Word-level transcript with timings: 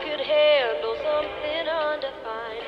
Could 0.00 0.20
handle 0.20 0.96
something 1.04 1.68
undefined. 1.68 2.64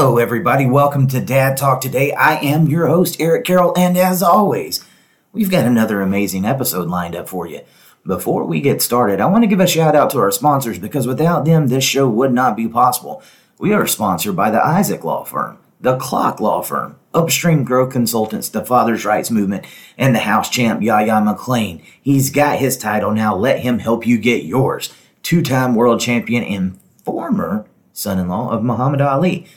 Hello, 0.00 0.18
everybody. 0.18 0.64
Welcome 0.64 1.08
to 1.08 1.20
Dad 1.20 1.56
Talk 1.56 1.80
Today. 1.80 2.12
I 2.12 2.36
am 2.36 2.68
your 2.68 2.86
host, 2.86 3.20
Eric 3.20 3.44
Carroll, 3.44 3.76
and 3.76 3.98
as 3.98 4.22
always, 4.22 4.84
we've 5.32 5.50
got 5.50 5.64
another 5.64 6.00
amazing 6.00 6.44
episode 6.44 6.86
lined 6.86 7.16
up 7.16 7.28
for 7.28 7.48
you. 7.48 7.62
Before 8.06 8.44
we 8.44 8.60
get 8.60 8.80
started, 8.80 9.20
I 9.20 9.26
want 9.26 9.42
to 9.42 9.48
give 9.48 9.58
a 9.58 9.66
shout 9.66 9.96
out 9.96 10.10
to 10.10 10.20
our 10.20 10.30
sponsors 10.30 10.78
because 10.78 11.08
without 11.08 11.44
them, 11.44 11.66
this 11.66 11.82
show 11.82 12.08
would 12.08 12.32
not 12.32 12.56
be 12.56 12.68
possible. 12.68 13.24
We 13.58 13.72
are 13.72 13.88
sponsored 13.88 14.36
by 14.36 14.52
the 14.52 14.64
Isaac 14.64 15.02
Law 15.02 15.24
Firm, 15.24 15.58
the 15.80 15.96
Clock 15.96 16.38
Law 16.38 16.62
Firm, 16.62 16.94
Upstream 17.12 17.64
Growth 17.64 17.92
Consultants, 17.92 18.48
the 18.48 18.64
Father's 18.64 19.04
Rights 19.04 19.32
Movement, 19.32 19.66
and 19.96 20.14
the 20.14 20.20
House 20.20 20.48
Champ 20.48 20.80
Yahya 20.80 21.14
McClain. 21.14 21.82
He's 22.00 22.30
got 22.30 22.60
his 22.60 22.78
title 22.78 23.10
now. 23.10 23.34
Let 23.34 23.58
him 23.58 23.80
help 23.80 24.06
you 24.06 24.16
get 24.18 24.44
yours. 24.44 24.94
Two 25.24 25.42
time 25.42 25.74
world 25.74 26.00
champion 26.00 26.44
and 26.44 26.78
former 27.04 27.66
son 27.92 28.20
in 28.20 28.28
law 28.28 28.50
of 28.52 28.62
Muhammad 28.62 29.00
Ali. 29.00 29.48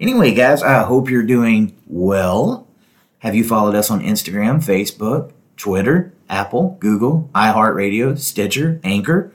Anyway, 0.00 0.32
guys, 0.32 0.62
I 0.62 0.82
hope 0.84 1.10
you're 1.10 1.22
doing 1.22 1.76
well. 1.86 2.66
Have 3.18 3.34
you 3.34 3.44
followed 3.44 3.74
us 3.74 3.90
on 3.90 4.00
Instagram, 4.00 4.64
Facebook, 4.64 5.32
Twitter, 5.58 6.14
Apple, 6.26 6.78
Google, 6.80 7.28
iHeartRadio, 7.34 8.18
Stitcher, 8.18 8.80
Anchor? 8.82 9.30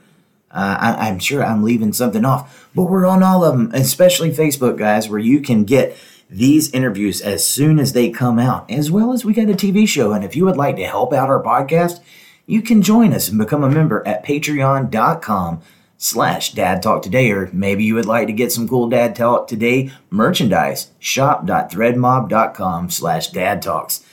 Uh, 0.50 0.76
I, 0.80 1.08
I'm 1.08 1.20
sure 1.20 1.46
I'm 1.46 1.62
leaving 1.62 1.94
something 1.94 2.26
off, 2.26 2.68
but 2.74 2.86
we're 2.86 3.06
on 3.06 3.22
all 3.22 3.44
of 3.44 3.56
them, 3.56 3.70
especially 3.76 4.32
Facebook, 4.32 4.76
guys, 4.80 5.08
where 5.08 5.20
you 5.20 5.40
can 5.40 5.66
get 5.66 5.96
these 6.32 6.72
interviews 6.72 7.22
as 7.22 7.46
soon 7.46 7.78
as 7.78 7.94
they 7.94 8.10
come 8.10 8.40
out, 8.40 8.68
as 8.72 8.90
well 8.90 9.14
as 9.14 9.24
we 9.24 9.34
got 9.34 9.50
a 9.50 9.54
TV 9.54 9.88
show. 9.88 10.14
And 10.14 10.26
if 10.26 10.36
you 10.36 10.46
would 10.46 10.58
like 10.58 10.78
to 10.78 10.88
help 10.88 11.14
out 11.14 11.30
our 11.30 11.44
podcast, 11.44 12.00
you 12.48 12.64
can 12.64 12.82
join 12.82 13.14
us 13.14 13.30
and 13.30 13.38
become 13.38 13.64
a 13.64 13.70
member 13.70 14.02
at 14.08 14.26
patreon.com 14.26 15.62
slash 15.98 16.54
dad 16.54 16.84
talk 16.84 17.02
today 17.02 17.32
or 17.32 17.50
maybe 17.54 17.84
you 17.84 17.96
would 17.96 18.06
like 18.06 18.28
to 18.28 18.34
get 18.34 18.52
some 18.52 18.68
cool 18.68 18.90
dad 18.90 19.16
talk 19.16 19.48
today 19.48 19.92
merchandise. 20.10 20.92
Shop.threadmob.com 21.00 22.90
slash 22.90 23.30
dad 23.30 23.62
talks. 23.62 24.04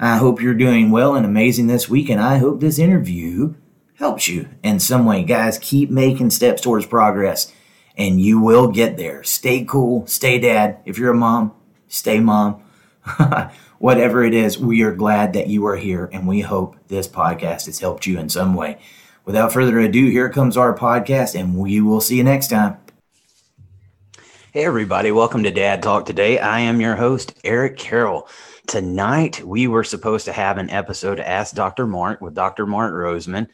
I 0.00 0.16
hope 0.16 0.40
you're 0.40 0.54
doing 0.54 0.90
well 0.90 1.14
and 1.14 1.24
amazing 1.26 1.66
this 1.66 1.88
week 1.88 2.08
and 2.08 2.20
i 2.20 2.38
hope 2.38 2.60
this 2.60 2.78
interview 2.78 3.54
helps 3.94 4.28
you 4.28 4.48
in 4.62 4.78
some 4.78 5.04
way. 5.04 5.24
Guys 5.24 5.58
keep 5.58 5.90
making 5.90 6.30
steps 6.30 6.62
towards 6.62 6.86
progress 6.86 7.52
and 7.96 8.20
you 8.20 8.40
will 8.40 8.68
get 8.68 8.96
there. 8.96 9.22
Stay 9.24 9.64
cool 9.64 10.06
stay 10.06 10.38
dad. 10.38 10.78
If 10.84 10.98
you're 10.98 11.12
a 11.12 11.16
mom 11.16 11.52
stay 11.88 12.20
mom. 12.20 12.62
Whatever 13.78 14.24
it 14.24 14.34
is 14.34 14.58
we 14.58 14.82
are 14.82 14.92
glad 14.92 15.32
that 15.34 15.46
you 15.46 15.66
are 15.66 15.76
here 15.76 16.10
and 16.12 16.26
we 16.26 16.40
hope 16.40 16.76
this 16.88 17.06
podcast 17.06 17.66
has 17.66 17.78
helped 17.78 18.06
you 18.06 18.18
in 18.18 18.28
some 18.28 18.54
way 18.54 18.78
Without 19.28 19.52
further 19.52 19.78
ado, 19.78 20.08
here 20.08 20.30
comes 20.30 20.56
our 20.56 20.74
podcast, 20.74 21.38
and 21.38 21.54
we 21.54 21.82
will 21.82 22.00
see 22.00 22.16
you 22.16 22.24
next 22.24 22.48
time. 22.48 22.78
Hey, 24.54 24.64
everybody, 24.64 25.12
welcome 25.12 25.42
to 25.42 25.50
Dad 25.50 25.82
Talk 25.82 26.06
Today. 26.06 26.38
I 26.38 26.60
am 26.60 26.80
your 26.80 26.96
host, 26.96 27.34
Eric 27.44 27.76
Carroll. 27.76 28.26
Tonight, 28.66 29.44
we 29.44 29.66
were 29.66 29.84
supposed 29.84 30.24
to 30.24 30.32
have 30.32 30.56
an 30.56 30.70
episode 30.70 31.20
Ask 31.20 31.54
Dr. 31.54 31.86
Mark 31.86 32.22
with 32.22 32.34
Dr. 32.34 32.64
Mark 32.64 32.94
Roseman. 32.94 33.48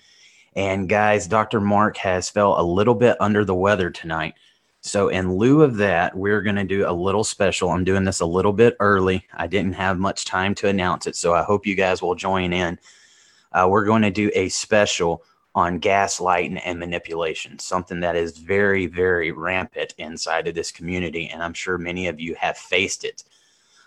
And 0.54 0.88
guys, 0.88 1.26
Dr. 1.26 1.60
Mark 1.60 1.96
has 1.96 2.30
felt 2.30 2.60
a 2.60 2.62
little 2.62 2.94
bit 2.94 3.16
under 3.18 3.44
the 3.44 3.56
weather 3.56 3.90
tonight. 3.90 4.34
So, 4.80 5.08
in 5.08 5.34
lieu 5.34 5.62
of 5.62 5.74
that, 5.78 6.16
we're 6.16 6.42
going 6.42 6.54
to 6.54 6.62
do 6.62 6.88
a 6.88 6.94
little 6.94 7.24
special. 7.24 7.70
I'm 7.70 7.82
doing 7.82 8.04
this 8.04 8.20
a 8.20 8.26
little 8.26 8.52
bit 8.52 8.76
early. 8.78 9.26
I 9.34 9.48
didn't 9.48 9.72
have 9.72 9.98
much 9.98 10.24
time 10.24 10.54
to 10.54 10.68
announce 10.68 11.08
it, 11.08 11.16
so 11.16 11.34
I 11.34 11.42
hope 11.42 11.66
you 11.66 11.74
guys 11.74 12.00
will 12.00 12.14
join 12.14 12.52
in. 12.52 12.78
Uh, 13.50 13.66
we're 13.68 13.84
going 13.84 14.02
to 14.02 14.12
do 14.12 14.30
a 14.34 14.48
special 14.50 15.24
on 15.54 15.80
gaslighting 15.80 16.60
and 16.64 16.78
manipulation, 16.78 17.58
something 17.58 18.00
that 18.00 18.16
is 18.16 18.38
very, 18.38 18.86
very 18.86 19.30
rampant 19.30 19.94
inside 19.98 20.48
of 20.48 20.54
this 20.54 20.72
community. 20.72 21.28
And 21.28 21.42
I'm 21.42 21.54
sure 21.54 21.78
many 21.78 22.08
of 22.08 22.18
you 22.18 22.34
have 22.34 22.56
faced 22.56 23.04
it. 23.04 23.22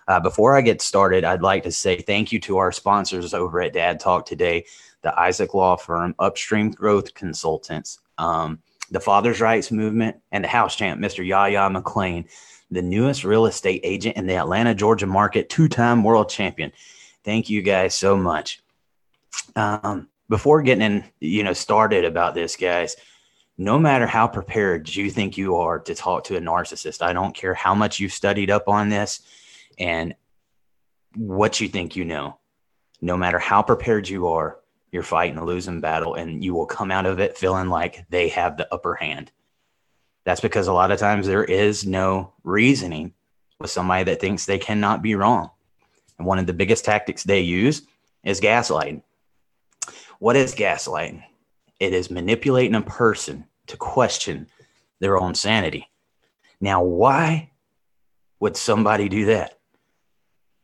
Uh, 0.08 0.20
before 0.22 0.56
I 0.56 0.62
get 0.62 0.82
started, 0.82 1.26
I'd 1.26 1.42
like 1.42 1.64
to 1.64 1.72
say 1.72 1.98
thank 1.98 2.32
you 2.32 2.40
to 2.42 2.58
our 2.58 2.72
sponsors 2.72 3.34
over 3.34 3.62
at 3.62 3.74
Dad 3.74 4.00
Talk 4.00 4.26
today 4.26 4.66
the 5.04 5.18
Isaac 5.20 5.54
Law 5.54 5.76
Firm, 5.76 6.16
Upstream 6.18 6.72
Growth 6.72 7.14
Consultants, 7.14 8.00
um, 8.18 8.60
the 8.90 9.00
Father's 9.00 9.40
Rights 9.40 9.72
Movement, 9.72 10.18
and 10.32 10.44
the 10.44 10.48
House 10.48 10.76
Champ, 10.76 11.00
Mr. 11.00 11.26
Yahya 11.26 11.70
McClain, 11.70 12.28
the 12.72 12.82
newest 12.82 13.24
real 13.24 13.46
estate 13.46 13.82
agent 13.84 14.18
in 14.18 14.28
the 14.28 14.36
Atlanta, 14.36 14.74
Georgia 14.74 15.06
market, 15.06 15.50
two 15.50 15.68
time 15.68 16.04
world 16.04 16.30
champion. 16.30 16.72
Thank 17.24 17.50
you 17.50 17.62
guys 17.62 17.94
so 17.94 18.18
much. 18.18 18.62
Um, 19.56 20.10
before 20.30 20.62
getting 20.62 20.82
in, 20.82 21.04
you 21.20 21.44
know, 21.44 21.54
started 21.54 22.06
about 22.06 22.36
this, 22.36 22.56
guys, 22.56 22.96
no 23.58 23.80
matter 23.80 24.06
how 24.06 24.28
prepared 24.28 24.94
you 24.94 25.10
think 25.10 25.38
you 25.38 25.56
are 25.56 25.80
to 25.80 25.96
talk 25.96 26.26
to 26.26 26.38
a 26.38 26.42
narcissist, 26.42 27.02
I 27.02 27.14
don't 27.14 27.36
care 27.36 27.54
how 27.54 27.74
much 27.74 28.00
you've 28.00 28.14
studied 28.14 28.52
up 28.52 28.68
on 28.68 28.90
this 28.90 29.22
and 29.80 30.16
what 31.16 31.60
you 31.60 31.68
think 31.68 31.96
you 31.96 32.06
know. 32.06 32.38
No 33.02 33.18
matter 33.18 33.40
how 33.40 33.62
prepared 33.62 34.08
you 34.08 34.28
are, 34.28 34.60
you're 34.92 35.04
fighting 35.04 35.38
a 35.38 35.46
losing 35.46 35.82
battle 35.82 36.16
and 36.16 36.44
you 36.44 36.54
will 36.54 36.66
come 36.66 36.92
out 36.92 37.06
of 37.06 37.20
it 37.20 37.38
feeling 37.38 37.70
like 37.70 38.06
they 38.10 38.30
have 38.30 38.58
the 38.58 38.72
upper 38.74 38.96
hand. 38.96 39.32
That's 40.24 40.42
because 40.42 40.68
a 40.68 40.74
lot 40.74 40.92
of 40.92 41.00
times 41.00 41.26
there 41.26 41.44
is 41.44 41.86
no 41.86 42.34
reasoning 42.44 43.14
with 43.60 43.72
somebody 43.72 44.04
that 44.06 44.20
thinks 44.20 44.46
they 44.46 44.60
cannot 44.60 45.02
be 45.02 45.16
wrong. 45.16 45.50
And 46.18 46.28
one 46.28 46.40
of 46.40 46.48
the 46.48 46.54
biggest 46.54 46.86
tactics 46.86 47.24
they 47.24 47.42
use 47.42 47.84
is 48.24 48.42
gaslighting. 48.42 49.04
What 50.20 50.36
is 50.36 50.56
gaslighting? 50.56 51.24
It 51.80 51.94
is 51.94 52.10
manipulating 52.10 52.76
a 52.76 52.82
person 52.82 53.46
to 53.68 53.78
question 53.78 54.48
their 55.00 55.18
own 55.20 55.36
sanity. 55.36 55.90
Now, 56.60 56.84
why 56.84 57.52
would 58.40 58.58
somebody 58.58 59.10
do 59.10 59.26
that? 59.26 59.60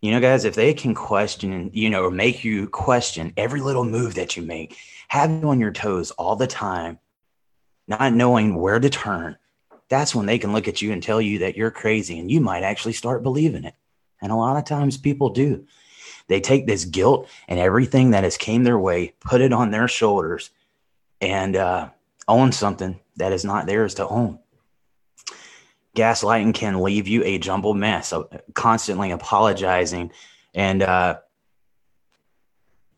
You 0.01 0.11
know, 0.11 0.19
guys, 0.19 0.43
if 0.43 0.55
they 0.55 0.73
can 0.73 0.95
question, 0.95 1.69
you 1.73 1.89
know, 1.89 2.03
or 2.03 2.11
make 2.11 2.43
you 2.43 2.67
question 2.67 3.31
every 3.37 3.61
little 3.61 3.85
move 3.85 4.15
that 4.15 4.35
you 4.35 4.43
make, 4.43 4.75
have 5.07 5.31
you 5.31 5.47
on 5.47 5.59
your 5.59 5.71
toes 5.71 6.11
all 6.11 6.35
the 6.35 6.47
time, 6.47 6.99
not 7.87 8.13
knowing 8.13 8.55
where 8.55 8.79
to 8.79 8.89
turn, 8.89 9.37
that's 9.87 10.15
when 10.15 10.25
they 10.25 10.39
can 10.39 10.51
look 10.51 10.67
at 10.67 10.81
you 10.81 10.91
and 10.91 11.03
tell 11.03 11.21
you 11.21 11.39
that 11.39 11.55
you're 11.55 11.71
crazy 11.71 12.19
and 12.19 12.31
you 12.31 12.41
might 12.41 12.63
actually 12.63 12.93
start 12.93 13.23
believing 13.23 13.63
it. 13.63 13.75
And 14.21 14.31
a 14.31 14.35
lot 14.35 14.57
of 14.57 14.65
times 14.65 14.97
people 14.97 15.29
do. 15.29 15.67
They 16.27 16.39
take 16.39 16.65
this 16.65 16.85
guilt 16.85 17.29
and 17.47 17.59
everything 17.59 18.11
that 18.11 18.23
has 18.23 18.37
came 18.37 18.63
their 18.63 18.79
way, 18.79 19.13
put 19.19 19.41
it 19.41 19.53
on 19.53 19.71
their 19.71 19.87
shoulders, 19.87 20.51
and 21.21 21.55
uh, 21.55 21.89
own 22.27 22.51
something 22.51 22.99
that 23.17 23.31
is 23.31 23.45
not 23.45 23.65
theirs 23.65 23.95
to 23.95 24.07
own. 24.07 24.39
Gaslighting 25.95 26.55
can 26.55 26.81
leave 26.81 27.07
you 27.07 27.23
a 27.23 27.37
jumbled 27.37 27.77
mess, 27.77 28.13
uh, 28.13 28.23
constantly 28.53 29.11
apologizing 29.11 30.11
and 30.55 30.81
uh, 30.81 31.19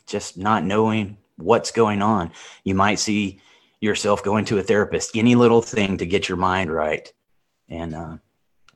just 0.06 0.38
not 0.38 0.64
knowing 0.64 1.18
what's 1.38 1.72
going 1.72 2.02
on. 2.02 2.32
You 2.64 2.76
might 2.76 3.00
see 3.00 3.42
yourself 3.82 4.24
going 4.24 4.46
to 4.46 4.60
a 4.60 4.64
therapist, 4.64 5.18
any 5.18 5.36
little 5.36 5.62
thing 5.62 5.98
to 5.98 6.06
get 6.06 6.30
your 6.30 6.38
mind 6.38 6.72
right. 6.72 7.12
And 7.68 7.94
uh, 7.94 8.18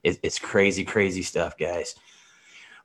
it, 0.03 0.19
it's 0.21 0.39
crazy, 0.39 0.83
crazy 0.83 1.21
stuff, 1.23 1.57
guys 1.57 1.95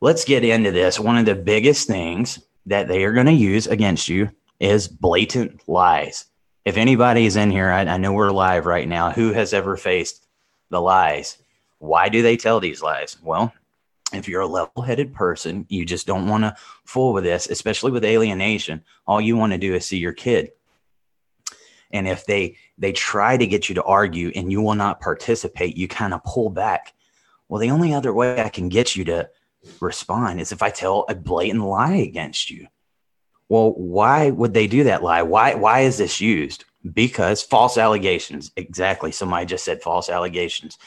let's 0.04 0.26
get 0.26 0.44
into 0.44 0.70
this. 0.70 1.00
One 1.00 1.16
of 1.16 1.24
the 1.24 1.34
biggest 1.34 1.88
things 1.88 2.38
that 2.66 2.88
they 2.88 3.04
are 3.04 3.14
going 3.14 3.24
to 3.24 3.32
use 3.32 3.66
against 3.66 4.06
you 4.06 4.30
is 4.60 4.86
blatant 4.86 5.66
lies. 5.66 6.26
If 6.66 6.76
anybody 6.76 7.24
is 7.24 7.36
in 7.36 7.50
here, 7.50 7.70
I, 7.70 7.80
I, 7.80 7.96
know 7.96 8.12
we're 8.12 8.30
live 8.30 8.66
right 8.66 8.86
now. 8.86 9.10
Who 9.10 9.32
has 9.32 9.54
ever 9.54 9.78
faced 9.78 10.26
the 10.68 10.80
lies 10.80 11.38
Why 11.78 12.10
do 12.10 12.20
they 12.20 12.36
tell 12.36 12.60
these 12.60 12.82
lies? 12.82 13.16
Well, 13.22 13.54
if 14.12 14.28
you're 14.28 14.42
a 14.42 14.46
level 14.46 14.82
headed 14.82 15.14
person, 15.14 15.64
you 15.70 15.86
just 15.86 16.06
don't 16.06 16.28
want 16.28 16.44
to 16.44 16.54
fool 16.84 17.14
with 17.14 17.24
this, 17.24 17.48
especially 17.48 17.90
with 17.90 18.04
alienation. 18.04 18.84
All 19.06 19.22
you 19.22 19.38
want 19.38 19.52
to 19.52 19.58
do 19.58 19.74
is 19.74 19.86
see 19.86 19.96
your 19.96 20.12
kid. 20.12 20.50
And 21.92 22.06
if 22.06 22.26
they 22.26 22.58
they 22.76 22.92
try 22.92 23.38
to 23.38 23.46
get 23.46 23.70
you 23.70 23.74
to 23.76 23.82
argue 23.84 24.32
and 24.34 24.52
you 24.52 24.60
will 24.60 24.74
not 24.74 25.00
participate, 25.00 25.78
you 25.78 25.88
kind 25.88 26.12
of 26.12 26.22
pull 26.24 26.50
back. 26.50 26.92
Well, 27.48 27.60
the 27.60 27.70
only 27.70 27.94
other 27.94 28.12
way 28.12 28.42
I 28.42 28.50
can 28.50 28.68
get 28.68 28.96
you 28.96 29.04
to 29.06 29.30
respond 29.80 30.40
is 30.40 30.52
if 30.52 30.62
I 30.62 30.70
tell 30.70 31.04
a 31.08 31.14
blatant 31.14 31.64
lie 31.64 31.96
against 31.96 32.50
you. 32.50 32.66
Well, 33.48 33.72
why 33.72 34.30
would 34.30 34.54
they 34.54 34.66
do 34.66 34.84
that 34.84 35.02
lie? 35.02 35.22
Why 35.22 35.54
why 35.54 35.80
is 35.80 35.98
this 35.98 36.20
used? 36.20 36.64
Because 36.92 37.42
false 37.42 37.78
allegations. 37.78 38.50
Exactly. 38.56 39.12
Somebody 39.12 39.46
just 39.46 39.64
said 39.64 39.82
false 39.82 40.08
allegations. 40.08 40.78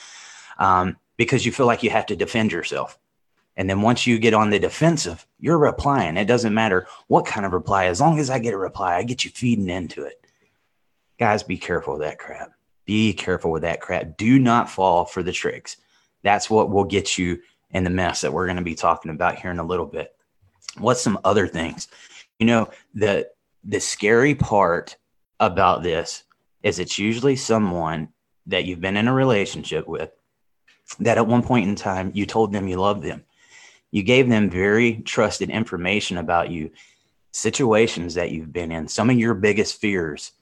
Um, 0.58 0.98
because 1.18 1.46
you 1.46 1.52
feel 1.52 1.66
like 1.66 1.84
you 1.84 1.90
have 1.90 2.06
to 2.08 2.16
defend 2.16 2.52
yourself. 2.52 2.98
And 3.56 3.68
then 3.68 3.82
once 3.82 4.06
you 4.06 4.20
get 4.20 4.36
on 4.36 4.52
the 4.52 4.60
defensive, 4.60 5.26
you're 5.40 5.58
replying. 5.58 6.16
It 6.16 6.26
doesn't 6.26 6.54
matter 6.54 6.88
what 7.08 7.26
kind 7.26 7.46
of 7.46 7.54
reply. 7.54 7.86
As 7.86 8.00
long 8.00 8.20
as 8.20 8.30
I 8.30 8.38
get 8.38 8.54
a 8.54 8.58
reply, 8.58 8.96
I 8.96 9.04
get 9.04 9.26
you 9.26 9.32
feeding 9.32 9.70
into 9.70 10.04
it. 10.04 10.24
Guys, 11.18 11.42
be 11.42 11.58
careful 11.58 11.94
with 11.94 12.04
that 12.04 12.20
crap. 12.20 12.52
Be 12.86 13.14
careful 13.14 13.52
with 13.52 13.64
that 13.64 13.82
crap. 13.82 14.16
Do 14.16 14.38
not 14.38 14.70
fall 14.70 15.06
for 15.06 15.24
the 15.24 15.32
tricks. 15.32 15.78
That's 16.22 16.50
what 16.50 16.70
will 16.70 16.84
get 16.84 17.18
you 17.18 17.40
in 17.72 17.84
the 17.84 17.90
mess 17.90 18.22
that 18.22 18.34
we're 18.34 18.46
going 18.46 18.58
to 18.58 18.64
be 18.64 18.76
talking 18.76 19.12
about 19.12 19.40
here 19.40 19.52
in 19.52 19.60
a 19.60 19.66
little 19.66 19.86
bit. 19.86 20.16
What's 20.78 21.02
some 21.02 21.20
other 21.24 21.48
things? 21.48 21.88
You 22.40 22.46
know, 22.46 22.70
the 22.94 23.30
the 23.64 23.80
scary 23.80 24.36
part 24.36 24.98
about 25.40 25.84
this 25.84 26.24
is 26.64 26.80
it's 26.80 26.98
usually 26.98 27.36
someone 27.36 28.10
that 28.46 28.66
you've 28.66 28.82
been 28.82 28.98
in 28.98 29.08
a 29.08 29.14
relationship 29.14 29.88
with 29.88 30.12
that 31.00 31.18
at 31.18 31.28
one 31.28 31.44
point 31.44 31.68
in 31.68 31.76
time 31.76 32.12
you 32.14 32.26
told 32.26 32.54
them 32.54 32.68
you 32.68 32.78
loved 32.78 33.04
them 33.04 33.26
you 33.92 34.04
gave 34.04 34.30
them 34.30 34.50
very 34.50 34.98
trusted 34.98 35.50
information 35.50 36.18
about 36.18 36.52
you, 36.52 36.72
situations 37.32 38.16
that 38.16 38.32
you've 38.32 38.52
been 38.52 38.72
in, 38.72 38.88
some 38.88 39.10
of 39.10 39.18
your 39.18 39.34
biggest 39.34 39.80
fears. 39.80 40.34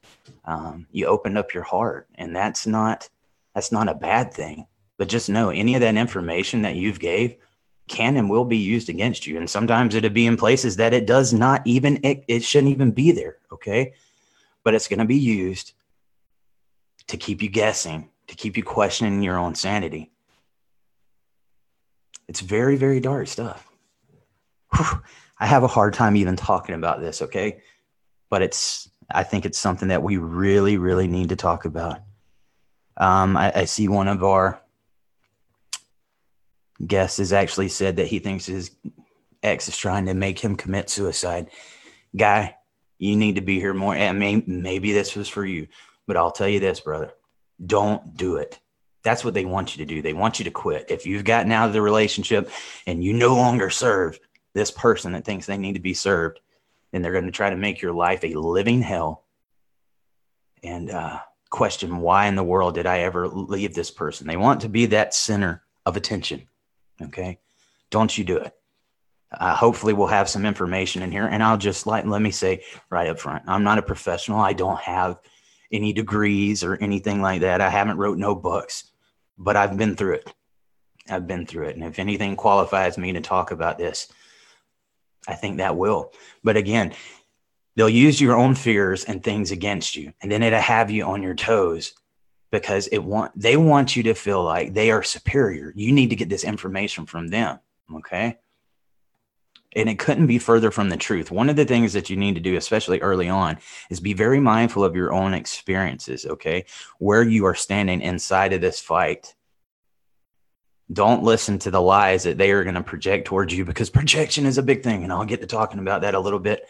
Um, 0.46 0.88
you 0.92 1.06
opened 1.06 1.38
up 1.38 1.54
your 1.54 1.64
heart, 1.64 2.08
and 2.16 2.36
that's 2.36 2.66
not 2.66 3.10
that's 3.54 3.72
not 3.72 3.88
a 3.88 3.94
bad 3.94 4.34
thing. 4.34 4.68
But 4.98 5.10
just 5.10 5.30
know 5.30 5.50
any 5.50 5.76
of 5.76 5.82
that 5.82 5.96
information 5.96 6.62
that 6.62 6.76
you've 6.76 7.00
gave 7.00 7.36
can 7.88 8.18
and 8.18 8.30
will 8.30 8.46
be 8.46 8.58
used 8.58 8.90
against 8.90 9.28
you, 9.28 9.38
and 9.38 9.50
sometimes 9.50 9.94
it'll 9.94 10.10
be 10.10 10.26
in 10.26 10.38
places 10.38 10.78
that 10.78 10.94
it 10.94 11.06
does 11.06 11.34
not 11.34 11.62
even 11.66 12.00
it, 12.04 12.24
it 12.28 12.44
shouldn't 12.44 12.72
even 12.72 12.92
be 12.92 13.12
there. 13.12 13.38
Okay, 13.52 13.94
but 14.64 14.74
it's 14.74 14.88
going 14.88 15.00
to 15.00 15.06
be 15.06 15.16
used 15.16 15.74
to 17.08 17.18
keep 17.18 17.42
you 17.42 17.50
guessing, 17.50 18.10
to 18.28 18.36
keep 18.36 18.58
you 18.58 18.64
questioning 18.64 19.22
your 19.22 19.38
own 19.38 19.54
sanity. 19.54 20.12
It's 22.28 22.42
very, 22.42 22.76
very 22.76 23.00
dark 23.00 23.28
stuff. 23.28 23.68
Whew. 24.76 25.02
I 25.38 25.46
have 25.46 25.64
a 25.64 25.68
hard 25.68 25.94
time 25.94 26.16
even 26.16 26.36
talking 26.36 26.76
about 26.76 27.02
this, 27.02 27.22
okay? 27.22 27.62
But 28.30 28.42
it's, 28.42 28.90
I 29.14 29.24
think 29.24 29.46
it's 29.46 29.60
something 29.60 29.90
that 29.90 30.02
we 30.02 30.18
really, 30.18 30.78
really 30.78 31.08
need 31.08 31.30
to 31.30 31.36
talk 31.36 31.66
about. 31.66 32.00
Um, 32.98 33.38
I, 33.38 33.52
I 33.54 33.66
see 33.66 33.88
one 33.88 34.08
of 34.08 34.24
our 34.24 34.62
guests 36.86 37.18
has 37.18 37.34
actually 37.34 37.70
said 37.70 37.98
that 37.98 38.08
he 38.08 38.20
thinks 38.20 38.46
his 38.46 38.72
ex 39.44 39.68
is 39.68 39.78
trying 39.78 40.06
to 40.06 40.14
make 40.14 40.40
him 40.40 40.56
commit 40.56 40.90
suicide. 40.90 41.50
Guy, 42.16 42.56
you 42.98 43.16
need 43.16 43.36
to 43.36 43.42
be 43.42 43.60
here 43.60 43.74
more. 43.74 43.96
I 43.96 44.12
mean, 44.12 44.44
maybe 44.48 44.94
this 44.94 45.16
was 45.16 45.30
for 45.30 45.46
you, 45.46 45.68
but 46.08 46.18
I'll 46.18 46.32
tell 46.32 46.48
you 46.48 46.60
this, 46.60 46.80
brother 46.80 47.12
don't 47.64 48.16
do 48.16 48.38
it. 48.38 48.60
That's 49.04 49.24
what 49.24 49.34
they 49.34 49.46
want 49.46 49.76
you 49.76 49.86
to 49.86 49.94
do. 49.94 50.02
They 50.02 50.14
want 50.14 50.40
you 50.40 50.46
to 50.46 50.52
quit. 50.52 50.90
If 50.90 51.06
you've 51.06 51.24
gotten 51.24 51.52
out 51.52 51.68
of 51.68 51.74
the 51.74 51.82
relationship 51.82 52.50
and 52.88 53.04
you 53.04 53.14
no 53.14 53.36
longer 53.36 53.70
serve 53.70 54.20
this 54.54 54.72
person 54.72 55.12
that 55.14 55.26
thinks 55.26 55.46
they 55.46 55.58
need 55.58 55.74
to 55.74 55.80
be 55.80 55.94
served, 55.94 56.40
then 56.92 57.02
they're 57.02 57.12
going 57.12 57.26
to 57.26 57.32
try 57.32 57.50
to 57.50 57.56
make 57.56 57.82
your 57.82 57.94
life 57.94 58.24
a 58.24 58.34
living 58.34 58.82
hell 58.82 59.24
and 60.64 60.90
uh, 60.90 61.20
question 61.50 61.98
why 61.98 62.26
in 62.26 62.36
the 62.36 62.44
world 62.44 62.74
did 62.74 62.88
I 62.88 63.00
ever 63.00 63.28
leave 63.28 63.76
this 63.76 63.92
person? 63.92 64.28
They 64.28 64.38
want 64.38 64.62
to 64.62 64.70
be 64.70 64.88
that 64.88 65.14
center 65.14 65.64
of 65.86 65.96
attention. 65.96 66.48
Okay. 67.02 67.40
Don't 67.90 68.18
you 68.18 68.24
do 68.24 68.38
it. 68.38 68.54
Uh, 69.32 69.56
hopefully, 69.56 69.94
we'll 69.94 70.08
have 70.08 70.30
some 70.30 70.46
information 70.46 71.02
in 71.02 71.12
here. 71.12 71.26
And 71.26 71.44
I'll 71.44 71.58
just 71.58 71.88
like, 71.88 72.06
let 72.06 72.22
me 72.22 72.32
say 72.32 72.64
right 72.90 73.10
up 73.10 73.20
front 73.20 73.44
I'm 73.48 73.64
not 73.64 73.78
a 73.78 73.84
professional. 73.84 74.40
I 74.40 74.54
don't 74.54 74.80
have 74.80 75.20
any 75.72 75.94
degrees 75.94 76.64
or 76.64 76.76
anything 76.76 77.22
like 77.22 77.42
that. 77.42 77.62
I 77.62 77.70
haven't 77.70 77.98
wrote 77.98 78.18
no 78.18 78.36
books 78.36 78.92
but 79.38 79.56
I've 79.56 79.78
been 79.78 79.96
through 79.96 80.16
it. 80.16 80.34
I've 81.10 81.28
been 81.28 81.46
through 81.46 81.68
it. 81.68 81.76
And 81.76 81.86
if 81.86 82.00
anything 82.00 82.36
qualifies 82.36 82.98
me 82.98 83.14
to 83.14 83.22
talk 83.22 83.52
about 83.52 83.78
this, 83.78 84.08
I 85.28 85.34
think 85.34 85.58
that 85.58 85.78
will. 85.78 86.12
But 86.44 86.58
again, 86.58 86.94
they'll 87.76 87.90
use 87.90 88.20
your 88.20 88.36
own 88.36 88.56
fears 88.56 89.04
and 89.04 89.24
things 89.24 89.52
against 89.52 89.96
you. 89.96 90.14
And 90.22 90.32
then 90.32 90.44
it'll 90.44 90.60
have 90.60 90.90
you 90.90 91.04
on 91.06 91.22
your 91.22 91.36
toes 91.36 91.94
because 92.56 92.88
it 92.88 93.00
want 93.00 93.38
they 93.38 93.58
want 93.58 93.98
you 93.98 94.04
to 94.04 94.14
feel 94.14 94.42
like 94.42 94.74
they 94.74 94.90
are 94.90 95.04
superior. 95.04 95.74
You 95.76 95.92
need 95.92 96.10
to 96.12 96.16
get 96.16 96.30
this 96.30 96.46
information 96.46 97.06
from 97.06 97.28
them. 97.28 97.60
Okay. 97.94 98.38
And 99.76 99.90
it 99.90 100.00
couldn't 100.00 100.28
be 100.28 100.40
further 100.40 100.72
from 100.72 100.88
the 100.88 100.96
truth. 100.96 101.32
One 101.32 101.50
of 101.50 101.58
the 101.58 101.66
things 101.66 101.92
that 101.92 102.10
you 102.10 102.16
need 102.16 102.36
to 102.36 102.42
do, 102.42 102.56
especially 102.56 103.02
early 103.02 103.28
on, 103.28 103.58
is 103.90 104.00
be 104.00 104.14
very 104.14 104.40
mindful 104.40 104.86
of 104.86 104.96
your 104.96 105.12
own 105.12 105.34
experiences, 105.34 106.26
okay? 106.26 106.64
Where 107.00 107.24
you 107.24 107.46
are 107.46 107.56
standing 107.56 108.02
inside 108.02 108.54
of 108.54 108.62
this 108.62 108.80
fight. 108.80 109.36
Don't 110.94 111.24
listen 111.24 111.60
to 111.60 111.72
the 111.72 111.82
lies 111.82 112.24
that 112.24 112.38
they 112.38 112.52
are 112.52 112.64
going 112.64 112.76
to 112.76 112.84
project 112.84 113.28
towards 113.28 113.54
you 113.54 113.66
because 113.66 113.90
projection 114.00 114.46
is 114.46 114.58
a 114.58 114.64
big 114.64 114.82
thing. 114.82 115.04
And 115.04 115.12
I'll 115.12 115.26
get 115.26 115.42
to 115.42 115.48
talking 115.48 115.80
about 115.80 116.04
that 116.04 116.16
a 116.16 116.20
little 116.22 116.40
bit 116.40 116.64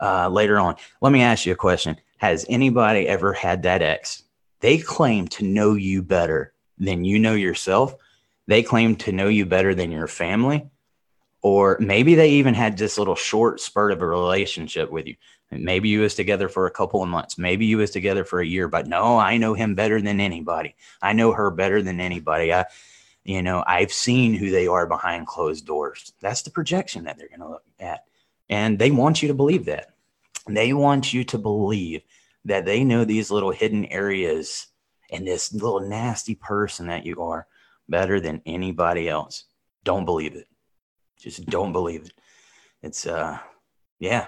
uh, 0.00 0.30
later 0.30 0.58
on. 0.58 0.76
Let 1.02 1.12
me 1.12 1.20
ask 1.20 1.44
you 1.44 1.52
a 1.52 1.56
question 1.56 1.98
Has 2.16 2.46
anybody 2.48 3.06
ever 3.06 3.34
had 3.34 3.64
that 3.64 3.82
ex? 3.82 4.22
They 4.62 4.78
claim 4.78 5.28
to 5.28 5.44
know 5.44 5.74
you 5.74 6.02
better 6.02 6.54
than 6.78 7.04
you 7.04 7.18
know 7.18 7.34
yourself. 7.34 7.94
They 8.46 8.62
claim 8.62 8.96
to 8.96 9.12
know 9.12 9.28
you 9.28 9.44
better 9.44 9.74
than 9.74 9.92
your 9.92 10.08
family 10.08 10.70
or 11.42 11.76
maybe 11.80 12.14
they 12.14 12.30
even 12.30 12.54
had 12.54 12.78
this 12.78 12.96
little 12.96 13.16
short 13.16 13.60
spurt 13.60 13.92
of 13.92 14.00
a 14.00 14.06
relationship 14.06 14.90
with 14.90 15.06
you. 15.06 15.16
Maybe 15.50 15.88
you 15.88 16.00
was 16.00 16.14
together 16.14 16.48
for 16.48 16.66
a 16.66 16.70
couple 16.70 17.02
of 17.02 17.08
months. 17.08 17.36
Maybe 17.36 17.66
you 17.66 17.78
was 17.78 17.90
together 17.90 18.24
for 18.24 18.40
a 18.40 18.46
year, 18.46 18.68
but 18.68 18.86
no, 18.86 19.18
I 19.18 19.36
know 19.36 19.52
him 19.52 19.74
better 19.74 20.00
than 20.00 20.20
anybody. 20.20 20.76
I 21.02 21.12
know 21.12 21.32
her 21.32 21.50
better 21.50 21.82
than 21.82 22.00
anybody. 22.00 22.54
I, 22.54 22.66
you 23.24 23.42
know, 23.42 23.62
I've 23.66 23.92
seen 23.92 24.34
who 24.34 24.50
they 24.50 24.66
are 24.66 24.86
behind 24.86 25.26
closed 25.26 25.66
doors. 25.66 26.12
That's 26.20 26.42
the 26.42 26.50
projection 26.50 27.04
that 27.04 27.18
they're 27.18 27.28
going 27.28 27.40
to 27.40 27.48
look 27.48 27.64
at. 27.80 28.04
And 28.48 28.78
they 28.78 28.90
want 28.90 29.20
you 29.20 29.28
to 29.28 29.34
believe 29.34 29.66
that. 29.66 29.90
They 30.48 30.72
want 30.72 31.12
you 31.12 31.24
to 31.24 31.38
believe 31.38 32.02
that 32.44 32.64
they 32.64 32.84
know 32.84 33.04
these 33.04 33.30
little 33.30 33.50
hidden 33.50 33.84
areas 33.86 34.66
and 35.10 35.26
this 35.26 35.52
little 35.52 35.80
nasty 35.80 36.34
person 36.34 36.86
that 36.86 37.06
you 37.06 37.20
are 37.22 37.46
better 37.88 38.20
than 38.20 38.42
anybody 38.46 39.08
else. 39.08 39.44
Don't 39.84 40.04
believe 40.04 40.34
it. 40.34 40.48
Just 41.18 41.46
don't 41.46 41.72
believe 41.72 42.06
it. 42.06 42.12
It's 42.82 43.06
uh 43.06 43.38
yeah. 43.98 44.26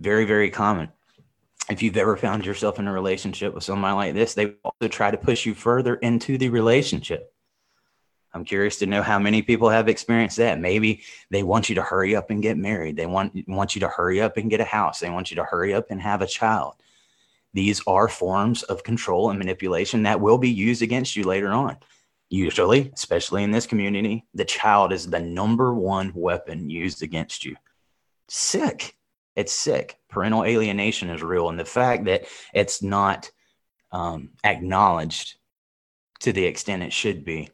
Very, 0.00 0.24
very 0.24 0.50
common. 0.50 0.90
If 1.70 1.82
you've 1.82 1.96
ever 1.96 2.16
found 2.16 2.44
yourself 2.44 2.78
in 2.78 2.86
a 2.86 2.92
relationship 2.92 3.54
with 3.54 3.64
somebody 3.64 3.94
like 3.94 4.14
this, 4.14 4.34
they 4.34 4.54
also 4.64 4.88
try 4.88 5.10
to 5.10 5.16
push 5.16 5.46
you 5.46 5.54
further 5.54 5.94
into 5.96 6.36
the 6.36 6.48
relationship. 6.48 7.32
I'm 8.32 8.44
curious 8.44 8.78
to 8.78 8.86
know 8.86 9.02
how 9.02 9.18
many 9.18 9.42
people 9.42 9.68
have 9.70 9.88
experienced 9.88 10.36
that. 10.36 10.60
Maybe 10.60 11.02
they 11.30 11.42
want 11.42 11.68
you 11.68 11.74
to 11.76 11.82
hurry 11.82 12.14
up 12.14 12.30
and 12.30 12.42
get 12.42 12.56
married. 12.56 12.96
They 12.96 13.06
want 13.06 13.32
want 13.48 13.74
you 13.74 13.80
to 13.80 13.88
hurry 13.88 14.20
up 14.20 14.36
and 14.36 14.50
get 14.50 14.60
a 14.60 14.64
house. 14.64 15.00
They 15.00 15.10
want 15.10 15.30
you 15.30 15.36
to 15.36 15.44
hurry 15.44 15.74
up 15.74 15.86
and 15.90 16.00
have 16.00 16.22
a 16.22 16.26
child. 16.26 16.74
These 17.52 17.82
are 17.86 18.08
forms 18.08 18.62
of 18.64 18.84
control 18.84 19.30
and 19.30 19.38
manipulation 19.38 20.04
that 20.04 20.20
will 20.20 20.38
be 20.38 20.50
used 20.50 20.82
against 20.82 21.16
you 21.16 21.24
later 21.24 21.48
on. 21.48 21.76
Usually, 22.28 22.92
especially 22.94 23.42
in 23.42 23.50
this 23.50 23.66
community, 23.66 24.24
the 24.34 24.44
child 24.44 24.92
is 24.92 25.06
the 25.06 25.18
number 25.18 25.74
one 25.74 26.12
weapon 26.14 26.70
used 26.70 27.02
against 27.02 27.44
you. 27.44 27.56
Sick. 28.28 28.96
It's 29.34 29.52
sick. 29.52 29.98
Parental 30.08 30.44
alienation 30.44 31.10
is 31.10 31.22
real. 31.22 31.48
And 31.48 31.58
the 31.58 31.64
fact 31.64 32.04
that 32.04 32.26
it's 32.54 32.82
not 32.82 33.30
um, 33.90 34.30
acknowledged 34.44 35.36
to 36.20 36.32
the 36.32 36.44
extent 36.44 36.82
it 36.82 36.92
should 36.92 37.24
be 37.24 37.48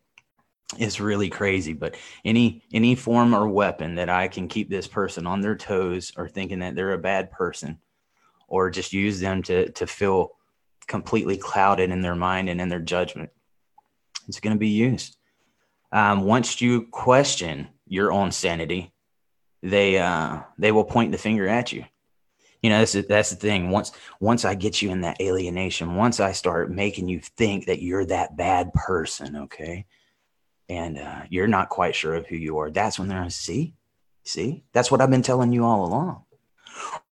is 0.78 1.00
really 1.00 1.28
crazy 1.28 1.72
but 1.72 1.96
any 2.24 2.60
any 2.72 2.96
form 2.96 3.32
or 3.34 3.48
weapon 3.48 3.94
that 3.94 4.08
i 4.08 4.26
can 4.26 4.48
keep 4.48 4.68
this 4.68 4.88
person 4.88 5.24
on 5.24 5.40
their 5.40 5.54
toes 5.54 6.12
or 6.16 6.28
thinking 6.28 6.58
that 6.58 6.74
they're 6.74 6.92
a 6.92 6.98
bad 6.98 7.30
person 7.30 7.78
or 8.48 8.70
just 8.70 8.92
use 8.92 9.20
them 9.20 9.42
to 9.44 9.70
to 9.72 9.86
feel 9.86 10.32
completely 10.86 11.36
clouded 11.36 11.90
in 11.90 12.00
their 12.00 12.14
mind 12.14 12.48
and 12.48 12.60
in 12.60 12.68
their 12.68 12.80
judgment 12.80 13.30
it's 14.28 14.40
going 14.40 14.54
to 14.54 14.60
be 14.60 14.68
used. 14.68 15.16
Um, 15.92 16.22
once 16.22 16.60
you 16.60 16.86
question 16.90 17.68
your 17.86 18.12
own 18.12 18.32
sanity, 18.32 18.92
they 19.62 19.98
uh, 19.98 20.40
they 20.58 20.72
will 20.72 20.84
point 20.84 21.12
the 21.12 21.18
finger 21.18 21.48
at 21.48 21.72
you. 21.72 21.84
You 22.62 22.70
know, 22.70 22.78
that's 22.78 22.92
the, 22.92 23.02
that's 23.02 23.30
the 23.30 23.36
thing. 23.36 23.70
Once 23.70 23.92
once 24.20 24.44
I 24.44 24.54
get 24.54 24.82
you 24.82 24.90
in 24.90 25.02
that 25.02 25.20
alienation, 25.20 25.94
once 25.94 26.20
I 26.20 26.32
start 26.32 26.70
making 26.70 27.08
you 27.08 27.20
think 27.20 27.66
that 27.66 27.82
you're 27.82 28.04
that 28.06 28.36
bad 28.36 28.72
person, 28.74 29.36
okay, 29.36 29.86
and 30.68 30.98
uh, 30.98 31.22
you're 31.30 31.46
not 31.46 31.68
quite 31.68 31.94
sure 31.94 32.14
of 32.14 32.26
who 32.26 32.36
you 32.36 32.58
are, 32.58 32.70
that's 32.70 32.98
when 32.98 33.08
they're 33.08 33.22
like, 33.22 33.30
see, 33.30 33.74
see, 34.24 34.64
that's 34.72 34.90
what 34.90 35.00
I've 35.00 35.10
been 35.10 35.22
telling 35.22 35.52
you 35.52 35.64
all 35.64 35.86
along. 35.86 36.24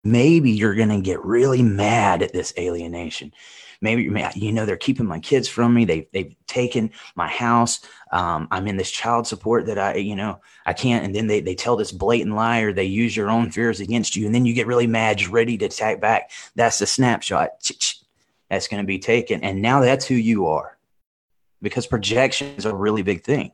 Maybe 0.03 0.51
you're 0.51 0.75
going 0.75 0.89
to 0.89 1.01
get 1.01 1.23
really 1.23 1.61
mad 1.61 2.21
at 2.21 2.33
this 2.33 2.53
alienation. 2.57 3.33
Maybe 3.81 4.03
you 4.35 4.51
know 4.51 4.65
they're 4.65 4.75
keeping 4.75 5.05
my 5.05 5.19
kids 5.19 5.47
from 5.47 5.73
me. 5.73 5.85
They 5.85 6.09
they've 6.11 6.35
taken 6.47 6.91
my 7.15 7.29
house. 7.29 7.79
Um, 8.11 8.49
I'm 8.51 8.67
in 8.67 8.75
this 8.75 8.91
child 8.91 9.25
support 9.25 9.67
that 9.67 9.79
I 9.79 9.95
you 9.95 10.17
know 10.17 10.41
I 10.65 10.73
can't. 10.73 11.05
And 11.05 11.15
then 11.15 11.27
they 11.27 11.39
they 11.39 11.55
tell 11.55 11.77
this 11.77 11.93
blatant 11.93 12.35
lie 12.35 12.59
or 12.59 12.73
they 12.73 12.83
use 12.83 13.15
your 13.15 13.29
own 13.29 13.51
fears 13.51 13.79
against 13.79 14.17
you, 14.17 14.25
and 14.25 14.35
then 14.35 14.45
you 14.45 14.53
get 14.53 14.67
really 14.67 14.87
mad, 14.87 15.25
ready 15.27 15.57
to 15.57 15.65
attack 15.65 16.01
back. 16.01 16.31
That's 16.55 16.79
the 16.79 16.87
snapshot 16.87 17.51
that's 18.49 18.67
going 18.67 18.83
to 18.83 18.87
be 18.87 18.99
taken, 18.99 19.43
and 19.43 19.61
now 19.61 19.79
that's 19.79 20.05
who 20.05 20.15
you 20.15 20.47
are 20.47 20.77
because 21.61 21.87
projection 21.87 22.55
is 22.57 22.65
a 22.65 22.75
really 22.75 23.01
big 23.01 23.23
thing. 23.23 23.51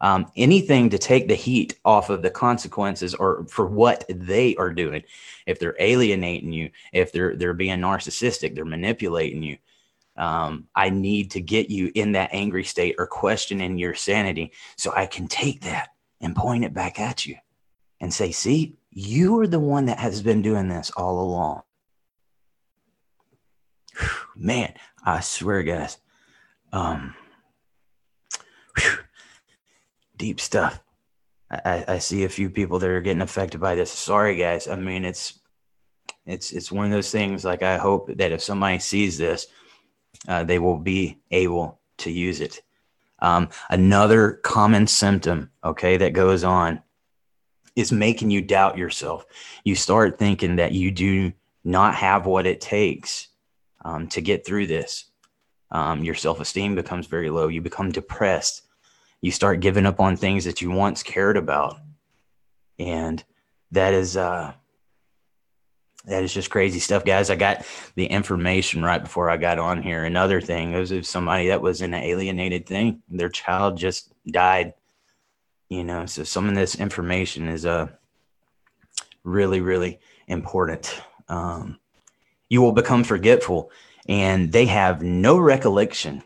Um, 0.00 0.30
anything 0.36 0.90
to 0.90 0.98
take 0.98 1.26
the 1.26 1.34
heat 1.34 1.78
off 1.84 2.08
of 2.08 2.22
the 2.22 2.30
consequences 2.30 3.14
or 3.14 3.44
for 3.48 3.66
what 3.66 4.04
they 4.08 4.54
are 4.54 4.72
doing. 4.72 5.02
If 5.46 5.58
they're 5.58 5.76
alienating 5.80 6.52
you, 6.52 6.70
if 6.92 7.10
they're 7.10 7.34
they're 7.34 7.54
being 7.54 7.80
narcissistic, 7.80 8.54
they're 8.54 8.64
manipulating 8.64 9.42
you. 9.42 9.58
Um, 10.16 10.66
I 10.74 10.90
need 10.90 11.30
to 11.32 11.40
get 11.40 11.70
you 11.70 11.92
in 11.94 12.12
that 12.12 12.30
angry 12.32 12.64
state 12.64 12.96
or 12.98 13.06
questioning 13.06 13.78
your 13.78 13.94
sanity 13.94 14.52
so 14.76 14.92
I 14.94 15.06
can 15.06 15.28
take 15.28 15.62
that 15.62 15.90
and 16.20 16.34
point 16.34 16.64
it 16.64 16.74
back 16.74 16.98
at 16.98 17.24
you 17.24 17.36
and 18.00 18.12
say, 18.12 18.32
see, 18.32 18.76
you 18.90 19.38
are 19.40 19.46
the 19.46 19.60
one 19.60 19.86
that 19.86 19.98
has 19.98 20.22
been 20.22 20.42
doing 20.42 20.68
this 20.68 20.90
all 20.96 21.20
along. 21.20 21.62
Man, 24.36 24.74
I 25.04 25.20
swear, 25.20 25.62
guys, 25.62 25.98
um, 26.72 27.14
whew, 27.14 27.27
deep 30.18 30.40
stuff. 30.40 30.80
I, 31.50 31.84
I 31.88 31.98
see 31.98 32.24
a 32.24 32.28
few 32.28 32.50
people 32.50 32.78
that 32.78 32.90
are 32.90 33.00
getting 33.00 33.22
affected 33.22 33.60
by 33.60 33.74
this. 33.74 33.90
Sorry, 33.90 34.36
guys. 34.36 34.68
I 34.68 34.76
mean, 34.76 35.04
it's 35.04 35.40
it's 36.26 36.52
it's 36.52 36.70
one 36.70 36.84
of 36.84 36.92
those 36.92 37.10
things. 37.10 37.44
Like 37.44 37.62
I 37.62 37.78
hope 37.78 38.14
that 38.18 38.32
if 38.32 38.42
somebody 38.42 38.78
sees 38.78 39.16
this, 39.16 39.46
uh, 40.28 40.44
they 40.44 40.58
will 40.58 40.76
be 40.76 41.18
able 41.30 41.80
to 41.98 42.10
use 42.10 42.40
it. 42.40 42.60
Um, 43.20 43.48
another 43.70 44.32
common 44.44 44.86
symptom, 44.86 45.50
okay, 45.64 45.96
that 45.96 46.12
goes 46.12 46.44
on 46.44 46.82
is 47.74 47.90
making 47.90 48.30
you 48.30 48.42
doubt 48.42 48.76
yourself. 48.76 49.24
You 49.64 49.74
start 49.74 50.18
thinking 50.18 50.56
that 50.56 50.72
you 50.72 50.90
do 50.90 51.32
not 51.64 51.94
have 51.94 52.26
what 52.26 52.46
it 52.46 52.60
takes 52.60 53.28
um, 53.84 54.08
to 54.08 54.20
get 54.20 54.44
through 54.44 54.66
this 54.66 55.08
um, 55.70 56.02
your 56.02 56.14
self 56.14 56.40
esteem 56.40 56.74
becomes 56.74 57.06
very 57.06 57.30
low. 57.30 57.48
You 57.48 57.60
become 57.60 57.92
depressed. 57.92 58.62
You 59.20 59.30
start 59.30 59.60
giving 59.60 59.86
up 59.86 60.00
on 60.00 60.16
things 60.16 60.44
that 60.44 60.60
you 60.60 60.70
once 60.70 61.02
cared 61.02 61.36
about. 61.36 61.76
And 62.78 63.22
that 63.72 63.94
is, 63.94 64.16
uh, 64.16 64.52
that 66.04 66.22
is 66.22 66.32
just 66.32 66.50
crazy 66.50 66.78
stuff, 66.78 67.04
guys. 67.04 67.28
I 67.28 67.36
got 67.36 67.66
the 67.94 68.06
information 68.06 68.82
right 68.82 69.02
before 69.02 69.28
I 69.28 69.36
got 69.36 69.58
on 69.58 69.82
here. 69.82 70.04
Another 70.04 70.40
thing 70.40 70.72
was 70.72 70.92
if 70.92 71.04
somebody 71.04 71.48
that 71.48 71.60
was 71.60 71.82
in 71.82 71.92
an 71.92 72.02
alienated 72.02 72.66
thing, 72.66 73.02
their 73.08 73.28
child 73.28 73.76
just 73.76 74.12
died. 74.26 74.74
You 75.68 75.84
know, 75.84 76.06
so 76.06 76.24
some 76.24 76.48
of 76.48 76.54
this 76.54 76.76
information 76.76 77.48
is 77.48 77.66
uh 77.66 77.88
really, 79.24 79.60
really 79.60 80.00
important. 80.26 81.00
Um, 81.28 81.78
you 82.48 82.62
will 82.62 82.72
become 82.72 83.04
forgetful 83.04 83.70
and 84.08 84.50
they 84.50 84.66
have 84.66 85.02
no 85.02 85.38
recollection 85.38 86.22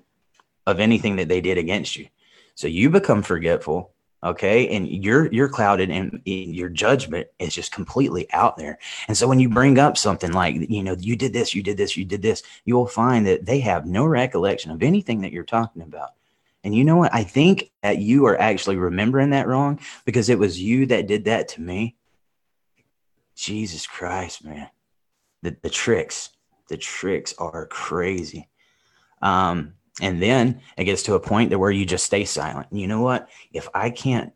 of 0.67 0.79
anything 0.79 1.17
that 1.17 1.29
they 1.29 1.41
did 1.41 1.59
against 1.59 1.97
you. 1.97 2.07
So 2.55 2.69
you 2.69 2.91
become 2.91 3.23
forgetful, 3.23 3.93
okay, 4.23 4.69
and 4.69 4.87
you're 4.87 5.33
you're 5.33 5.49
clouded, 5.49 5.91
and 5.91 6.21
your 6.25 6.69
judgment 6.69 7.29
is 7.39 7.55
just 7.55 7.73
completely 7.73 8.31
out 8.33 8.57
there. 8.57 8.79
And 9.09 9.17
so 9.17 9.27
when 9.27 9.41
you 9.41 9.49
bring 9.49 9.79
up 9.79 9.97
something 9.97 10.33
like, 10.33 10.57
you 10.69 10.83
know, 10.83 10.97
you 10.99 11.17
did 11.17 11.33
this, 11.33 11.55
you 11.55 11.63
did 11.63 11.77
this, 11.77 11.97
you 11.97 12.05
did 12.05 12.23
this, 12.23 12.43
you 12.65 12.77
will 12.77 12.87
find 12.87 13.27
that 13.27 13.47
they 13.47 13.61
have 13.61 13.87
no 13.87 14.05
recollection 14.05 14.71
of 14.71 14.83
anything 14.83 15.23
that 15.23 15.33
you're 15.33 15.45
talking 15.45 15.83
about. 15.83 16.11
And 16.65 16.75
you 16.75 16.85
know 16.85 16.97
what? 16.97 17.13
I 17.13 17.25
think 17.25 17.73
that 17.83 17.99
you 17.99 18.27
are 18.27 18.41
actually 18.41 18.77
remembering 18.77 19.31
that 19.31 19.49
wrong 19.49 19.81
because 20.05 20.29
it 20.29 20.39
was 20.39 20.61
you 20.61 20.87
that 20.87 21.09
did 21.09 21.25
that 21.25 21.49
to 21.49 21.61
me. 21.61 21.97
Jesus 23.35 23.87
Christ, 23.87 24.45
man. 24.45 24.69
The, 25.43 25.57
the 25.63 25.71
tricks, 25.71 26.31
the 26.69 26.77
tricks 26.77 27.35
are 27.39 27.67
crazy. 27.67 28.49
Um, 29.21 29.75
and 30.01 30.23
then 30.23 30.61
it 30.77 30.85
gets 30.85 31.03
to 31.05 31.15
a 31.15 31.21
point 31.21 31.51
that 31.51 31.59
where 31.59 31.71
you 31.71 31.85
just 31.85 32.07
stay 32.07 32.25
silent. 32.25 32.69
You 32.71 32.87
know 32.87 33.03
what? 33.03 33.29
If 33.53 33.69
I 33.75 33.91
can't 33.91 34.33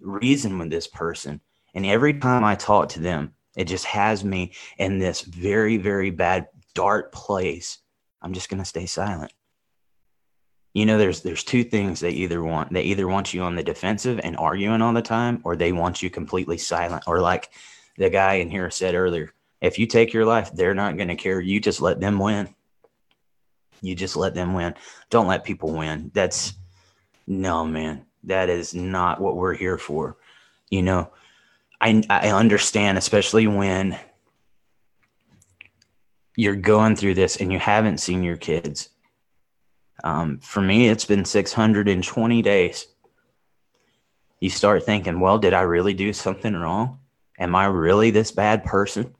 reason 0.00 0.58
with 0.58 0.70
this 0.70 0.86
person, 0.86 1.40
and 1.74 1.86
every 1.86 2.18
time 2.18 2.44
I 2.44 2.54
talk 2.54 2.88
to 2.90 3.00
them, 3.00 3.34
it 3.56 3.64
just 3.64 3.84
has 3.84 4.24
me 4.24 4.52
in 4.78 4.98
this 4.98 5.22
very, 5.22 5.76
very 5.76 6.10
bad, 6.10 6.48
dark 6.74 7.12
place. 7.12 7.78
I'm 8.22 8.32
just 8.32 8.48
gonna 8.48 8.64
stay 8.64 8.86
silent. 8.86 9.32
You 10.74 10.86
know, 10.86 10.98
there's 10.98 11.22
there's 11.22 11.44
two 11.44 11.64
things 11.64 12.00
they 12.00 12.10
either 12.10 12.42
want. 12.42 12.72
They 12.72 12.82
either 12.82 13.08
want 13.08 13.34
you 13.34 13.42
on 13.42 13.54
the 13.54 13.62
defensive 13.62 14.20
and 14.22 14.36
arguing 14.36 14.82
all 14.82 14.92
the 14.92 15.02
time, 15.02 15.40
or 15.44 15.56
they 15.56 15.72
want 15.72 16.02
you 16.02 16.10
completely 16.10 16.58
silent. 16.58 17.04
Or 17.06 17.20
like 17.20 17.50
the 17.96 18.10
guy 18.10 18.34
in 18.34 18.50
here 18.50 18.70
said 18.70 18.94
earlier, 18.94 19.32
if 19.60 19.78
you 19.78 19.86
take 19.86 20.12
your 20.12 20.24
life, 20.24 20.52
they're 20.52 20.74
not 20.74 20.96
to 20.96 21.16
care. 21.16 21.40
You 21.40 21.60
just 21.60 21.80
let 21.80 22.00
them 22.00 22.18
win. 22.18 22.54
You 23.80 23.94
just 23.94 24.16
let 24.16 24.34
them 24.34 24.54
win. 24.54 24.74
Don't 25.10 25.26
let 25.26 25.44
people 25.44 25.72
win. 25.72 26.10
That's 26.14 26.54
no, 27.26 27.64
man. 27.64 28.06
That 28.24 28.48
is 28.48 28.74
not 28.74 29.20
what 29.20 29.36
we're 29.36 29.54
here 29.54 29.78
for. 29.78 30.16
You 30.70 30.82
know, 30.82 31.10
I 31.80 32.02
I 32.10 32.30
understand, 32.30 32.98
especially 32.98 33.46
when 33.46 33.98
you're 36.36 36.56
going 36.56 36.94
through 36.94 37.14
this 37.14 37.36
and 37.36 37.52
you 37.52 37.58
haven't 37.58 37.98
seen 37.98 38.22
your 38.22 38.36
kids. 38.36 38.90
Um, 40.04 40.38
for 40.38 40.60
me, 40.60 40.88
it's 40.88 41.04
been 41.04 41.24
620 41.24 42.42
days. 42.42 42.86
You 44.38 44.48
start 44.48 44.84
thinking, 44.84 45.18
well, 45.18 45.38
did 45.38 45.52
I 45.52 45.62
really 45.62 45.94
do 45.94 46.12
something 46.12 46.54
wrong? 46.54 47.00
Am 47.38 47.56
I 47.56 47.66
really 47.66 48.10
this 48.10 48.30
bad 48.30 48.64
person? 48.64 49.14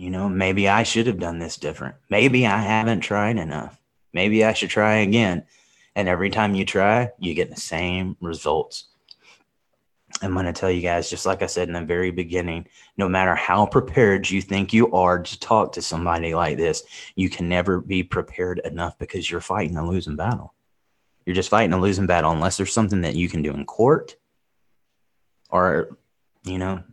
You 0.00 0.08
know, 0.08 0.30
maybe 0.30 0.66
I 0.66 0.82
should 0.82 1.06
have 1.08 1.18
done 1.18 1.38
this 1.38 1.58
different. 1.58 1.94
Maybe 2.08 2.46
I 2.46 2.56
haven't 2.56 3.00
tried 3.00 3.36
enough. 3.36 3.78
Maybe 4.14 4.42
I 4.42 4.54
should 4.54 4.70
try 4.70 5.00
again. 5.00 5.44
And 5.94 6.08
every 6.08 6.30
time 6.30 6.54
you 6.54 6.64
try, 6.64 7.10
you 7.18 7.34
get 7.34 7.50
the 7.50 7.60
same 7.60 8.16
results. 8.22 8.86
I'm 10.22 10.32
going 10.32 10.46
to 10.46 10.54
tell 10.54 10.70
you 10.70 10.80
guys, 10.80 11.10
just 11.10 11.26
like 11.26 11.42
I 11.42 11.46
said 11.46 11.68
in 11.68 11.74
the 11.74 11.82
very 11.82 12.10
beginning, 12.12 12.66
no 12.96 13.10
matter 13.10 13.34
how 13.34 13.66
prepared 13.66 14.30
you 14.30 14.40
think 14.40 14.72
you 14.72 14.90
are 14.92 15.22
to 15.22 15.38
talk 15.38 15.72
to 15.72 15.82
somebody 15.82 16.34
like 16.34 16.56
this, 16.56 16.82
you 17.14 17.28
can 17.28 17.50
never 17.50 17.78
be 17.78 18.02
prepared 18.02 18.60
enough 18.60 18.98
because 18.98 19.30
you're 19.30 19.42
fighting 19.42 19.76
a 19.76 19.86
losing 19.86 20.16
battle. 20.16 20.54
You're 21.26 21.36
just 21.36 21.50
fighting 21.50 21.74
a 21.74 21.78
losing 21.78 22.06
battle 22.06 22.32
unless 22.32 22.56
there's 22.56 22.72
something 22.72 23.02
that 23.02 23.16
you 23.16 23.28
can 23.28 23.42
do 23.42 23.52
in 23.52 23.66
court 23.66 24.16
or, 25.50 25.98
you 26.42 26.56
know, 26.56 26.84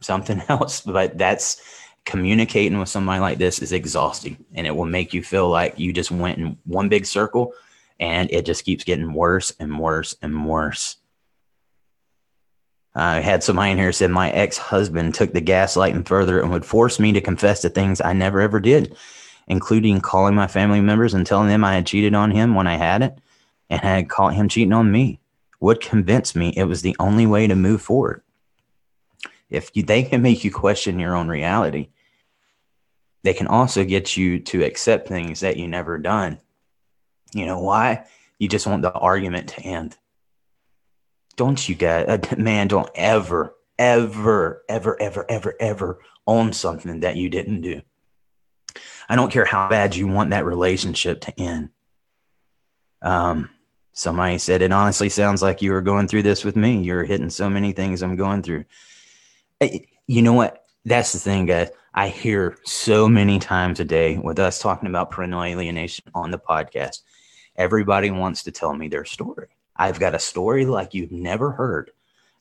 something 0.00 0.40
else. 0.48 0.80
But 0.80 1.18
that's 1.18 1.60
communicating 2.06 2.78
with 2.78 2.88
somebody 2.88 3.20
like 3.20 3.36
this 3.36 3.60
is 3.60 3.72
exhausting 3.72 4.42
and 4.54 4.66
it 4.66 4.74
will 4.74 4.86
make 4.86 5.12
you 5.12 5.22
feel 5.22 5.50
like 5.50 5.78
you 5.78 5.92
just 5.92 6.10
went 6.10 6.38
in 6.38 6.56
one 6.64 6.88
big 6.88 7.04
circle 7.04 7.52
and 8.00 8.30
it 8.30 8.46
just 8.46 8.64
keeps 8.64 8.84
getting 8.84 9.12
worse 9.12 9.52
and 9.60 9.78
worse 9.78 10.14
and 10.22 10.46
worse. 10.46 10.96
I 12.94 13.20
had 13.20 13.42
somebody 13.42 13.72
in 13.72 13.78
here 13.78 13.92
said 13.92 14.10
my 14.10 14.30
ex 14.30 14.56
husband 14.56 15.14
took 15.14 15.34
the 15.34 15.42
gaslighting 15.42 16.06
further 16.06 16.40
and 16.40 16.50
would 16.50 16.64
force 16.64 16.98
me 16.98 17.12
to 17.12 17.20
confess 17.20 17.60
to 17.60 17.68
things 17.68 18.00
I 18.00 18.14
never 18.14 18.40
ever 18.40 18.60
did, 18.60 18.96
including 19.48 20.00
calling 20.00 20.34
my 20.34 20.46
family 20.46 20.80
members 20.80 21.12
and 21.12 21.26
telling 21.26 21.48
them 21.48 21.64
I 21.64 21.74
had 21.74 21.86
cheated 21.86 22.14
on 22.14 22.30
him 22.30 22.54
when 22.54 22.66
I 22.66 22.76
hadn't 22.76 23.18
and 23.68 23.80
had 23.80 24.08
caught 24.08 24.34
him 24.34 24.48
cheating 24.48 24.72
on 24.72 24.90
me. 24.90 25.20
Would 25.60 25.80
convince 25.80 26.34
me 26.36 26.54
it 26.56 26.64
was 26.64 26.82
the 26.82 26.96
only 26.98 27.26
way 27.26 27.46
to 27.46 27.54
move 27.54 27.82
forward 27.82 28.22
if 29.50 29.70
you, 29.74 29.82
they 29.82 30.02
can 30.02 30.22
make 30.22 30.44
you 30.44 30.50
question 30.50 30.98
your 30.98 31.14
own 31.14 31.28
reality, 31.28 31.88
they 33.26 33.34
can 33.34 33.48
also 33.48 33.84
get 33.84 34.16
you 34.16 34.38
to 34.38 34.62
accept 34.62 35.08
things 35.08 35.40
that 35.40 35.56
you 35.56 35.66
never 35.66 35.98
done. 35.98 36.38
You 37.34 37.44
know 37.44 37.58
why? 37.58 38.06
You 38.38 38.48
just 38.48 38.68
want 38.68 38.82
the 38.82 38.92
argument 38.92 39.48
to 39.48 39.62
end. 39.62 39.96
Don't 41.34 41.68
you 41.68 41.74
guys, 41.74 42.06
uh, 42.08 42.36
man, 42.38 42.68
don't 42.68 42.88
ever, 42.94 43.56
ever, 43.78 44.62
ever, 44.68 45.02
ever, 45.02 45.26
ever, 45.28 45.54
ever 45.58 45.98
own 46.24 46.52
something 46.52 47.00
that 47.00 47.16
you 47.16 47.28
didn't 47.28 47.62
do. 47.62 47.82
I 49.08 49.16
don't 49.16 49.32
care 49.32 49.44
how 49.44 49.68
bad 49.68 49.96
you 49.96 50.06
want 50.06 50.30
that 50.30 50.44
relationship 50.44 51.22
to 51.22 51.40
end. 51.40 51.70
Um, 53.02 53.50
somebody 53.92 54.38
said 54.38 54.62
it 54.62 54.70
honestly 54.70 55.08
sounds 55.08 55.42
like 55.42 55.62
you 55.62 55.72
were 55.72 55.82
going 55.82 56.06
through 56.06 56.22
this 56.22 56.44
with 56.44 56.54
me. 56.54 56.80
You're 56.80 57.04
hitting 57.04 57.30
so 57.30 57.50
many 57.50 57.72
things 57.72 58.02
I'm 58.02 58.14
going 58.14 58.42
through 58.42 58.66
you 60.06 60.22
know 60.22 60.32
what? 60.32 60.62
That's 60.84 61.12
the 61.12 61.18
thing, 61.18 61.46
guys. 61.46 61.70
I 61.98 62.08
hear 62.08 62.58
so 62.62 63.08
many 63.08 63.38
times 63.38 63.80
a 63.80 63.84
day 63.84 64.18
with 64.18 64.38
us 64.38 64.60
talking 64.60 64.86
about 64.86 65.10
parental 65.10 65.42
alienation 65.42 66.04
on 66.14 66.30
the 66.30 66.38
podcast. 66.38 67.00
Everybody 67.56 68.10
wants 68.10 68.42
to 68.42 68.52
tell 68.52 68.74
me 68.74 68.88
their 68.88 69.06
story. 69.06 69.48
I've 69.74 69.98
got 69.98 70.14
a 70.14 70.18
story 70.18 70.66
like 70.66 70.92
you've 70.92 71.10
never 71.10 71.52
heard. 71.52 71.90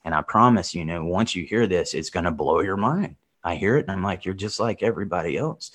And 0.04 0.14
I 0.14 0.24
promise, 0.24 0.76
you 0.76 0.84
know, 0.84 1.06
once 1.06 1.36
you 1.36 1.46
hear 1.46 1.68
this, 1.68 1.94
it's 1.94 2.10
going 2.10 2.26
to 2.26 2.32
blow 2.32 2.60
your 2.60 2.76
mind. 2.76 3.16
I 3.46 3.56
hear 3.56 3.78
it 3.78 3.86
and 3.86 3.92
I'm 3.92 4.04
like, 4.04 4.26
you're 4.26 4.34
just 4.34 4.60
like 4.60 4.84
everybody 4.84 5.38
else. 5.38 5.72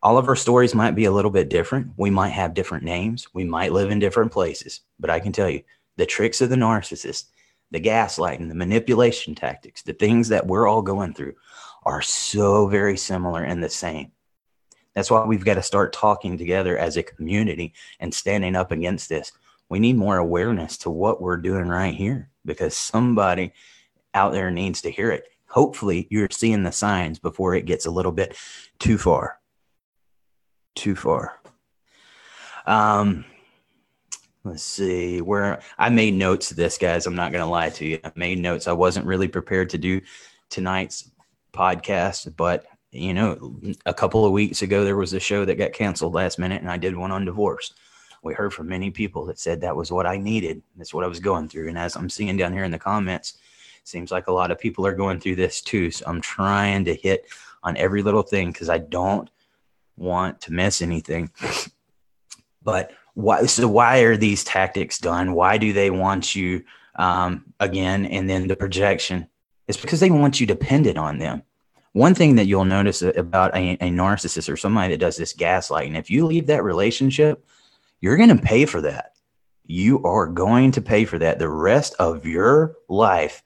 All 0.00 0.16
of 0.16 0.28
our 0.28 0.36
stories 0.36 0.72
might 0.72 0.94
be 0.94 1.06
a 1.06 1.12
little 1.12 1.32
bit 1.32 1.48
different. 1.48 1.88
We 1.96 2.10
might 2.10 2.28
have 2.28 2.54
different 2.54 2.84
names. 2.84 3.26
We 3.34 3.42
might 3.42 3.72
live 3.72 3.90
in 3.90 3.98
different 3.98 4.30
places. 4.30 4.82
But 5.00 5.10
I 5.10 5.18
can 5.18 5.32
tell 5.32 5.50
you 5.50 5.64
the 5.96 6.06
tricks 6.06 6.40
of 6.40 6.48
the 6.48 6.54
narcissist, 6.54 7.24
the 7.72 7.80
gaslighting, 7.80 8.48
the 8.48 8.54
manipulation 8.54 9.34
tactics, 9.34 9.82
the 9.82 9.94
things 9.94 10.28
that 10.28 10.46
we're 10.46 10.68
all 10.68 10.82
going 10.82 11.12
through 11.12 11.34
are 11.84 12.02
so 12.02 12.66
very 12.66 12.96
similar 12.96 13.42
and 13.42 13.62
the 13.62 13.68
same. 13.68 14.12
That's 14.94 15.10
why 15.10 15.24
we've 15.24 15.44
got 15.44 15.54
to 15.54 15.62
start 15.62 15.92
talking 15.92 16.38
together 16.38 16.78
as 16.78 16.96
a 16.96 17.02
community 17.02 17.74
and 17.98 18.14
standing 18.14 18.54
up 18.54 18.70
against 18.70 19.08
this. 19.08 19.32
We 19.68 19.80
need 19.80 19.96
more 19.96 20.18
awareness 20.18 20.78
to 20.78 20.90
what 20.90 21.20
we're 21.20 21.36
doing 21.36 21.68
right 21.68 21.94
here 21.94 22.30
because 22.44 22.76
somebody 22.76 23.52
out 24.12 24.32
there 24.32 24.50
needs 24.50 24.82
to 24.82 24.90
hear 24.90 25.10
it. 25.10 25.24
Hopefully, 25.48 26.06
you're 26.10 26.28
seeing 26.30 26.62
the 26.62 26.72
signs 26.72 27.18
before 27.18 27.54
it 27.54 27.66
gets 27.66 27.86
a 27.86 27.90
little 27.90 28.12
bit 28.12 28.36
too 28.78 28.98
far. 28.98 29.38
Too 30.74 30.96
far. 30.96 31.40
Um, 32.66 33.24
let's 34.44 34.62
see 34.62 35.20
where 35.20 35.60
I 35.78 35.90
made 35.90 36.14
notes 36.14 36.50
of 36.50 36.56
this, 36.56 36.78
guys. 36.78 37.06
I'm 37.06 37.14
not 37.14 37.32
going 37.32 37.44
to 37.44 37.50
lie 37.50 37.70
to 37.70 37.86
you. 37.86 37.98
I 38.04 38.12
made 38.14 38.38
notes. 38.38 38.68
I 38.68 38.72
wasn't 38.72 39.06
really 39.06 39.28
prepared 39.28 39.70
to 39.70 39.78
do 39.78 40.00
tonight's 40.50 41.10
podcast, 41.54 42.36
but 42.36 42.66
you 42.90 43.12
know, 43.12 43.56
a 43.86 43.94
couple 43.94 44.24
of 44.24 44.32
weeks 44.32 44.62
ago, 44.62 44.84
there 44.84 44.96
was 44.96 45.12
a 45.12 45.20
show 45.20 45.44
that 45.44 45.58
got 45.58 45.72
canceled 45.72 46.14
last 46.14 46.38
minute, 46.38 46.62
and 46.62 46.70
I 46.70 46.76
did 46.76 46.96
one 46.96 47.10
on 47.10 47.24
divorce. 47.24 47.74
We 48.22 48.34
heard 48.34 48.54
from 48.54 48.68
many 48.68 48.90
people 48.90 49.26
that 49.26 49.38
said 49.38 49.60
that 49.60 49.76
was 49.76 49.90
what 49.90 50.06
I 50.06 50.16
needed. 50.16 50.62
That's 50.76 50.94
what 50.94 51.04
I 51.04 51.08
was 51.08 51.20
going 51.20 51.48
through. 51.48 51.68
And 51.68 51.78
as 51.78 51.96
I'm 51.96 52.08
seeing 52.08 52.36
down 52.36 52.52
here 52.52 52.64
in 52.64 52.70
the 52.70 52.78
comments, 52.78 53.36
seems 53.84 54.10
like 54.10 54.28
a 54.28 54.32
lot 54.32 54.50
of 54.50 54.58
people 54.58 54.86
are 54.86 54.94
going 54.94 55.20
through 55.20 55.36
this 55.36 55.60
too. 55.60 55.90
So 55.90 56.04
I'm 56.06 56.20
trying 56.20 56.86
to 56.86 56.94
hit 56.94 57.26
on 57.62 57.76
every 57.76 58.02
little 58.02 58.22
thing 58.22 58.50
because 58.50 58.70
I 58.70 58.78
don't 58.78 59.28
want 59.96 60.40
to 60.42 60.52
miss 60.52 60.80
anything. 60.80 61.30
but 62.62 62.92
why? 63.14 63.44
So 63.46 63.68
why 63.68 63.98
are 63.98 64.16
these 64.16 64.42
tactics 64.42 64.98
done? 64.98 65.34
Why 65.34 65.58
do 65.58 65.72
they 65.72 65.90
want 65.90 66.34
you 66.34 66.64
um, 66.96 67.52
again? 67.60 68.06
And 68.06 68.28
then 68.28 68.48
the 68.48 68.56
projection 68.56 69.28
is 69.68 69.76
because 69.76 70.00
they 70.00 70.10
want 70.10 70.40
you 70.40 70.46
dependent 70.46 70.98
on 70.98 71.18
them 71.18 71.42
one 71.94 72.14
thing 72.16 72.34
that 72.34 72.46
you'll 72.46 72.64
notice 72.64 73.02
about 73.02 73.54
a, 73.54 73.74
a 73.74 73.88
narcissist 73.88 74.52
or 74.52 74.56
somebody 74.56 74.92
that 74.92 75.00
does 75.00 75.16
this 75.16 75.32
gaslighting, 75.32 75.96
if 75.96 76.10
you 76.10 76.26
leave 76.26 76.48
that 76.48 76.64
relationship, 76.64 77.46
you're 78.00 78.16
going 78.16 78.36
to 78.36 78.42
pay 78.42 78.66
for 78.66 78.80
that. 78.80 79.12
You 79.64 80.02
are 80.02 80.26
going 80.26 80.72
to 80.72 80.82
pay 80.82 81.04
for 81.04 81.20
that. 81.20 81.38
The 81.38 81.48
rest 81.48 81.94
of 82.00 82.26
your 82.26 82.74
life 82.88 83.44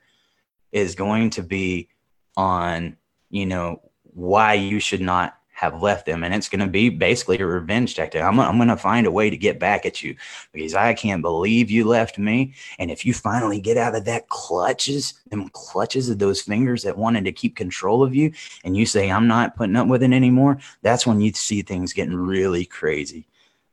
is 0.72 0.94
going 0.94 1.28
to 1.30 1.42
be 1.42 1.90
on, 2.38 2.96
you 3.28 3.44
know, 3.44 3.82
why 4.02 4.54
you 4.54 4.80
should 4.80 5.02
not 5.02 5.37
have 5.58 5.82
left 5.82 6.06
them. 6.06 6.22
And 6.22 6.32
it's 6.32 6.48
going 6.48 6.60
to 6.60 6.68
be 6.68 6.88
basically 6.88 7.36
a 7.40 7.44
revenge 7.44 7.96
tactic. 7.96 8.22
I'm, 8.22 8.38
I'm 8.38 8.58
going 8.58 8.68
to 8.68 8.76
find 8.76 9.08
a 9.08 9.10
way 9.10 9.28
to 9.28 9.36
get 9.36 9.58
back 9.58 9.84
at 9.84 10.04
you 10.04 10.14
because 10.52 10.72
I 10.72 10.94
can't 10.94 11.20
believe 11.20 11.68
you 11.68 11.84
left 11.84 12.16
me. 12.16 12.54
And 12.78 12.92
if 12.92 13.04
you 13.04 13.12
finally 13.12 13.60
get 13.60 13.76
out 13.76 13.96
of 13.96 14.04
that 14.04 14.28
clutches, 14.28 15.14
them 15.30 15.48
clutches 15.48 16.10
of 16.10 16.20
those 16.20 16.40
fingers 16.40 16.84
that 16.84 16.96
wanted 16.96 17.24
to 17.24 17.32
keep 17.32 17.56
control 17.56 18.04
of 18.04 18.14
you, 18.14 18.32
and 18.62 18.76
you 18.76 18.86
say, 18.86 19.10
I'm 19.10 19.26
not 19.26 19.56
putting 19.56 19.74
up 19.74 19.88
with 19.88 20.04
it 20.04 20.12
anymore, 20.12 20.60
that's 20.82 21.08
when 21.08 21.20
you 21.20 21.32
see 21.32 21.62
things 21.62 21.92
getting 21.92 22.14
really 22.14 22.64
crazy. 22.64 23.26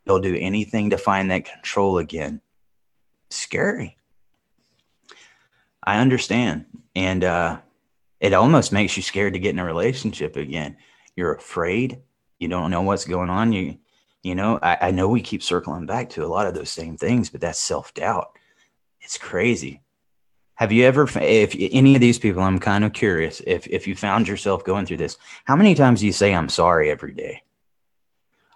They'll 0.05 0.19
do 0.19 0.35
anything 0.35 0.89
to 0.89 0.97
find 0.97 1.29
that 1.29 1.45
control 1.45 1.99
again. 1.99 2.41
Scary. 3.29 3.95
I 5.83 5.99
understand. 5.99 6.65
And 6.95 7.23
uh, 7.23 7.59
it 8.19 8.33
almost 8.33 8.71
makes 8.71 8.97
you 8.97 9.03
scared 9.03 9.33
to 9.33 9.39
get 9.39 9.51
in 9.51 9.59
a 9.59 9.65
relationship 9.65 10.35
again 10.35 10.77
you're 11.15 11.33
afraid 11.33 12.01
you 12.39 12.47
don't 12.47 12.71
know 12.71 12.81
what's 12.81 13.05
going 13.05 13.29
on 13.29 13.51
you 13.53 13.77
you 14.23 14.35
know 14.35 14.59
I, 14.61 14.77
I 14.81 14.91
know 14.91 15.07
we 15.07 15.21
keep 15.21 15.43
circling 15.43 15.85
back 15.85 16.09
to 16.11 16.25
a 16.25 16.27
lot 16.27 16.47
of 16.47 16.53
those 16.53 16.69
same 16.69 16.97
things 16.97 17.29
but 17.29 17.41
that's 17.41 17.59
self-doubt. 17.59 18.37
It's 19.01 19.19
crazy. 19.19 19.81
Have 20.55 20.71
you 20.71 20.85
ever 20.85 21.07
if 21.21 21.55
any 21.59 21.95
of 21.95 22.01
these 22.01 22.17
people 22.17 22.41
i'm 22.41 22.59
kind 22.59 22.83
of 22.83 22.93
curious 22.93 23.41
if 23.45 23.67
if 23.67 23.87
you 23.87 23.95
found 23.95 24.27
yourself 24.27 24.63
going 24.63 24.85
through 24.85 24.97
this 24.97 25.17
how 25.43 25.55
many 25.55 25.75
times 25.75 25.99
do 25.99 26.05
you 26.05 26.13
say 26.13 26.33
i'm 26.33 26.49
sorry 26.49 26.89
every 26.89 27.13
day? 27.13 27.43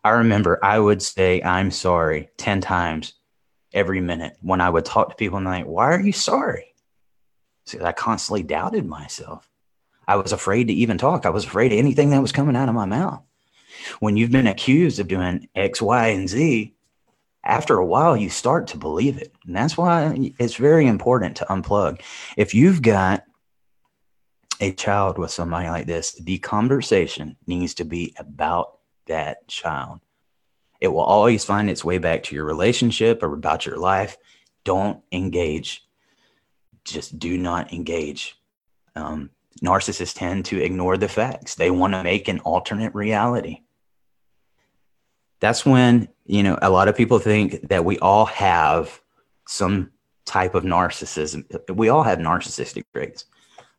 I 0.03 0.11
remember 0.11 0.59
i 0.63 0.79
would 0.79 1.01
say 1.01 1.41
i'm 1.43 1.71
sorry 1.71 2.29
10 2.37 2.61
times 2.61 3.13
every 3.73 4.01
minute 4.01 4.37
when 4.41 4.61
i 4.61 4.69
would 4.69 4.85
talk 4.85 5.09
to 5.09 5.15
people 5.15 5.37
and 5.37 5.45
like 5.45 5.65
why 5.65 5.93
are 5.93 6.01
you 6.01 6.13
sorry? 6.13 6.73
Because 7.65 7.85
i 7.85 7.91
constantly 7.91 8.43
doubted 8.43 8.85
myself 8.85 9.47
I 10.09 10.15
was 10.15 10.31
afraid 10.31 10.69
to 10.69 10.73
even 10.73 10.97
talk. 10.97 11.27
I 11.27 11.29
was 11.29 11.45
afraid 11.45 11.71
of 11.71 11.77
anything 11.77 12.09
that 12.09 12.21
was 12.21 12.31
coming 12.31 12.55
out 12.55 12.67
of 12.67 12.73
my 12.73 12.85
mouth. 12.85 13.21
When 13.99 14.17
you've 14.17 14.31
been 14.31 14.47
accused 14.47 14.99
of 14.99 15.07
doing 15.07 15.47
X, 15.53 15.83
Y, 15.83 16.07
and 16.07 16.27
Z, 16.27 16.73
after 17.43 17.77
a 17.77 17.85
while, 17.85 18.17
you 18.17 18.31
start 18.31 18.65
to 18.69 18.77
believe 18.77 19.19
it. 19.19 19.31
And 19.45 19.55
that's 19.55 19.77
why 19.77 20.31
it's 20.39 20.55
very 20.55 20.87
important 20.87 21.35
to 21.37 21.45
unplug. 21.45 22.01
If 22.35 22.55
you've 22.55 22.81
got 22.81 23.23
a 24.59 24.71
child 24.71 25.19
with 25.19 25.29
somebody 25.29 25.69
like 25.69 25.85
this, 25.85 26.13
the 26.13 26.39
conversation 26.39 27.37
needs 27.45 27.75
to 27.75 27.85
be 27.85 28.15
about 28.17 28.79
that 29.05 29.47
child. 29.47 29.99
It 30.81 30.87
will 30.87 31.01
always 31.01 31.45
find 31.45 31.69
its 31.69 31.85
way 31.85 31.99
back 31.99 32.23
to 32.23 32.35
your 32.35 32.45
relationship 32.45 33.21
or 33.21 33.31
about 33.31 33.67
your 33.67 33.77
life. 33.77 34.17
Don't 34.63 35.03
engage. 35.11 35.87
Just 36.83 37.19
do 37.19 37.37
not 37.37 37.71
engage. 37.71 38.35
Um, 38.95 39.29
narcissists 39.63 40.15
tend 40.15 40.45
to 40.45 40.61
ignore 40.61 40.97
the 40.97 41.07
facts. 41.07 41.55
They 41.55 41.71
want 41.71 41.93
to 41.93 42.03
make 42.03 42.27
an 42.27 42.39
alternate 42.39 42.93
reality. 42.95 43.61
That's 45.39 45.65
when, 45.65 46.09
you 46.25 46.43
know, 46.43 46.57
a 46.61 46.69
lot 46.69 46.87
of 46.87 46.95
people 46.95 47.19
think 47.19 47.69
that 47.69 47.85
we 47.85 47.97
all 47.99 48.25
have 48.25 49.01
some 49.47 49.91
type 50.25 50.53
of 50.55 50.63
narcissism. 50.63 51.45
We 51.75 51.89
all 51.89 52.03
have 52.03 52.19
narcissistic 52.19 52.83
traits. 52.93 53.25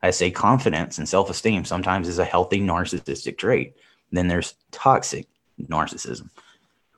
I 0.03 0.09
say 0.11 0.31
confidence 0.31 0.97
and 0.97 1.07
self 1.07 1.29
esteem 1.29 1.65
sometimes 1.65 2.07
is 2.07 2.19
a 2.19 2.25
healthy 2.25 2.59
narcissistic 2.59 3.37
trait. 3.37 3.75
Then 4.11 4.27
there's 4.27 4.55
toxic 4.71 5.27
narcissism. 5.61 6.29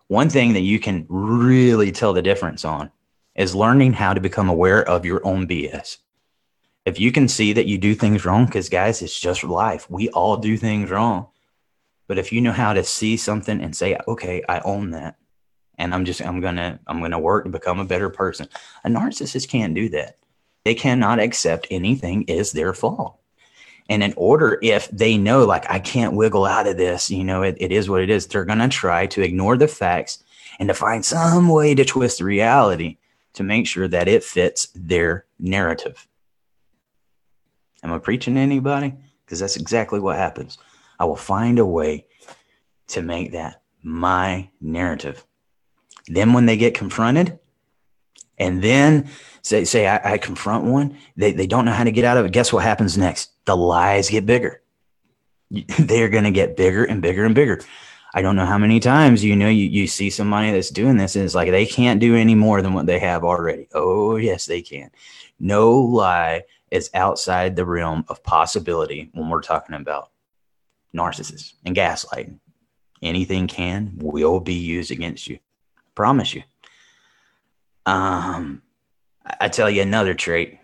One 0.07 0.29
thing 0.29 0.53
that 0.53 0.61
you 0.61 0.79
can 0.79 1.05
really 1.09 1.91
tell 1.91 2.13
the 2.13 2.21
difference 2.21 2.65
on 2.65 2.91
is 3.35 3.55
learning 3.55 3.93
how 3.93 4.13
to 4.13 4.21
become 4.21 4.49
aware 4.49 4.87
of 4.87 5.05
your 5.05 5.25
own 5.25 5.47
BS 5.47 5.97
if 6.85 6.99
you 6.99 7.11
can 7.11 7.27
see 7.27 7.53
that 7.53 7.65
you 7.65 7.77
do 7.77 7.95
things 7.95 8.25
wrong, 8.25 8.45
because 8.45 8.69
guys, 8.69 9.01
it's 9.01 9.19
just 9.19 9.43
life. 9.43 9.89
We 9.89 10.09
all 10.09 10.37
do 10.37 10.57
things 10.57 10.89
wrong. 10.89 11.27
But 12.07 12.17
if 12.17 12.31
you 12.31 12.41
know 12.41 12.51
how 12.51 12.73
to 12.73 12.83
see 12.83 13.15
something 13.15 13.61
and 13.61 13.75
say, 13.75 13.97
okay, 14.07 14.43
I 14.49 14.59
own 14.59 14.91
that. 14.91 15.15
And 15.77 15.93
I'm 15.93 16.05
just, 16.05 16.21
I'm 16.21 16.41
going 16.41 16.57
to, 16.57 16.79
I'm 16.85 16.99
going 16.99 17.11
to 17.11 17.19
work 17.19 17.45
to 17.45 17.49
become 17.49 17.79
a 17.79 17.85
better 17.85 18.09
person. 18.09 18.47
A 18.83 18.89
narcissist 18.89 19.47
can't 19.49 19.73
do 19.73 19.89
that. 19.89 20.17
They 20.65 20.75
cannot 20.75 21.19
accept 21.19 21.67
anything 21.71 22.23
is 22.23 22.51
their 22.51 22.73
fault. 22.73 23.19
And 23.89 24.03
in 24.03 24.13
order, 24.15 24.59
if 24.61 24.89
they 24.89 25.17
know, 25.17 25.45
like, 25.45 25.69
I 25.69 25.79
can't 25.79 26.15
wiggle 26.15 26.45
out 26.45 26.67
of 26.67 26.77
this, 26.77 27.09
you 27.11 27.23
know, 27.23 27.43
it, 27.43 27.57
it 27.59 27.71
is 27.71 27.89
what 27.89 28.01
it 28.01 28.09
is, 28.09 28.27
they're 28.27 28.45
going 28.45 28.59
to 28.59 28.69
try 28.69 29.07
to 29.07 29.21
ignore 29.21 29.57
the 29.57 29.67
facts 29.67 30.23
and 30.59 30.69
to 30.69 30.73
find 30.73 31.03
some 31.03 31.49
way 31.49 31.75
to 31.75 31.83
twist 31.83 32.21
reality 32.21 32.97
to 33.33 33.43
make 33.43 33.67
sure 33.67 33.87
that 33.87 34.07
it 34.07 34.23
fits 34.23 34.67
their 34.75 35.25
narrative. 35.39 36.07
Am 37.83 37.93
I 37.93 37.99
preaching 37.99 38.35
to 38.35 38.39
anybody? 38.39 38.93
Because 39.25 39.39
that's 39.39 39.57
exactly 39.57 39.99
what 39.99 40.17
happens. 40.17 40.57
I 40.99 41.05
will 41.05 41.15
find 41.15 41.59
a 41.59 41.65
way 41.65 42.07
to 42.87 43.01
make 43.01 43.33
that 43.33 43.61
my 43.83 44.49
narrative. 44.61 45.25
Then 46.07 46.33
when 46.33 46.45
they 46.45 46.57
get 46.57 46.73
confronted, 46.73 47.39
and 48.37 48.63
then 48.63 49.09
say, 49.41 49.63
say 49.63 49.87
I, 49.87 50.13
I 50.13 50.17
confront 50.17 50.65
one, 50.65 50.97
they, 51.15 51.31
they 51.31 51.47
don't 51.47 51.65
know 51.65 51.71
how 51.71 51.83
to 51.83 51.91
get 51.91 52.05
out 52.05 52.17
of 52.17 52.25
it. 52.25 52.31
Guess 52.31 52.51
what 52.51 52.63
happens 52.63 52.97
next? 52.97 53.31
The 53.45 53.55
lies 53.55 54.09
get 54.09 54.25
bigger. 54.25 54.61
They're 55.79 56.09
going 56.09 56.23
to 56.23 56.31
get 56.31 56.57
bigger 56.57 56.83
and 56.83 57.01
bigger 57.01 57.25
and 57.25 57.35
bigger. 57.35 57.61
I 58.15 58.21
don't 58.21 58.35
know 58.35 58.45
how 58.45 58.57
many 58.57 58.79
times 58.79 59.23
you 59.23 59.35
know 59.35 59.49
you, 59.49 59.65
you 59.65 59.87
see 59.87 60.09
somebody 60.09 60.51
that's 60.51 60.69
doing 60.69 60.97
this 60.97 61.15
and 61.15 61.25
it's 61.25 61.35
like 61.35 61.49
they 61.49 61.65
can't 61.65 61.99
do 61.99 62.15
any 62.15 62.35
more 62.35 62.61
than 62.61 62.73
what 62.73 62.85
they 62.85 62.99
have 62.99 63.23
already. 63.23 63.67
Oh, 63.73 64.17
yes, 64.17 64.45
they 64.45 64.61
can. 64.61 64.91
No 65.39 65.71
lie 65.71 66.43
is 66.73 66.89
outside 66.95 67.55
the 67.55 67.65
realm 67.65 68.03
of 68.07 68.23
possibility 68.23 69.11
when 69.13 69.29
we're 69.29 69.41
talking 69.41 69.75
about 69.75 70.09
narcissists 70.95 71.53
and 71.63 71.75
gaslighting. 71.75 72.39
Anything 73.03 73.45
can, 73.45 73.93
will 73.97 74.39
be 74.39 74.55
used 74.55 74.89
against 74.89 75.27
you. 75.27 75.35
I 75.35 75.89
promise 75.93 76.33
you. 76.33 76.41
Um, 77.85 78.63
I 79.39 79.49
tell 79.49 79.69
you 79.69 79.83
another 79.83 80.15
trait. 80.15 80.57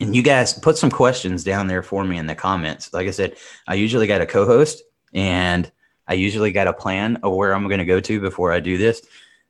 And 0.00 0.16
you 0.16 0.22
guys 0.22 0.54
put 0.54 0.78
some 0.78 0.90
questions 0.90 1.44
down 1.44 1.66
there 1.66 1.82
for 1.82 2.04
me 2.04 2.16
in 2.16 2.26
the 2.26 2.34
comments. 2.34 2.94
Like 2.94 3.06
I 3.06 3.10
said, 3.10 3.36
I 3.66 3.74
usually 3.74 4.06
got 4.06 4.22
a 4.22 4.26
co 4.26 4.46
host 4.46 4.82
and 5.12 5.70
I 6.06 6.14
usually 6.14 6.52
got 6.52 6.68
a 6.68 6.72
plan 6.72 7.16
of 7.22 7.34
where 7.34 7.52
I'm 7.52 7.68
going 7.68 7.80
to 7.80 7.84
go 7.84 8.00
to 8.00 8.20
before 8.20 8.50
I 8.50 8.60
do 8.60 8.78
this. 8.78 9.02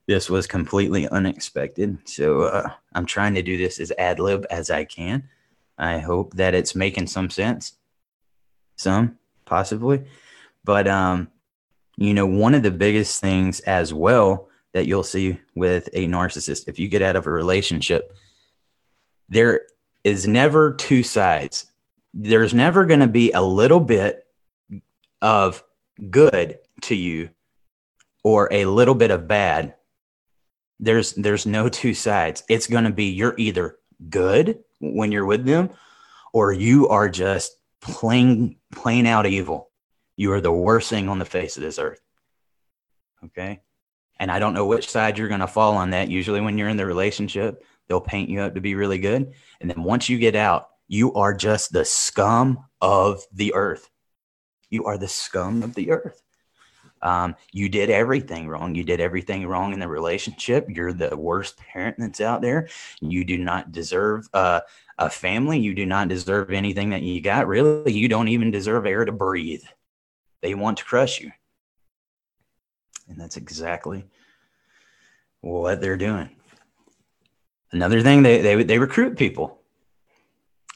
This 0.08 0.28
was 0.28 0.48
completely 0.48 1.06
unexpected. 1.08 1.98
So 2.04 2.42
uh, 2.42 2.70
I'm 2.94 3.06
trying 3.06 3.34
to 3.34 3.42
do 3.42 3.56
this 3.56 3.78
as 3.78 3.92
ad 3.96 4.18
lib 4.18 4.44
as 4.50 4.70
I 4.70 4.84
can. 4.84 5.28
I 5.78 5.98
hope 5.98 6.34
that 6.34 6.54
it's 6.54 6.74
making 6.74 7.06
some 7.06 7.30
sense. 7.30 7.74
Some, 8.76 9.18
possibly. 9.44 10.04
But, 10.64 10.88
um, 10.88 11.28
you 11.96 12.14
know, 12.14 12.26
one 12.26 12.54
of 12.54 12.62
the 12.62 12.70
biggest 12.70 13.20
things 13.20 13.60
as 13.60 13.94
well 13.94 14.48
that 14.72 14.86
you'll 14.86 15.02
see 15.02 15.38
with 15.54 15.88
a 15.92 16.06
narcissist, 16.06 16.68
if 16.68 16.78
you 16.78 16.88
get 16.88 17.02
out 17.02 17.16
of 17.16 17.26
a 17.26 17.30
relationship, 17.30 18.14
there 19.28 19.62
is 20.04 20.26
never 20.26 20.74
two 20.74 21.02
sides. 21.02 21.66
There's 22.12 22.54
never 22.54 22.84
going 22.84 23.00
to 23.00 23.06
be 23.06 23.32
a 23.32 23.42
little 23.42 23.80
bit 23.80 24.26
of 25.22 25.62
good 26.10 26.58
to 26.82 26.94
you 26.94 27.30
or 28.22 28.48
a 28.52 28.64
little 28.66 28.94
bit 28.94 29.10
of 29.10 29.26
bad 29.26 29.74
there's 30.80 31.12
there's 31.14 31.46
no 31.46 31.68
two 31.68 31.94
sides 31.94 32.44
it's 32.48 32.66
going 32.66 32.84
to 32.84 32.90
be 32.90 33.06
you're 33.06 33.34
either 33.36 33.76
good 34.08 34.62
when 34.80 35.12
you're 35.12 35.26
with 35.26 35.44
them 35.44 35.70
or 36.32 36.52
you 36.52 36.88
are 36.88 37.08
just 37.08 37.56
plain 37.80 38.56
plain 38.72 39.06
out 39.06 39.26
evil. 39.26 39.70
You 40.16 40.32
are 40.32 40.40
the 40.40 40.52
worst 40.52 40.90
thing 40.90 41.08
on 41.08 41.18
the 41.18 41.24
face 41.24 41.56
of 41.56 41.62
this 41.62 41.78
earth. 41.78 42.00
Okay? 43.24 43.60
And 44.20 44.32
i 44.32 44.40
don't 44.40 44.54
know 44.54 44.66
which 44.66 44.90
side 44.90 45.16
you're 45.16 45.28
going 45.28 45.40
to 45.40 45.46
fall 45.46 45.76
on 45.76 45.90
that. 45.90 46.08
Usually 46.08 46.40
when 46.40 46.58
you're 46.58 46.68
in 46.68 46.76
the 46.76 46.86
relationship 46.86 47.64
they'll 47.88 48.00
paint 48.00 48.28
you 48.28 48.40
up 48.40 48.54
to 48.54 48.60
be 48.60 48.74
really 48.74 48.98
good. 48.98 49.32
And 49.60 49.70
then 49.70 49.82
once 49.82 50.08
you 50.08 50.18
get 50.18 50.36
out 50.36 50.68
you 50.88 51.14
are 51.14 51.34
just 51.34 51.72
the 51.72 51.84
scum 51.84 52.64
of 52.80 53.22
the 53.32 53.54
earth. 53.54 53.90
You 54.70 54.84
are 54.84 54.98
the 54.98 55.08
scum 55.08 55.62
of 55.62 55.74
the 55.74 55.90
earth 55.90 56.22
um, 57.02 57.36
you 57.52 57.68
did 57.68 57.90
everything 57.90 58.48
wrong. 58.48 58.74
You 58.74 58.84
did 58.84 59.00
everything 59.00 59.46
wrong 59.46 59.72
in 59.72 59.80
the 59.80 59.88
relationship. 59.88 60.66
You're 60.68 60.92
the 60.92 61.16
worst 61.16 61.56
parent 61.56 61.96
that's 61.98 62.20
out 62.20 62.42
there. 62.42 62.68
You 63.00 63.24
do 63.24 63.38
not 63.38 63.72
deserve 63.72 64.28
uh, 64.34 64.60
a 64.98 65.10
family. 65.10 65.58
You 65.58 65.74
do 65.74 65.86
not 65.86 66.08
deserve 66.08 66.50
anything 66.50 66.90
that 66.90 67.02
you 67.02 67.20
got. 67.20 67.46
Really, 67.46 67.92
you 67.92 68.08
don't 68.08 68.28
even 68.28 68.50
deserve 68.50 68.86
air 68.86 69.04
to 69.04 69.12
breathe. 69.12 69.64
They 70.42 70.54
want 70.54 70.78
to 70.78 70.84
crush 70.84 71.20
you. 71.20 71.32
And 73.08 73.18
that's 73.18 73.36
exactly 73.36 74.04
what 75.40 75.80
they're 75.80 75.96
doing. 75.96 76.30
Another 77.72 78.02
thing, 78.02 78.22
they, 78.22 78.40
they, 78.40 78.62
they 78.62 78.78
recruit 78.78 79.18
people. 79.18 79.60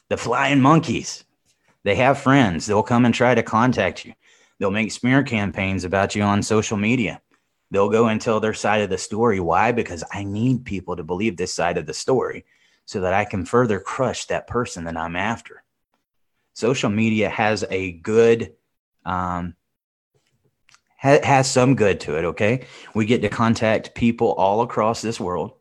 The 0.08 0.16
flying 0.16 0.60
monkeys. 0.60 1.24
They 1.84 1.96
have 1.96 2.18
friends. 2.18 2.66
They'll 2.66 2.82
come 2.82 3.04
and 3.04 3.14
try 3.14 3.34
to 3.34 3.42
contact 3.42 4.04
you. 4.04 4.12
They'll 4.58 4.70
make 4.70 4.92
smear 4.92 5.22
campaigns 5.22 5.84
about 5.84 6.14
you 6.14 6.22
on 6.22 6.42
social 6.42 6.76
media. 6.76 7.20
They'll 7.70 7.88
go 7.88 8.08
and 8.08 8.20
tell 8.20 8.38
their 8.38 8.54
side 8.54 8.82
of 8.82 8.90
the 8.90 8.98
story. 8.98 9.40
Why? 9.40 9.72
Because 9.72 10.04
I 10.12 10.24
need 10.24 10.64
people 10.64 10.96
to 10.96 11.02
believe 11.02 11.36
this 11.36 11.54
side 11.54 11.78
of 11.78 11.86
the 11.86 11.94
story 11.94 12.44
so 12.84 13.00
that 13.00 13.14
I 13.14 13.24
can 13.24 13.44
further 13.46 13.80
crush 13.80 14.26
that 14.26 14.46
person 14.46 14.84
that 14.84 14.96
I'm 14.96 15.16
after. 15.16 15.62
Social 16.52 16.90
media 16.90 17.30
has 17.30 17.64
a 17.70 17.92
good, 17.92 18.52
um, 19.06 19.54
ha- 20.98 21.24
has 21.24 21.50
some 21.50 21.74
good 21.74 22.00
to 22.00 22.18
it. 22.18 22.24
Okay. 22.26 22.66
We 22.94 23.06
get 23.06 23.22
to 23.22 23.30
contact 23.30 23.94
people 23.94 24.32
all 24.32 24.60
across 24.60 25.00
this 25.00 25.18
world 25.18 25.52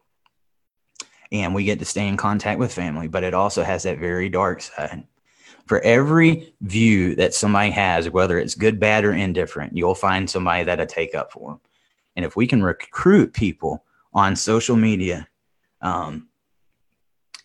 and 1.32 1.56
we 1.56 1.64
get 1.64 1.80
to 1.80 1.86
stay 1.86 2.08
in 2.08 2.18
contact 2.18 2.60
with 2.60 2.74
family, 2.74 3.08
but 3.08 3.24
it 3.24 3.34
also 3.34 3.64
has 3.64 3.84
that 3.84 4.00
very 4.00 4.28
dark 4.28 4.62
side 4.62 5.08
for 5.72 5.80
every 5.84 6.54
view 6.60 7.16
that 7.16 7.34
somebody 7.34 7.70
has, 7.70 8.10
whether 8.10 8.38
it's 8.38 8.56
good, 8.56 8.78
bad, 8.78 9.06
or 9.06 9.14
indifferent, 9.14 9.72
you'll 9.74 9.96
find 9.96 10.30
somebody 10.30 10.66
that'll 10.66 10.86
take 10.86 11.16
up 11.16 11.32
for 11.32 11.52
them. 11.52 11.62
And 12.18 12.26
if 12.26 12.36
we 12.36 12.46
can 12.46 12.62
recruit 12.62 13.32
people 13.32 13.82
on 14.14 14.36
social 14.36 14.76
media, 14.76 15.30
um, 15.80 16.28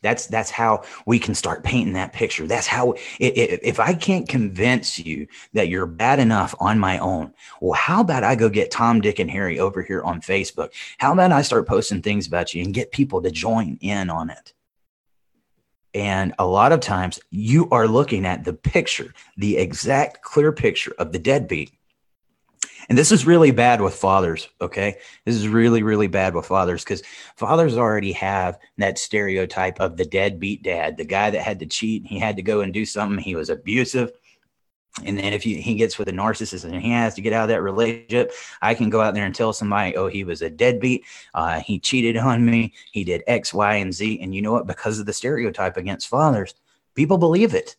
that's 0.03 0.27
that's 0.27 0.51
how 0.51 0.83
we 1.07 1.21
can 1.21 1.37
start 1.37 1.63
painting 1.63 1.93
that 1.93 2.13
picture. 2.13 2.49
That's 2.49 2.67
how 2.67 2.95
if, 3.21 3.61
if 3.63 3.79
I 3.79 3.95
can't 3.95 4.29
convince 4.29 4.99
you 4.99 5.29
that 5.53 5.69
you're 5.69 5.87
bad 5.87 6.19
enough 6.19 6.53
on 6.59 6.81
my 6.81 6.99
own, 6.99 7.33
well, 7.61 7.75
how 7.75 8.01
about 8.01 8.25
I 8.25 8.35
go 8.35 8.49
get 8.49 8.73
Tom, 8.73 9.01
Dick, 9.01 9.21
and 9.21 9.31
Harry 9.31 9.61
over 9.61 9.83
here 9.83 10.03
on 10.03 10.21
Facebook? 10.21 10.71
How 10.99 11.13
about 11.13 11.31
I 11.31 11.43
start 11.43 11.69
posting 11.69 12.03
things 12.03 12.27
about 12.27 12.55
you 12.55 12.65
and 12.65 12.75
get 12.75 12.91
people 12.91 13.23
to 13.23 13.31
join 13.31 13.79
in 13.81 14.11
on 14.11 14.31
it? 14.31 14.53
And 15.97 16.35
a 16.39 16.45
lot 16.45 16.73
of 16.73 16.81
times 16.81 17.19
you 17.31 17.71
are 17.71 17.89
looking 17.89 18.27
at 18.27 18.45
the 18.45 18.53
picture, 18.53 19.15
the 19.39 19.57
exact 19.57 20.21
clear 20.21 20.53
picture 20.53 20.95
of 20.99 21.11
the 21.11 21.19
deadbeat. 21.19 21.73
And 22.91 22.99
this 22.99 23.11
is 23.11 23.27
really 23.27 23.51
bad 23.51 23.81
with 23.81 23.95
fathers, 23.95 24.47
okay? 24.61 24.97
This 25.25 25.37
is 25.37 25.49
really, 25.49 25.83
really 25.83 26.07
bad 26.07 26.35
with 26.35 26.45
fathers 26.45 26.85
because 26.85 27.03
fathers 27.37 27.79
already 27.79 28.13
have 28.13 28.59
that 28.77 28.99
stereotype 28.99 29.81
of 29.81 29.97
the 29.97 30.05
deadbeat 30.05 30.63
dad, 30.63 30.99
the 30.99 31.05
guy 31.07 31.31
that 31.31 31.41
had 31.41 31.61
to 31.61 31.67
cheat, 31.67 32.05
he 32.05 32.19
had 32.19 32.37
to 32.37 32.43
go 32.43 32.61
and 32.61 32.75
do 32.75 32.85
something, 32.85 33.19
he 33.19 33.35
was 33.35 33.49
abusive 33.49 34.13
and 35.05 35.19
then 35.19 35.33
if 35.33 35.43
he, 35.43 35.61
he 35.61 35.75
gets 35.75 35.99
with 35.99 36.09
a 36.09 36.13
narcissist 36.13 36.65
and 36.65 36.75
he 36.75 36.91
has 36.91 37.15
to 37.15 37.21
get 37.21 37.35
out 37.35 37.45
of 37.45 37.49
that 37.49 37.63
relationship, 37.63 38.33
I 38.63 38.75
can 38.75 38.89
go 38.89 39.03
out 39.03 39.15
there 39.15 39.27
and 39.27 39.35
tell 39.35 39.53
somebody, 39.53 39.95
oh, 39.95 40.07
he 40.07 40.25
was 40.25 40.41
a 40.41 40.49
deadbeat. 40.49 41.05
Uh, 41.35 41.61
he 41.61 41.79
cheated 41.79 42.17
on 42.17 42.45
me. 42.45 42.73
He 42.93 43.05
did 43.05 43.23
X, 43.27 43.53
Y, 43.53 43.75
and 43.75 43.93
Z. 43.93 44.21
And 44.23 44.35
you 44.35 44.41
know 44.41 44.53
what? 44.53 44.67
Because 44.67 44.99
of 44.99 45.07
the 45.07 45.13
stereotype 45.13 45.77
against 45.77 46.09
fathers, 46.09 46.55
people 46.95 47.19
believe 47.19 47.55
it. 47.55 47.77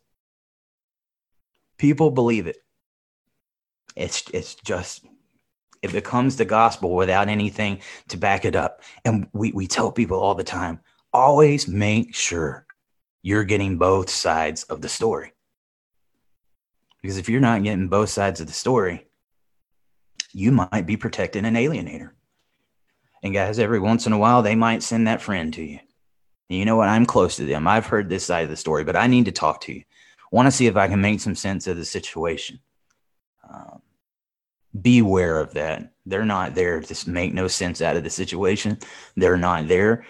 People 1.77 2.12
believe 2.12 2.45
it. 2.45 2.58
It's, 3.95 4.23
it's 4.32 4.53
just, 4.53 5.03
it 5.82 5.91
becomes 5.91 6.36
the 6.36 6.45
gospel 6.45 6.95
without 6.95 7.30
anything 7.30 7.82
to 8.10 8.17
back 8.17 8.45
it 8.45 8.56
up. 8.56 8.82
And 9.06 9.27
we, 9.34 9.51
we 9.53 9.65
tell 9.65 9.91
people 9.91 10.19
all 10.19 10.36
the 10.36 10.43
time 10.43 10.82
always 11.13 11.67
make 11.67 12.13
sure 12.13 12.67
you're 13.23 13.43
getting 13.43 13.80
both 13.80 14.10
sides 14.10 14.63
of 14.65 14.82
the 14.82 14.89
story 14.89 15.34
because 17.02 17.18
if 17.18 17.30
you're 17.30 17.42
not 17.42 17.64
getting 17.64 17.88
both 17.88 18.10
sides 18.10 18.42
of 18.42 18.48
the 18.48 18.54
story, 18.54 19.08
you 20.34 20.52
might 20.52 20.86
be 20.86 20.98
protecting 20.98 21.46
an 21.46 21.56
alienator. 21.56 22.12
And 23.24 23.34
guys, 23.34 23.60
every 23.60 23.80
once 23.80 24.06
in 24.06 24.14
a 24.14 24.18
while, 24.18 24.42
they 24.42 24.56
might 24.56 24.84
send 24.84 25.08
that 25.08 25.22
friend 25.22 25.54
to 25.54 25.64
you. 25.64 25.80
And 26.50 26.60
you 26.60 26.66
know 26.66 26.76
what? 26.76 26.90
I'm 26.90 27.06
close 27.06 27.36
to 27.38 27.46
them. 27.46 27.68
I've 27.68 27.88
heard 27.88 28.10
this 28.10 28.26
side 28.26 28.44
of 28.44 28.50
the 28.50 28.56
story, 28.56 28.84
but 28.84 28.96
I 28.96 29.08
need 29.08 29.26
to 29.26 29.32
talk 29.32 29.62
to 29.62 29.74
you. 29.74 29.84
Want 30.32 30.48
to 30.48 30.52
see 30.52 30.68
if 30.68 30.76
I 30.76 30.88
can 30.88 31.02
make 31.02 31.20
some 31.20 31.36
sense 31.36 31.68
of 31.68 31.78
the 31.78 31.86
situation. 31.86 32.60
Um, 33.50 33.82
beware 34.82 35.40
of 35.40 35.54
that. 35.54 35.92
They're 36.06 36.26
not 36.26 36.56
there 36.56 36.82
to 36.82 37.10
make 37.10 37.34
no 37.34 37.48
sense 37.48 37.82
out 37.82 37.98
of 37.98 38.04
the 38.04 38.10
situation. 38.10 38.78
They're 39.16 39.38
not 39.38 39.68
there 39.68 40.06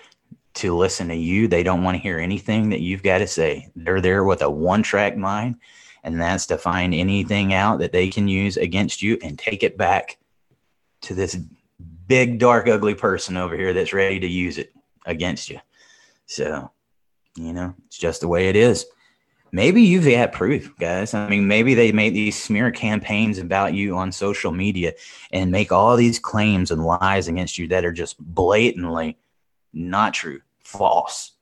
to 0.55 0.75
listen 0.75 1.07
to 1.09 1.15
you. 1.15 1.47
They 1.47 1.63
don't 1.63 1.83
want 1.83 1.95
to 1.95 2.01
hear 2.01 2.19
anything 2.19 2.69
that 2.69 2.81
you've 2.81 3.03
got 3.03 3.19
to 3.19 3.27
say. 3.27 3.71
They're 3.75 4.01
there 4.01 4.23
with 4.23 4.41
a 4.41 4.49
one 4.49 4.83
track 4.83 5.15
mind 5.15 5.57
and 6.07 6.21
that's 6.21 6.45
to 6.45 6.57
find 6.57 6.93
anything 6.93 7.53
out 7.53 7.79
that 7.79 7.91
they 7.91 8.07
can 8.07 8.29
use 8.29 8.55
against 8.55 9.01
you 9.01 9.19
and 9.21 9.37
take 9.37 9.61
it 9.61 9.77
back 9.77 10.17
to 11.01 11.13
this 11.13 11.37
big, 12.07 12.39
dark, 12.39 12.69
ugly 12.69 12.95
person 12.95 13.35
over 13.35 13.57
here 13.57 13.73
that's 13.73 13.91
ready 13.91 14.17
to 14.21 14.27
use 14.27 14.57
it 14.57 14.73
against 15.05 15.49
you. 15.49 15.59
So, 16.25 16.71
you 17.35 17.51
know, 17.51 17.75
it's 17.87 17.97
just 17.97 18.21
the 18.21 18.29
way 18.29 18.47
it 18.47 18.55
is. 18.55 18.85
Maybe 19.51 19.81
you've 19.81 20.09
got 20.09 20.31
proof, 20.31 20.73
guys. 20.79 21.13
I 21.13 21.27
mean, 21.27 21.45
maybe 21.45 21.73
they 21.73 21.91
made 21.91 22.13
these 22.13 22.41
smear 22.41 22.71
campaigns 22.71 23.37
about 23.37 23.73
you 23.73 23.97
on 23.97 24.13
social 24.13 24.53
media 24.53 24.93
and 25.33 25.51
make 25.51 25.73
all 25.73 25.97
these 25.97 26.19
claims 26.19 26.71
and 26.71 26.85
lies 26.85 27.27
against 27.27 27.57
you 27.57 27.67
that 27.67 27.83
are 27.83 27.91
just 27.91 28.17
blatantly 28.17 29.17
not 29.73 30.13
true, 30.13 30.39
false. 30.63 31.33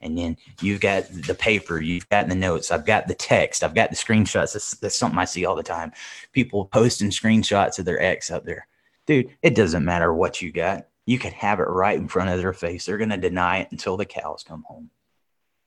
And 0.00 0.16
then 0.16 0.36
you've 0.60 0.80
got 0.80 1.04
the 1.10 1.34
paper, 1.34 1.80
you've 1.80 2.08
got 2.08 2.28
the 2.28 2.34
notes, 2.34 2.70
I've 2.70 2.84
got 2.84 3.08
the 3.08 3.14
text, 3.14 3.64
I've 3.64 3.74
got 3.74 3.90
the 3.90 3.96
screenshots. 3.96 4.52
That's, 4.52 4.72
that's 4.72 4.98
something 4.98 5.18
I 5.18 5.24
see 5.24 5.46
all 5.46 5.56
the 5.56 5.62
time. 5.62 5.92
People 6.32 6.66
posting 6.66 7.10
screenshots 7.10 7.78
of 7.78 7.86
their 7.86 8.00
ex 8.00 8.30
up 8.30 8.44
there. 8.44 8.66
Dude, 9.06 9.30
it 9.42 9.54
doesn't 9.54 9.84
matter 9.84 10.12
what 10.12 10.42
you 10.42 10.52
got. 10.52 10.88
You 11.06 11.18
can 11.18 11.32
have 11.32 11.60
it 11.60 11.64
right 11.64 11.96
in 11.98 12.08
front 12.08 12.30
of 12.30 12.38
their 12.38 12.52
face. 12.52 12.84
They're 12.84 12.98
going 12.98 13.10
to 13.10 13.16
deny 13.16 13.60
it 13.60 13.68
until 13.70 13.96
the 13.96 14.04
cows 14.04 14.44
come 14.46 14.64
home. 14.64 14.90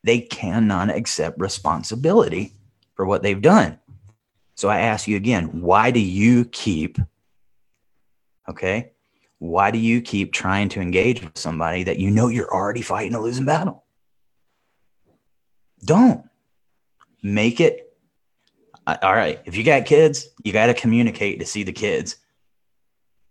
They 0.03 0.19
cannot 0.19 0.89
accept 0.89 1.39
responsibility 1.39 2.53
for 2.95 3.05
what 3.05 3.23
they've 3.23 3.41
done. 3.41 3.79
So 4.55 4.67
I 4.67 4.81
ask 4.81 5.07
you 5.07 5.15
again, 5.15 5.61
why 5.61 5.91
do 5.91 6.01
you 6.01 6.45
keep, 6.45 6.97
okay, 8.47 8.91
why 9.37 9.71
do 9.71 9.77
you 9.77 10.01
keep 10.01 10.33
trying 10.33 10.67
to 10.69 10.81
engage 10.81 11.23
with 11.23 11.37
somebody 11.37 11.83
that 11.83 11.97
you 11.97 12.11
know 12.11 12.27
you're 12.27 12.53
already 12.53 12.81
fighting 12.81 13.15
a 13.15 13.21
losing 13.21 13.45
battle? 13.45 13.85
Don't 15.83 16.23
make 17.23 17.59
it. 17.59 17.97
Uh, 18.85 18.97
all 19.01 19.13
right. 19.13 19.39
If 19.45 19.55
you 19.55 19.63
got 19.63 19.85
kids, 19.85 20.27
you 20.43 20.53
got 20.53 20.67
to 20.67 20.73
communicate 20.73 21.39
to 21.39 21.45
see 21.45 21.63
the 21.63 21.71
kids. 21.71 22.17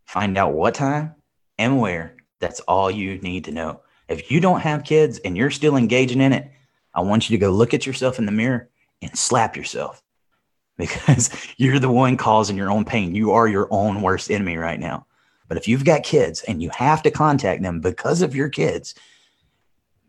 Find 0.06 0.38
out 0.38 0.54
what 0.54 0.74
time 0.74 1.14
and 1.58 1.80
where. 1.80 2.16
That's 2.40 2.60
all 2.60 2.90
you 2.90 3.18
need 3.18 3.44
to 3.44 3.52
know. 3.52 3.80
If 4.08 4.30
you 4.30 4.40
don't 4.40 4.60
have 4.60 4.84
kids 4.84 5.18
and 5.18 5.36
you're 5.36 5.50
still 5.50 5.76
engaging 5.76 6.20
in 6.20 6.32
it, 6.32 6.50
I 6.94 7.02
want 7.02 7.28
you 7.28 7.36
to 7.36 7.40
go 7.40 7.50
look 7.50 7.74
at 7.74 7.86
yourself 7.86 8.18
in 8.18 8.26
the 8.26 8.32
mirror 8.32 8.70
and 9.02 9.16
slap 9.16 9.56
yourself 9.56 10.02
because 10.78 11.30
you're 11.56 11.78
the 11.78 11.90
one 11.90 12.16
causing 12.16 12.56
your 12.56 12.70
own 12.70 12.84
pain. 12.84 13.14
You 13.14 13.32
are 13.32 13.48
your 13.48 13.68
own 13.70 14.00
worst 14.02 14.30
enemy 14.30 14.56
right 14.56 14.80
now. 14.80 15.06
But 15.48 15.56
if 15.56 15.66
you've 15.66 15.84
got 15.84 16.02
kids 16.02 16.42
and 16.42 16.62
you 16.62 16.70
have 16.70 17.02
to 17.02 17.10
contact 17.10 17.62
them 17.62 17.80
because 17.80 18.22
of 18.22 18.36
your 18.36 18.48
kids, 18.48 18.94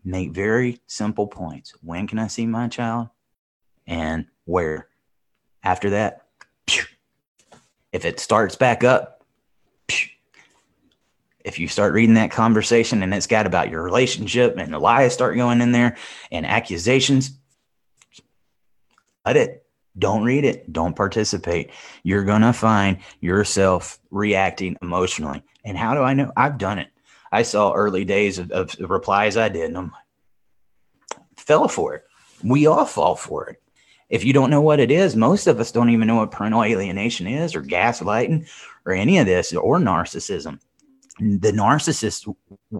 make 0.04 0.32
very 0.32 0.80
simple 0.86 1.26
points. 1.26 1.74
When 1.82 2.06
can 2.06 2.18
I 2.18 2.26
see 2.26 2.46
my 2.46 2.68
child? 2.68 3.08
And 3.86 4.26
where? 4.44 4.88
After 5.62 5.90
that, 5.90 6.26
if 7.92 8.04
it 8.04 8.20
starts 8.20 8.56
back 8.56 8.84
up, 8.84 9.24
if 11.44 11.58
you 11.58 11.68
start 11.68 11.92
reading 11.94 12.14
that 12.14 12.30
conversation 12.30 13.02
and 13.02 13.12
it's 13.14 13.26
got 13.26 13.46
about 13.46 13.70
your 13.70 13.82
relationship 13.82 14.56
and 14.58 14.72
the 14.72 14.78
lies 14.78 15.12
start 15.12 15.36
going 15.36 15.60
in 15.60 15.72
there 15.72 15.96
and 16.30 16.46
accusations, 16.46 17.32
let 19.24 19.36
it. 19.36 19.66
Don't 19.98 20.22
read 20.22 20.44
it. 20.44 20.72
Don't 20.72 20.94
participate. 20.94 21.70
You're 22.02 22.24
going 22.24 22.42
to 22.42 22.52
find 22.52 22.98
yourself 23.20 23.98
reacting 24.10 24.76
emotionally. 24.82 25.42
And 25.64 25.76
how 25.76 25.94
do 25.94 26.02
I 26.02 26.14
know? 26.14 26.32
I've 26.36 26.58
done 26.58 26.78
it. 26.78 26.88
I 27.32 27.42
saw 27.42 27.72
early 27.72 28.04
days 28.04 28.38
of, 28.38 28.50
of 28.50 28.74
replies 28.80 29.36
I 29.36 29.48
did, 29.48 29.68
and 29.68 29.78
I'm 29.78 29.92
fell 31.36 31.68
for 31.68 31.94
it. 31.94 32.04
We 32.44 32.66
all 32.66 32.84
fall 32.84 33.16
for 33.16 33.48
it. 33.48 33.62
If 34.08 34.24
you 34.24 34.32
don't 34.32 34.50
know 34.50 34.60
what 34.60 34.80
it 34.80 34.90
is, 34.90 35.14
most 35.14 35.46
of 35.46 35.60
us 35.60 35.70
don't 35.70 35.90
even 35.90 36.08
know 36.08 36.16
what 36.16 36.32
parental 36.32 36.64
alienation 36.64 37.26
is, 37.26 37.54
or 37.54 37.62
gaslighting, 37.62 38.48
or 38.84 38.92
any 38.92 39.18
of 39.18 39.26
this, 39.26 39.52
or 39.52 39.78
narcissism. 39.78 40.60
The 41.20 41.52
narcissist 41.52 42.34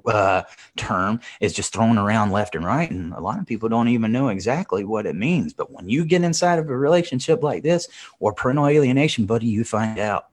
uh, 0.07 0.43
term 0.77 1.21
is 1.41 1.53
just 1.53 1.73
thrown 1.73 1.99
around 1.99 2.31
left 2.31 2.55
and 2.55 2.65
right, 2.65 2.91
and 2.91 3.13
a 3.13 3.21
lot 3.21 3.39
of 3.39 3.47
people 3.47 3.69
don't 3.69 3.89
even 3.89 4.13
know 4.13 4.29
exactly 4.29 4.83
what 4.83 5.07
it 5.07 5.15
means. 5.15 5.53
But 5.53 5.71
when 5.71 5.89
you 5.89 6.05
get 6.05 6.23
inside 6.23 6.59
of 6.59 6.69
a 6.69 6.77
relationship 6.77 7.43
like 7.43 7.63
this, 7.63 7.87
or 8.19 8.33
parental 8.33 8.67
alienation, 8.67 9.27
buddy, 9.27 9.47
you 9.47 9.63
find 9.63 9.99
out, 9.99 10.27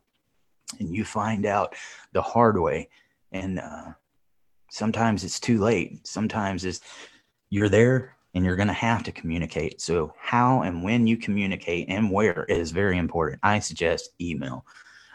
and 0.80 0.95
you 0.95 1.06
find 1.06 1.45
out 1.45 1.75
the 2.13 2.21
hard 2.21 2.60
way. 2.60 2.89
And 3.32 3.60
uh, 3.60 3.91
sometimes 4.69 5.23
it's 5.23 5.39
too 5.39 5.60
late. 5.60 6.06
Sometimes 6.08 6.65
it's 6.65 6.82
you're 7.49 7.69
there 7.69 8.15
and 8.34 8.45
you're 8.45 8.56
going 8.56 8.67
to 8.67 8.73
have 8.73 9.03
to 9.03 9.12
communicate. 9.12 9.82
So, 9.82 10.13
how 10.19 10.62
and 10.62 10.84
when 10.84 11.08
you 11.08 11.17
communicate 11.17 11.89
and 11.89 12.12
where 12.12 12.43
is 12.45 12.71
very 12.71 12.97
important. 12.97 13.39
I 13.43 13.60
suggest 13.60 14.12
email. 14.21 14.65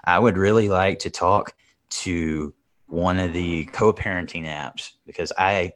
I 0.04 0.18
would 0.18 0.36
really 0.36 0.68
like 0.68 0.98
to 1.00 1.10
talk 1.10 1.54
to 1.90 2.52
one 2.86 3.18
of 3.18 3.32
the 3.32 3.64
co-parenting 3.66 4.46
apps 4.46 4.92
because 5.06 5.32
I 5.38 5.72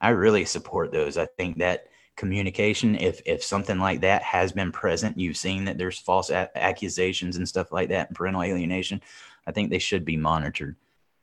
I 0.00 0.10
really 0.10 0.44
support 0.44 0.92
those. 0.92 1.16
I 1.16 1.26
think 1.26 1.58
that 1.58 1.86
communication 2.16 2.94
if 2.94 3.20
if 3.26 3.42
something 3.42 3.78
like 3.78 4.00
that 4.02 4.22
has 4.22 4.52
been 4.52 4.70
present, 4.70 5.18
you've 5.18 5.36
seen 5.36 5.64
that 5.64 5.78
there's 5.78 5.98
false 5.98 6.30
a- 6.30 6.56
accusations 6.56 7.36
and 7.36 7.48
stuff 7.48 7.72
like 7.72 7.88
that 7.88 8.08
and 8.08 8.16
parental 8.16 8.42
alienation, 8.42 9.00
I 9.46 9.52
think 9.52 9.70
they 9.70 9.78
should 9.78 10.04
be 10.04 10.16
monitored. 10.16 10.76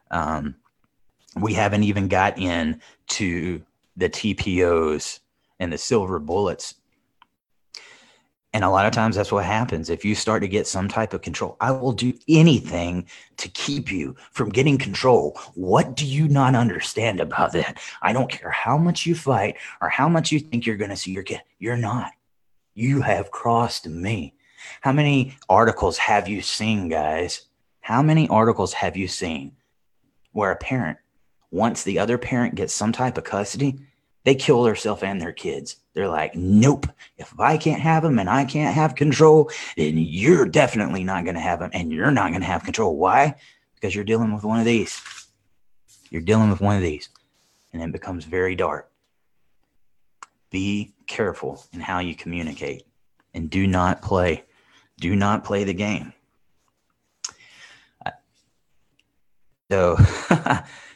Um, 0.09 0.55
we 1.35 1.53
haven't 1.53 1.83
even 1.83 2.07
got 2.07 2.37
in 2.37 2.81
to 3.07 3.61
the 3.95 4.09
TPOs 4.09 5.19
and 5.59 5.71
the 5.71 5.77
silver 5.77 6.19
bullets. 6.19 6.75
And 8.53 8.65
a 8.65 8.69
lot 8.69 8.85
of 8.85 8.91
times 8.91 9.15
that's 9.15 9.31
what 9.31 9.45
happens. 9.45 9.89
If 9.89 10.03
you 10.03 10.13
start 10.13 10.41
to 10.41 10.47
get 10.47 10.67
some 10.67 10.89
type 10.89 11.13
of 11.13 11.21
control, 11.21 11.55
I 11.61 11.71
will 11.71 11.93
do 11.93 12.13
anything 12.27 13.07
to 13.37 13.47
keep 13.47 13.89
you 13.89 14.15
from 14.33 14.49
getting 14.49 14.77
control. 14.77 15.39
What 15.55 15.95
do 15.95 16.05
you 16.05 16.27
not 16.27 16.53
understand 16.53 17.21
about 17.21 17.53
that? 17.53 17.79
I 18.01 18.11
don't 18.11 18.29
care 18.29 18.49
how 18.49 18.77
much 18.77 19.05
you 19.05 19.15
fight 19.15 19.55
or 19.81 19.87
how 19.87 20.09
much 20.09 20.33
you 20.33 20.39
think 20.39 20.65
you're 20.65 20.75
going 20.75 20.89
to 20.89 20.97
see 20.97 21.11
your 21.11 21.23
kid. 21.23 21.41
You're 21.59 21.77
not. 21.77 22.11
You 22.73 23.01
have 23.01 23.31
crossed 23.31 23.87
me. 23.87 24.33
How 24.81 24.91
many 24.91 25.37
articles 25.47 25.97
have 25.99 26.27
you 26.27 26.41
seen, 26.41 26.89
guys? 26.89 27.43
How 27.79 28.01
many 28.01 28.27
articles 28.27 28.73
have 28.73 28.97
you 28.97 29.07
seen 29.07 29.53
where 30.33 30.51
a 30.51 30.55
parent, 30.55 30.97
once 31.51 31.83
the 31.83 31.99
other 31.99 32.17
parent 32.17 32.55
gets 32.55 32.73
some 32.73 32.91
type 32.91 33.17
of 33.17 33.23
custody, 33.23 33.79
they 34.23 34.35
kill 34.35 34.63
themselves 34.63 35.03
and 35.03 35.21
their 35.21 35.33
kids. 35.33 35.77
They're 35.93 36.07
like, 36.07 36.35
nope, 36.35 36.87
if 37.17 37.37
I 37.39 37.57
can't 37.57 37.81
have 37.81 38.03
them 38.03 38.19
and 38.19 38.29
I 38.29 38.45
can't 38.45 38.73
have 38.73 38.95
control, 38.95 39.51
then 39.75 39.97
you're 39.97 40.45
definitely 40.45 41.03
not 41.03 41.25
going 41.25 41.35
to 41.35 41.41
have 41.41 41.59
them 41.59 41.71
and 41.73 41.91
you're 41.91 42.11
not 42.11 42.29
going 42.29 42.41
to 42.41 42.47
have 42.47 42.63
control. 42.63 42.95
Why? 42.95 43.35
Because 43.75 43.93
you're 43.93 44.05
dealing 44.05 44.33
with 44.33 44.43
one 44.43 44.59
of 44.59 44.65
these. 44.65 45.01
You're 46.09 46.21
dealing 46.21 46.49
with 46.49 46.61
one 46.61 46.77
of 46.77 46.81
these. 46.81 47.09
And 47.73 47.81
it 47.81 47.91
becomes 47.91 48.25
very 48.25 48.55
dark. 48.55 48.89
Be 50.49 50.93
careful 51.07 51.63
in 51.73 51.79
how 51.79 51.99
you 51.99 52.15
communicate 52.15 52.83
and 53.33 53.49
do 53.49 53.67
not 53.67 54.01
play. 54.01 54.43
Do 54.99 55.15
not 55.15 55.43
play 55.43 55.63
the 55.63 55.73
game. 55.73 56.13
So 59.69 59.97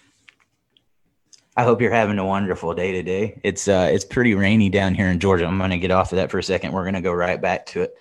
I 1.57 1.63
hope 1.63 1.81
you're 1.81 1.91
having 1.91 2.19
a 2.19 2.25
wonderful 2.25 2.73
day 2.73 2.91
today. 2.91 3.39
It's 3.43 3.69
uh 3.69 3.89
it's 3.91 4.03
pretty 4.03 4.35
rainy 4.35 4.69
down 4.69 4.93
here 4.93 5.07
in 5.07 5.19
Georgia. 5.19 5.45
I'm 5.45 5.57
gonna 5.57 5.77
get 5.77 5.91
off 5.91 6.11
of 6.11 6.17
that 6.17 6.29
for 6.29 6.37
a 6.37 6.43
second. 6.43 6.73
We're 6.73 6.83
gonna 6.83 7.01
go 7.01 7.13
right 7.13 7.41
back 7.41 7.65
to 7.67 7.83
it. 7.83 7.95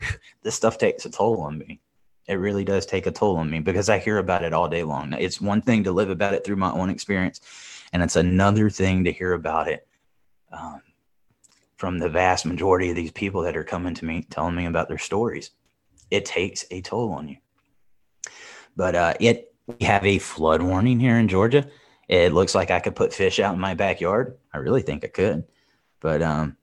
this 0.42 0.54
stuff 0.54 0.76
takes 0.76 1.06
a 1.06 1.10
toll 1.10 1.40
on 1.40 1.58
me. 1.58 1.80
It 2.26 2.34
really 2.34 2.64
does 2.64 2.84
take 2.84 3.06
a 3.06 3.10
toll 3.10 3.36
on 3.36 3.48
me 3.48 3.60
because 3.60 3.88
I 3.88 3.98
hear 3.98 4.18
about 4.18 4.44
it 4.44 4.52
all 4.52 4.68
day 4.68 4.82
long. 4.82 5.14
It's 5.14 5.40
one 5.40 5.62
thing 5.62 5.84
to 5.84 5.92
live 5.92 6.10
about 6.10 6.34
it 6.34 6.44
through 6.44 6.56
my 6.56 6.70
own 6.70 6.90
experience, 6.90 7.40
and 7.94 8.02
it's 8.02 8.16
another 8.16 8.68
thing 8.68 9.04
to 9.04 9.12
hear 9.12 9.32
about 9.32 9.68
it 9.68 9.88
um, 10.52 10.82
from 11.76 11.98
the 11.98 12.10
vast 12.10 12.44
majority 12.44 12.90
of 12.90 12.96
these 12.96 13.12
people 13.12 13.40
that 13.42 13.56
are 13.56 13.64
coming 13.64 13.94
to 13.94 14.04
me 14.04 14.26
telling 14.28 14.54
me 14.54 14.66
about 14.66 14.88
their 14.88 14.98
stories. 14.98 15.52
It 16.10 16.26
takes 16.26 16.66
a 16.70 16.82
toll 16.82 17.12
on 17.12 17.28
you. 17.28 17.38
But 18.76 18.94
uh, 18.94 19.14
it 19.18 19.54
we 19.66 19.86
have 19.86 20.04
a 20.04 20.18
flood 20.18 20.60
warning 20.60 21.00
here 21.00 21.16
in 21.16 21.28
Georgia 21.28 21.66
it 22.08 22.32
looks 22.32 22.54
like 22.54 22.70
I 22.70 22.80
could 22.80 22.96
put 22.96 23.12
fish 23.12 23.38
out 23.38 23.54
in 23.54 23.60
my 23.60 23.74
backyard. 23.74 24.36
I 24.52 24.58
really 24.58 24.82
think 24.82 25.04
I 25.04 25.08
could. 25.08 25.44
But 26.00 26.22
um, 26.22 26.56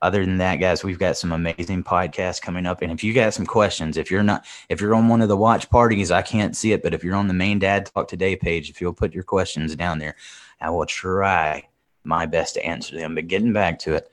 other 0.00 0.24
than 0.24 0.38
that, 0.38 0.56
guys, 0.56 0.84
we've 0.84 0.98
got 0.98 1.16
some 1.16 1.32
amazing 1.32 1.82
podcasts 1.82 2.40
coming 2.40 2.66
up. 2.66 2.82
And 2.82 2.92
if 2.92 3.02
you 3.02 3.12
got 3.12 3.34
some 3.34 3.46
questions, 3.46 3.96
if 3.96 4.10
you're 4.10 4.22
not, 4.22 4.46
if 4.68 4.80
you're 4.80 4.94
on 4.94 5.08
one 5.08 5.22
of 5.22 5.28
the 5.28 5.36
watch 5.36 5.68
parties, 5.70 6.12
I 6.12 6.22
can't 6.22 6.56
see 6.56 6.72
it, 6.72 6.82
but 6.82 6.94
if 6.94 7.02
you're 7.02 7.16
on 7.16 7.26
the 7.26 7.34
main 7.34 7.58
Dad 7.58 7.86
Talk 7.86 8.06
Today 8.06 8.36
page, 8.36 8.70
if 8.70 8.80
you'll 8.80 8.92
put 8.92 9.12
your 9.12 9.24
questions 9.24 9.74
down 9.74 9.98
there, 9.98 10.14
I 10.60 10.70
will 10.70 10.86
try 10.86 11.68
my 12.04 12.26
best 12.26 12.54
to 12.54 12.64
answer 12.64 12.96
them. 12.96 13.16
But 13.16 13.26
getting 13.26 13.52
back 13.52 13.80
to 13.80 13.94
it, 13.94 14.08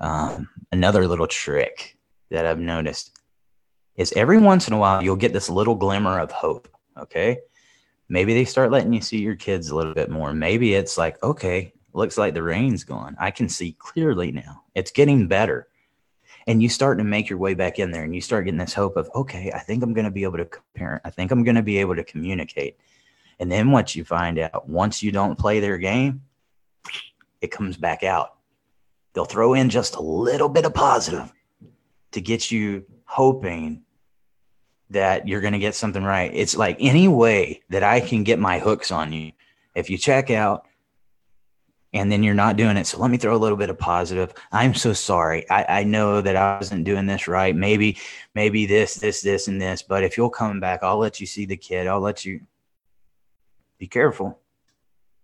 um, 0.00 0.48
another 0.72 1.06
little 1.06 1.28
trick 1.28 1.96
that 2.30 2.46
I've 2.46 2.58
noticed 2.58 3.16
is 3.94 4.12
every 4.16 4.38
once 4.38 4.66
in 4.66 4.74
a 4.74 4.78
while 4.78 5.02
you'll 5.02 5.14
get 5.14 5.32
this 5.32 5.50
little 5.50 5.76
glimmer 5.76 6.18
of 6.18 6.32
hope. 6.32 6.68
Okay 6.98 7.38
maybe 8.10 8.34
they 8.34 8.44
start 8.44 8.72
letting 8.72 8.92
you 8.92 9.00
see 9.00 9.18
your 9.18 9.36
kids 9.36 9.70
a 9.70 9.76
little 9.76 9.94
bit 9.94 10.10
more. 10.10 10.34
Maybe 10.34 10.74
it's 10.74 10.98
like, 10.98 11.22
okay, 11.22 11.72
looks 11.94 12.18
like 12.18 12.34
the 12.34 12.42
rain's 12.42 12.84
gone. 12.84 13.16
I 13.18 13.30
can 13.30 13.48
see 13.48 13.72
clearly 13.78 14.32
now. 14.32 14.64
It's 14.74 14.90
getting 14.90 15.28
better. 15.28 15.68
And 16.46 16.60
you 16.62 16.68
start 16.68 16.98
to 16.98 17.04
make 17.04 17.30
your 17.30 17.38
way 17.38 17.54
back 17.54 17.78
in 17.78 17.92
there 17.92 18.02
and 18.02 18.14
you 18.14 18.20
start 18.20 18.44
getting 18.44 18.58
this 18.58 18.74
hope 18.74 18.96
of, 18.96 19.08
okay, 19.14 19.52
I 19.54 19.60
think 19.60 19.82
I'm 19.82 19.94
going 19.94 20.06
to 20.06 20.10
be 20.10 20.24
able 20.24 20.38
to 20.38 20.48
parent. 20.74 21.02
I 21.04 21.10
think 21.10 21.30
I'm 21.30 21.44
going 21.44 21.54
to 21.54 21.62
be 21.62 21.78
able 21.78 21.94
to 21.94 22.04
communicate. 22.04 22.76
And 23.38 23.50
then 23.50 23.70
what 23.70 23.94
you 23.94 24.04
find 24.04 24.38
out, 24.38 24.68
once 24.68 25.02
you 25.02 25.12
don't 25.12 25.38
play 25.38 25.60
their 25.60 25.78
game, 25.78 26.22
it 27.40 27.52
comes 27.52 27.76
back 27.76 28.02
out. 28.02 28.34
They'll 29.12 29.24
throw 29.24 29.54
in 29.54 29.70
just 29.70 29.94
a 29.94 30.02
little 30.02 30.48
bit 30.48 30.64
of 30.64 30.74
positive 30.74 31.32
to 32.10 32.20
get 32.20 32.50
you 32.50 32.84
hoping 33.04 33.82
that 34.90 35.26
you're 35.26 35.40
going 35.40 35.52
to 35.52 35.58
get 35.58 35.74
something 35.74 36.02
right. 36.02 36.30
It's 36.34 36.56
like 36.56 36.76
any 36.80 37.08
way 37.08 37.62
that 37.70 37.82
I 37.82 38.00
can 38.00 38.24
get 38.24 38.38
my 38.38 38.58
hooks 38.58 38.90
on 38.90 39.12
you. 39.12 39.32
If 39.74 39.88
you 39.88 39.96
check 39.96 40.30
out 40.30 40.66
and 41.92 42.10
then 42.10 42.22
you're 42.22 42.34
not 42.34 42.56
doing 42.56 42.76
it. 42.76 42.86
So 42.86 42.98
let 42.98 43.10
me 43.10 43.16
throw 43.16 43.34
a 43.34 43.38
little 43.38 43.56
bit 43.56 43.70
of 43.70 43.78
positive. 43.78 44.32
I'm 44.52 44.74
so 44.74 44.92
sorry. 44.92 45.48
I, 45.50 45.80
I 45.80 45.84
know 45.84 46.20
that 46.20 46.36
I 46.36 46.56
wasn't 46.56 46.84
doing 46.84 47.06
this 47.06 47.26
right. 47.26 47.54
Maybe, 47.54 47.98
maybe 48.34 48.66
this, 48.66 48.96
this, 48.96 49.22
this, 49.22 49.48
and 49.48 49.60
this. 49.60 49.82
But 49.82 50.04
if 50.04 50.16
you'll 50.16 50.30
come 50.30 50.60
back, 50.60 50.80
I'll 50.82 50.98
let 50.98 51.20
you 51.20 51.26
see 51.26 51.46
the 51.46 51.56
kid. 51.56 51.86
I'll 51.86 52.00
let 52.00 52.24
you 52.24 52.40
be 53.78 53.88
careful. 53.88 54.38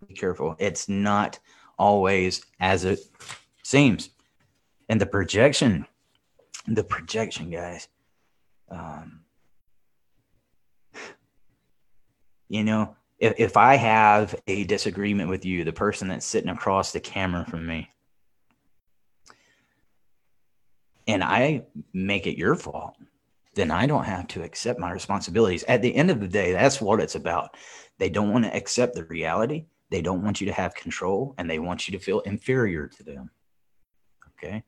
Be 0.09 0.15
careful. 0.15 0.57
It's 0.59 0.89
not 0.89 1.39
always 1.79 2.45
as 2.59 2.85
it 2.85 3.01
seems. 3.63 4.11
And 4.89 5.01
the 5.01 5.07
projection, 5.07 5.87
the 6.67 6.85
projection, 6.85 7.51
guys. 7.51 7.89
Um, 8.69 9.21
you 12.49 12.65
know, 12.65 12.97
if, 13.19 13.35
if 13.39 13.57
I 13.57 13.77
have 13.77 14.35
a 14.47 14.65
disagreement 14.65 15.29
with 15.29 15.45
you, 15.45 15.65
the 15.65 15.73
person 15.73 16.09
that's 16.09 16.27
sitting 16.27 16.51
across 16.51 16.93
the 16.93 17.01
camera 17.01 17.45
from 17.45 17.67
me, 17.67 17.91
and 21.07 21.23
I 21.23 21.65
make 21.93 22.27
it 22.27 22.37
your 22.37 22.55
fault, 22.55 22.97
then 23.55 23.71
I 23.71 23.87
don't 23.87 24.05
have 24.05 24.27
to 24.29 24.43
accept 24.43 24.79
my 24.79 24.91
responsibilities. 24.91 25.65
At 25.65 25.81
the 25.81 25.95
end 25.95 26.11
of 26.11 26.21
the 26.21 26.29
day, 26.29 26.53
that's 26.53 26.81
what 26.81 27.01
it's 27.01 27.15
about. 27.15 27.57
They 27.99 28.11
don't 28.11 28.33
want 28.33 28.45
to 28.45 28.55
accept 28.55 28.95
the 28.95 29.05
reality. 29.05 29.67
They 29.91 30.03
don't 30.03 30.23
want 30.23 30.41
you 30.41 30.47
to 30.49 30.53
have 30.53 30.75
control 30.75 31.35
and 31.39 31.49
they 31.49 31.59
want 31.59 31.89
you 31.89 31.97
to 31.97 32.05
feel 32.05 32.21
inferior 32.21 32.89
to 32.89 33.03
them. 33.03 33.31
Okay. 34.37 34.63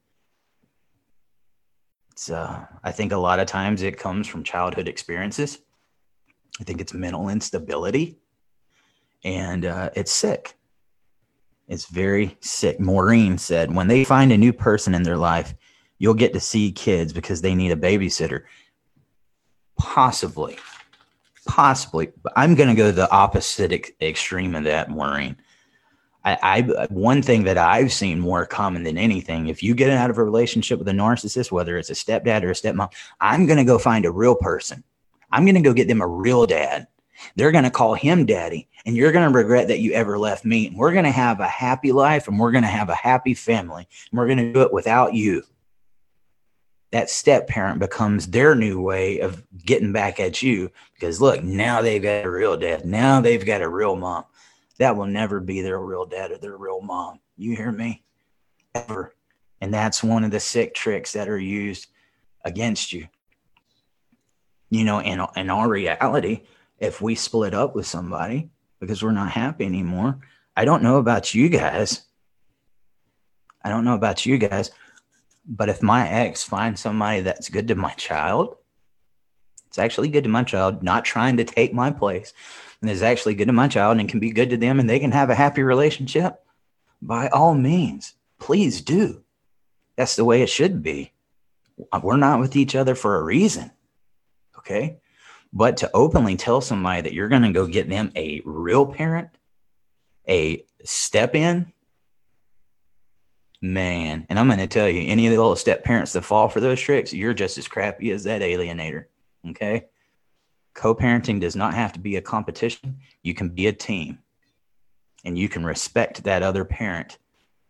It's, 2.12 2.30
uh, 2.30 2.64
I 2.82 2.92
think 2.92 3.12
a 3.12 3.16
lot 3.18 3.40
of 3.40 3.46
times 3.46 3.82
it 3.82 3.98
comes 3.98 4.26
from 4.26 4.42
childhood 4.42 4.88
experiences 4.88 5.58
I 6.60 6.64
think 6.64 6.80
it's 6.80 6.94
mental 6.94 7.28
instability, 7.28 8.18
and 9.24 9.64
uh, 9.64 9.90
it's 9.94 10.12
sick. 10.12 10.54
It's 11.68 11.86
very 11.86 12.36
sick. 12.40 12.80
Maureen 12.80 13.38
said, 13.38 13.74
when 13.74 13.88
they 13.88 14.04
find 14.04 14.32
a 14.32 14.38
new 14.38 14.52
person 14.52 14.94
in 14.94 15.02
their 15.02 15.18
life, 15.18 15.54
you'll 15.98 16.14
get 16.14 16.32
to 16.32 16.40
see 16.40 16.72
kids 16.72 17.12
because 17.12 17.42
they 17.42 17.54
need 17.54 17.72
a 17.72 17.76
babysitter. 17.76 18.44
Possibly, 19.76 20.58
possibly. 21.46 22.10
But 22.22 22.32
I'm 22.36 22.54
going 22.54 22.70
to 22.70 22.74
go 22.74 22.90
the 22.90 23.10
opposite 23.10 23.72
ex- 23.72 23.90
extreme 24.00 24.54
of 24.54 24.64
that, 24.64 24.90
Maureen. 24.90 25.36
I, 26.24 26.38
I 26.42 26.86
one 26.90 27.22
thing 27.22 27.44
that 27.44 27.58
I've 27.58 27.92
seen 27.92 28.18
more 28.18 28.44
common 28.44 28.82
than 28.82 28.98
anything, 28.98 29.46
if 29.46 29.62
you 29.62 29.74
get 29.74 29.90
out 29.90 30.10
of 30.10 30.18
a 30.18 30.24
relationship 30.24 30.78
with 30.78 30.88
a 30.88 30.92
narcissist, 30.92 31.52
whether 31.52 31.78
it's 31.78 31.90
a 31.90 31.94
stepdad 31.94 32.42
or 32.42 32.50
a 32.50 32.54
stepmom, 32.54 32.92
I'm 33.20 33.46
going 33.46 33.58
to 33.58 33.64
go 33.64 33.78
find 33.78 34.04
a 34.04 34.10
real 34.10 34.34
person. 34.34 34.82
I'm 35.30 35.44
going 35.44 35.54
to 35.54 35.60
go 35.60 35.72
get 35.72 35.88
them 35.88 36.00
a 36.00 36.06
real 36.06 36.46
dad. 36.46 36.86
They're 37.34 37.52
going 37.52 37.64
to 37.64 37.70
call 37.70 37.94
him 37.94 38.26
daddy, 38.26 38.68
and 38.86 38.96
you're 38.96 39.12
going 39.12 39.30
to 39.30 39.36
regret 39.36 39.68
that 39.68 39.80
you 39.80 39.92
ever 39.92 40.18
left 40.18 40.44
me. 40.44 40.68
And 40.68 40.76
we're 40.76 40.92
going 40.92 41.04
to 41.04 41.10
have 41.10 41.40
a 41.40 41.48
happy 41.48 41.90
life, 41.92 42.28
and 42.28 42.38
we're 42.38 42.52
going 42.52 42.62
to 42.62 42.68
have 42.68 42.90
a 42.90 42.94
happy 42.94 43.34
family, 43.34 43.88
and 44.10 44.18
we're 44.18 44.26
going 44.26 44.38
to 44.38 44.52
do 44.52 44.62
it 44.62 44.72
without 44.72 45.14
you. 45.14 45.42
That 46.92 47.10
step 47.10 47.48
parent 47.48 47.80
becomes 47.80 48.28
their 48.28 48.54
new 48.54 48.80
way 48.80 49.18
of 49.18 49.44
getting 49.58 49.92
back 49.92 50.20
at 50.20 50.40
you 50.40 50.70
because 50.94 51.20
look, 51.20 51.42
now 51.42 51.82
they've 51.82 52.02
got 52.02 52.24
a 52.24 52.30
real 52.30 52.56
dad. 52.56 52.86
Now 52.86 53.20
they've 53.20 53.44
got 53.44 53.60
a 53.60 53.68
real 53.68 53.94
mom 53.94 54.24
that 54.78 54.96
will 54.96 55.06
never 55.06 55.40
be 55.40 55.60
their 55.60 55.78
real 55.78 56.06
dad 56.06 56.30
or 56.30 56.38
their 56.38 56.56
real 56.56 56.80
mom. 56.80 57.20
You 57.36 57.54
hear 57.54 57.70
me? 57.70 58.04
Ever. 58.74 59.14
And 59.60 59.74
that's 59.74 60.02
one 60.02 60.24
of 60.24 60.30
the 60.30 60.40
sick 60.40 60.74
tricks 60.74 61.12
that 61.12 61.28
are 61.28 61.38
used 61.38 61.88
against 62.44 62.92
you. 62.92 63.08
You 64.70 64.84
know, 64.84 65.00
in, 65.00 65.24
in 65.36 65.50
our 65.50 65.68
reality, 65.68 66.42
if 66.78 67.00
we 67.00 67.14
split 67.14 67.54
up 67.54 67.74
with 67.74 67.86
somebody 67.86 68.50
because 68.80 69.02
we're 69.02 69.12
not 69.12 69.32
happy 69.32 69.64
anymore, 69.64 70.18
I 70.56 70.64
don't 70.64 70.82
know 70.82 70.98
about 70.98 71.34
you 71.34 71.48
guys. 71.48 72.02
I 73.64 73.70
don't 73.70 73.84
know 73.84 73.94
about 73.94 74.26
you 74.26 74.38
guys, 74.38 74.70
but 75.46 75.68
if 75.68 75.82
my 75.82 76.08
ex 76.08 76.44
finds 76.44 76.80
somebody 76.80 77.22
that's 77.22 77.48
good 77.48 77.68
to 77.68 77.74
my 77.74 77.92
child, 77.94 78.56
it's 79.66 79.78
actually 79.78 80.08
good 80.08 80.24
to 80.24 80.30
my 80.30 80.44
child, 80.44 80.82
not 80.82 81.04
trying 81.04 81.36
to 81.38 81.44
take 81.44 81.72
my 81.74 81.90
place, 81.90 82.32
and 82.80 82.90
is 82.90 83.02
actually 83.02 83.34
good 83.34 83.46
to 83.46 83.52
my 83.52 83.68
child 83.68 83.98
and 83.98 84.08
can 84.08 84.20
be 84.20 84.30
good 84.30 84.50
to 84.50 84.56
them 84.56 84.80
and 84.80 84.88
they 84.88 84.98
can 84.98 85.12
have 85.12 85.30
a 85.30 85.34
happy 85.34 85.62
relationship, 85.62 86.44
by 87.02 87.28
all 87.28 87.54
means, 87.54 88.14
please 88.38 88.80
do. 88.80 89.22
That's 89.96 90.16
the 90.16 90.24
way 90.24 90.42
it 90.42 90.48
should 90.48 90.82
be. 90.82 91.12
We're 92.02 92.16
not 92.16 92.40
with 92.40 92.56
each 92.56 92.74
other 92.74 92.94
for 92.94 93.16
a 93.16 93.22
reason. 93.22 93.70
Okay. 94.68 94.98
But 95.52 95.78
to 95.78 95.90
openly 95.94 96.36
tell 96.36 96.60
somebody 96.60 97.00
that 97.00 97.14
you're 97.14 97.28
going 97.28 97.42
to 97.42 97.52
go 97.52 97.66
get 97.66 97.88
them 97.88 98.12
a 98.14 98.42
real 98.44 98.84
parent, 98.84 99.30
a 100.28 100.64
step 100.84 101.34
in, 101.34 101.72
man. 103.62 104.26
And 104.28 104.38
I'm 104.38 104.46
going 104.46 104.58
to 104.58 104.66
tell 104.66 104.88
you, 104.88 105.10
any 105.10 105.26
of 105.26 105.32
the 105.32 105.38
little 105.38 105.56
step 105.56 105.84
parents 105.84 106.12
that 106.12 106.22
fall 106.22 106.50
for 106.50 106.60
those 106.60 106.80
tricks, 106.80 107.14
you're 107.14 107.32
just 107.32 107.56
as 107.56 107.66
crappy 107.66 108.10
as 108.10 108.24
that 108.24 108.42
alienator. 108.42 109.06
Okay. 109.48 109.86
Co 110.74 110.94
parenting 110.94 111.40
does 111.40 111.56
not 111.56 111.72
have 111.72 111.94
to 111.94 111.98
be 111.98 112.16
a 112.16 112.22
competition, 112.22 112.98
you 113.22 113.34
can 113.34 113.48
be 113.48 113.66
a 113.66 113.72
team 113.72 114.18
and 115.24 115.36
you 115.36 115.48
can 115.48 115.64
respect 115.64 116.24
that 116.24 116.42
other 116.42 116.64
parent 116.64 117.18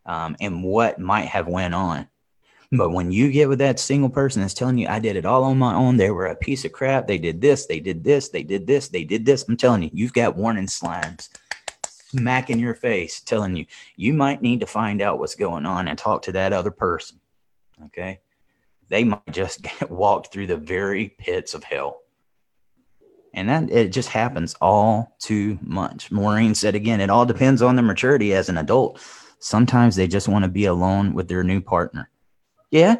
um, 0.04 0.37
and 0.40 0.64
what 0.64 0.98
might 0.98 1.28
have 1.28 1.46
went 1.46 1.74
on. 1.74 2.08
But 2.70 2.90
when 2.90 3.11
you 3.11 3.31
get 3.31 3.48
with 3.48 3.61
that 3.61 3.81
single 3.81 4.11
person 4.11 4.42
that's 4.42 4.52
telling 4.52 4.76
you, 4.76 4.88
I 4.88 4.98
did 4.98 5.16
it 5.16 5.24
all 5.24 5.44
on 5.44 5.59
my 5.59 5.74
own, 5.74 5.96
they 5.96 6.11
were 6.11 6.26
a 6.26 6.37
piece 6.37 6.66
of 6.66 6.72
crap, 6.72 7.07
they 7.07 7.16
did 7.16 7.40
this, 7.40 7.66
they 7.66 7.81
did 7.81 8.04
this, 8.04 8.28
they 8.28 8.42
did 8.42 8.66
this, 8.66 8.88
they 8.88 9.04
did 9.04 9.24
this, 9.24 9.48
I'm 9.48 9.57
telling 9.57 9.85
you, 9.85 9.90
you've 9.92 10.12
got 10.12 10.37
warning 10.37 10.66
slimes 10.66 11.31
smack 12.11 12.50
in 12.50 12.59
your 12.59 12.74
face 12.74 13.20
telling 13.20 13.57
you, 13.57 13.66
you 13.96 14.14
might 14.14 14.42
need 14.42 14.61
to 14.61 14.66
find 14.66 15.02
out 15.02 15.18
what's 15.18 15.35
going 15.35 15.66
on 15.66 15.88
and 15.88 15.98
talk 15.98 16.22
to 16.22 16.33
that 16.33 16.52
other 16.52 16.70
person. 16.70 17.20
Okay. 17.87 18.20
They 18.88 19.04
might 19.04 19.31
just 19.31 19.62
get 19.81 19.90
walked 19.90 20.33
through 20.33 20.46
the 20.46 20.57
very 20.57 21.11
pits 21.18 21.54
of 21.54 21.64
hell. 21.64 22.00
And 23.35 23.48
that 23.48 23.70
it 23.70 23.92
just 23.92 24.09
happens 24.09 24.57
all 24.61 25.14
too 25.20 25.59
much. 25.62 26.11
Maureen 26.11 26.54
said 26.54 26.74
again, 26.74 27.00
it 27.00 27.11
all 27.11 27.26
depends 27.26 27.61
on 27.61 27.76
their 27.76 27.85
maturity 27.85 28.35
as 28.35 28.48
an 28.48 28.59
adult. 28.59 29.00
Sometimes 29.38 29.94
they 29.94 30.09
just 30.09 30.28
want 30.28 30.44
to 30.44 30.50
be 30.50 30.64
alone 30.64 31.12
with 31.12 31.28
their 31.28 31.44
new 31.44 31.61
partner. 31.61 32.11
Yeah. 32.70 32.96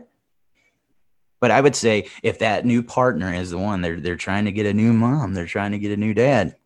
But 1.41 1.51
I 1.51 1.61
would 1.61 1.77
say 1.77 2.09
if 2.23 2.41
that 2.41 2.65
new 2.65 2.83
partner 2.83 3.33
is 3.33 3.51
the 3.51 3.59
one 3.59 3.81
they're 3.81 4.01
they're 4.01 4.17
trying 4.17 4.47
to 4.47 4.53
get 4.53 4.67
a 4.67 4.75
new 4.75 4.93
mom, 4.93 5.35
they're 5.35 5.47
trying 5.47 5.73
to 5.73 5.79
get 5.79 5.93
a 5.93 5.97
new 5.97 6.15
dad. 6.15 6.57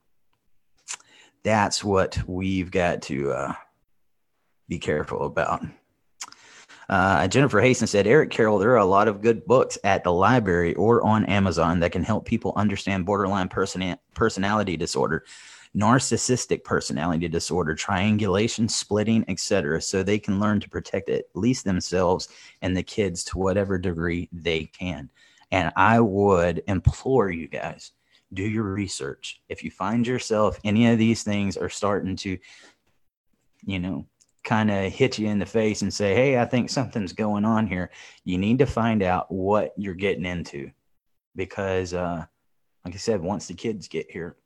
That's 1.43 1.83
what 1.85 2.19
we've 2.27 2.71
got 2.71 3.03
to 3.03 3.33
uh, 3.33 3.55
be 4.69 4.79
careful 4.79 5.27
about. 5.27 5.63
Uh, 6.89 7.27
Jennifer 7.27 7.61
Hasten 7.61 7.87
said, 7.87 8.07
Eric 8.07 8.31
Carroll, 8.31 8.59
there 8.59 8.73
are 8.73 8.77
a 8.77 8.85
lot 8.85 9.09
of 9.09 9.23
good 9.23 9.47
books 9.47 9.79
at 9.83 10.05
the 10.05 10.13
library 10.13 10.75
or 10.75 11.03
on 11.03 11.25
Amazon 11.25 11.81
that 11.81 11.91
can 11.91 12.05
help 12.05 12.27
people 12.27 12.53
understand 12.55 13.07
borderline 13.07 13.49
person- 13.49 13.97
personality 14.15 14.77
disorder, 14.77 15.25
narcissistic 15.77 16.65
personality 16.65 17.29
disorder, 17.29 17.75
triangulation, 17.75 18.69
splitting, 18.69 19.25
etc., 19.29 19.81
so 19.81 20.03
they 20.03 20.19
can 20.19 20.39
learn 20.39 20.61
to 20.61 20.69
protect 20.69 21.09
at 21.09 21.25
least 21.35 21.65
themselves 21.65 22.29
and 22.61 22.77
the 22.77 22.83
kids 22.83 23.25
to 23.25 23.39
whatever 23.39 23.79
degree 23.79 24.29
they 24.33 24.65
can. 24.67 25.09
And 25.51 25.73
I 25.77 26.01
would 26.01 26.63
implore 26.67 27.31
you 27.31 27.49
guys 27.49 27.93
do 28.33 28.43
your 28.43 28.65
research. 28.65 29.41
If 29.49 29.63
you 29.63 29.71
find 29.71 30.07
yourself 30.07 30.59
any 30.65 30.89
of 30.91 30.99
these 30.99 31.23
things 31.23 31.57
are 31.57 31.69
starting 31.69 32.17
to, 32.17 32.39
you 33.65 33.79
know, 33.79 34.07
kind 34.45 34.71
of 34.71 34.93
hit 34.93 35.19
you 35.19 35.29
in 35.29 35.39
the 35.39 35.47
face 35.47 35.83
and 35.83 35.93
say, 35.93 36.15
Hey, 36.15 36.39
I 36.39 36.45
think 36.45 36.71
something's 36.71 37.13
going 37.13 37.45
on 37.45 37.67
here, 37.67 37.91
you 38.25 38.39
need 38.39 38.59
to 38.59 38.67
find 38.67 39.03
out 39.03 39.31
what 39.31 39.73
you're 39.77 39.95
getting 39.95 40.25
into. 40.25 40.71
Because, 41.37 41.95
uh, 41.95 42.25
like 42.85 42.95
I 42.95 42.99
said, 42.99 43.21
once 43.21 43.47
the 43.47 43.55
kids 43.55 43.89
get 43.89 44.11
here, 44.11 44.37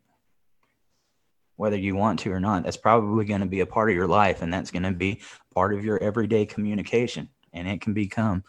whether 1.57 1.77
you 1.77 1.97
want 1.97 2.21
to 2.21 2.33
or 2.33 2.40
not, 2.40 2.64
that's 2.64 2.77
probably 2.77 3.25
going 3.25 3.40
to 3.40 3.47
be 3.47 3.61
a 3.61 3.66
part 3.66 3.90
of 3.90 3.97
your 3.97 4.07
life 4.07 4.42
and 4.42 4.53
that's 4.53 4.71
going 4.71 4.83
to 4.83 4.92
be 4.92 5.21
part 5.55 5.75
of 5.75 5.85
your 5.85 6.03
everyday 6.03 6.47
communication. 6.47 7.29
And 7.53 7.66
it 7.66 7.81
can 7.81 7.95
become 7.95 8.45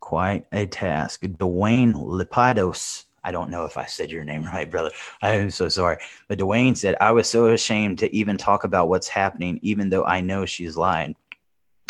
quite 0.00 0.46
a 0.52 0.66
task. 0.66 1.22
Dwayne 1.22 1.94
Lipidos 1.94 3.04
I 3.26 3.32
don't 3.32 3.50
know 3.50 3.64
if 3.64 3.76
I 3.76 3.86
said 3.86 4.12
your 4.12 4.22
name 4.22 4.44
right, 4.52 4.70
brother. 4.70 4.92
I 5.20 5.32
am 5.32 5.50
so 5.50 5.68
sorry. 5.68 5.98
But 6.28 6.38
Dwayne 6.38 6.76
said, 6.76 6.94
I 7.00 7.10
was 7.10 7.28
so 7.28 7.48
ashamed 7.48 7.98
to 7.98 8.14
even 8.14 8.36
talk 8.36 8.62
about 8.62 8.88
what's 8.88 9.08
happening, 9.08 9.58
even 9.62 9.90
though 9.90 10.04
I 10.04 10.20
know 10.20 10.46
she's 10.46 10.76
lying. 10.76 11.16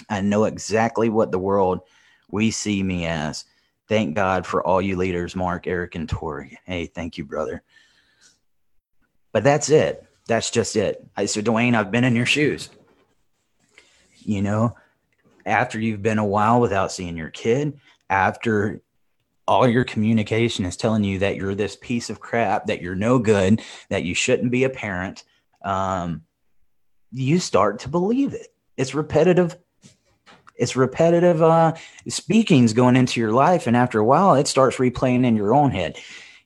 I 0.08 0.22
know 0.22 0.44
exactly 0.44 1.10
what 1.10 1.30
the 1.30 1.38
world 1.38 1.80
we 2.30 2.50
see 2.50 2.82
me 2.82 3.04
as. 3.04 3.44
Thank 3.86 4.16
God 4.16 4.46
for 4.46 4.66
all 4.66 4.80
you 4.80 4.96
leaders, 4.96 5.36
Mark, 5.36 5.66
Eric, 5.66 5.94
and 5.94 6.08
Tori. 6.08 6.58
Hey, 6.64 6.86
thank 6.86 7.18
you, 7.18 7.24
brother. 7.24 7.62
But 9.32 9.44
that's 9.44 9.68
it. 9.68 10.05
That's 10.26 10.50
just 10.50 10.76
it. 10.76 11.06
I 11.16 11.26
said, 11.26 11.44
Dwayne, 11.44 11.74
I've 11.74 11.90
been 11.90 12.04
in 12.04 12.16
your 12.16 12.26
shoes. 12.26 12.68
You 14.18 14.42
know, 14.42 14.74
after 15.44 15.78
you've 15.78 16.02
been 16.02 16.18
a 16.18 16.26
while 16.26 16.60
without 16.60 16.90
seeing 16.90 17.16
your 17.16 17.30
kid, 17.30 17.78
after 18.10 18.80
all 19.46 19.68
your 19.68 19.84
communication 19.84 20.64
is 20.64 20.76
telling 20.76 21.04
you 21.04 21.20
that 21.20 21.36
you're 21.36 21.54
this 21.54 21.76
piece 21.76 22.10
of 22.10 22.18
crap, 22.18 22.66
that 22.66 22.82
you're 22.82 22.96
no 22.96 23.18
good, 23.18 23.62
that 23.88 24.02
you 24.02 24.14
shouldn't 24.14 24.50
be 24.50 24.64
a 24.64 24.70
parent, 24.70 25.22
um, 25.62 26.22
you 27.12 27.38
start 27.38 27.80
to 27.80 27.88
believe 27.88 28.34
it. 28.34 28.48
It's 28.76 28.94
repetitive. 28.94 29.56
It's 30.56 30.74
repetitive 30.74 31.42
uh, 31.42 31.74
speakings 32.08 32.72
going 32.72 32.96
into 32.96 33.20
your 33.20 33.32
life, 33.32 33.66
and 33.66 33.76
after 33.76 33.98
a 33.98 34.04
while, 34.04 34.34
it 34.34 34.48
starts 34.48 34.78
replaying 34.78 35.24
in 35.24 35.36
your 35.36 35.54
own 35.54 35.70
head. 35.70 35.98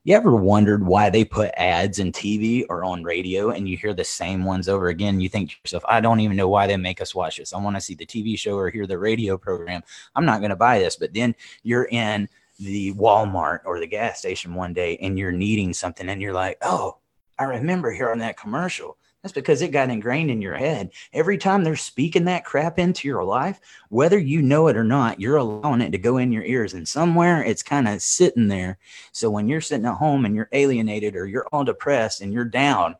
You 0.03 0.17
ever 0.17 0.35
wondered 0.35 0.87
why 0.87 1.11
they 1.11 1.27
put 1.27 1.51
ads 1.59 1.99
in 1.99 2.11
TV 2.11 2.65
or 2.71 2.85
on 2.85 3.05
radio 3.05 3.51
and 3.51 3.69
you 3.69 3.77
hear 3.77 3.93
the 3.93 4.03
same 4.03 4.47
ones 4.47 4.67
over 4.67 4.89
again? 4.89 5.21
You 5.21 5.29
think 5.29 5.51
to 5.51 5.57
yourself, 5.63 5.85
I 5.87 6.01
don't 6.01 6.21
even 6.21 6.39
know 6.39 6.49
why 6.49 6.67
they 6.67 6.79
make 6.79 7.03
us 7.03 7.15
watch 7.15 7.37
this. 7.37 7.53
I 7.53 7.59
want 7.59 7.77
to 7.77 7.83
see 7.83 7.95
the 7.95 8.07
TV 8.07 8.39
show 8.39 8.57
or 8.57 8.71
hear 8.71 8.87
the 8.87 8.97
radio 8.97 9.37
program. 9.37 9.83
I'm 10.17 10.25
not 10.25 10.41
going 10.41 10.51
to 10.51 10.57
buy 10.57 10.79
this. 10.79 10.97
But 10.97 11.13
then 11.13 11.35
you're 11.65 11.85
in 11.85 12.31
the 12.59 12.95
Walmart 12.95 13.61
or 13.67 13.79
the 13.79 13.87
gas 13.87 14.19
station 14.19 14.55
one 14.55 14.73
day 14.73 14.97
and 15.03 15.19
you're 15.19 15.33
needing 15.33 15.75
something 15.75 16.09
and 16.09 16.23
you're 16.23 16.33
like, 16.33 16.57
oh, 16.63 16.97
I 17.39 17.45
remember 17.45 17.93
hearing 17.93 18.21
that 18.21 18.39
commercial. 18.39 18.97
That's 19.23 19.33
because 19.35 19.61
it 19.61 19.71
got 19.71 19.91
ingrained 19.91 20.31
in 20.31 20.41
your 20.41 20.57
head. 20.57 20.93
Every 21.13 21.37
time 21.37 21.63
they're 21.63 21.77
speaking 21.77 22.25
that 22.25 22.45
crap 22.45 22.79
into 22.79 23.07
your 23.07 23.23
life, 23.23 23.61
whether 23.91 24.19
you 24.19 24.41
know 24.41 24.69
it 24.69 24.77
or 24.77 24.85
not, 24.85 25.21
you're 25.21 25.37
allowing 25.37 25.83
it 25.83 25.91
to 25.93 25.99
go 25.99 26.17
in 26.17 26.33
your 26.33 26.45
ears. 26.45 26.73
And 26.73 26.89
somewhere 26.89 27.43
it's 27.45 27.63
kind 27.63 27.87
of 27.87 28.01
sitting 28.01 28.49
there. 28.49 28.79
So 29.13 29.31
when 29.31 29.47
you're 29.47 29.61
sitting 29.61 29.85
at 29.85 29.97
home 29.97 30.25
and 30.25 30.35
you're 30.35 30.49
alienated 30.53 31.17
or 31.17 31.27
you're 31.27 31.47
all 31.53 31.65
depressed 31.65 32.23
and 32.23 32.33
you're 32.33 32.47
down, 32.47 32.97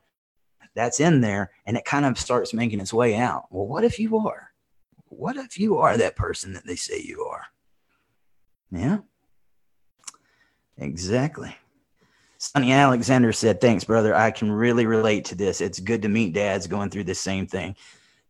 that's 0.75 1.01
in 1.01 1.23
there 1.23 1.53
and 1.65 1.77
it 1.77 1.87
kind 1.87 2.05
of 2.05 2.19
starts 2.19 2.53
making 2.53 2.81
its 2.81 2.93
way 2.93 3.17
out. 3.17 3.47
Well, 3.51 3.67
what 3.67 3.85
if 3.85 3.99
you 3.99 4.19
are? 4.19 4.51
What 5.07 5.37
if 5.37 5.59
you 5.59 5.79
are 5.79 5.97
that 5.97 6.17
person 6.17 6.53
that 6.53 6.67
they 6.67 6.77
say 6.77 7.01
you 7.03 7.23
are? 7.25 7.47
Yeah. 8.71 8.99
Exactly. 10.77 11.57
Sonny 12.43 12.73
Alexander 12.73 13.35
said, 13.35 13.61
Thanks, 13.61 13.85
brother. 13.85 14.15
I 14.15 14.31
can 14.31 14.51
really 14.51 14.87
relate 14.87 15.27
to 15.27 15.35
this. 15.35 15.61
It's 15.61 15.79
good 15.79 16.01
to 16.01 16.09
meet 16.09 16.33
dads 16.33 16.67
going 16.67 16.89
through 16.89 17.05
the 17.05 17.15
same 17.15 17.47
thing. 17.47 17.77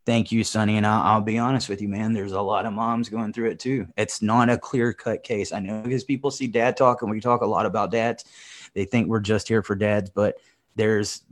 Thank 0.04 0.32
you, 0.32 0.42
Sonny. 0.42 0.78
And 0.78 0.86
I'll, 0.86 1.02
I'll 1.02 1.20
be 1.20 1.38
honest 1.38 1.68
with 1.68 1.80
you, 1.80 1.88
man. 1.88 2.12
There's 2.12 2.32
a 2.32 2.40
lot 2.40 2.66
of 2.66 2.72
moms 2.72 3.08
going 3.08 3.32
through 3.32 3.50
it 3.50 3.60
too. 3.60 3.86
It's 3.96 4.20
not 4.20 4.50
a 4.50 4.58
clear 4.58 4.92
cut 4.92 5.22
case. 5.22 5.52
I 5.52 5.60
know 5.60 5.82
because 5.82 6.02
people 6.02 6.32
see 6.32 6.48
dad 6.48 6.76
talk 6.76 7.02
and 7.02 7.10
we 7.10 7.20
talk 7.20 7.42
a 7.42 7.46
lot 7.46 7.66
about 7.66 7.92
dads. 7.92 8.24
They 8.74 8.84
think 8.84 9.06
we're 9.06 9.20
just 9.20 9.46
here 9.46 9.62
for 9.62 9.76
dads, 9.76 10.10
but 10.10 10.38
there's 10.74 11.22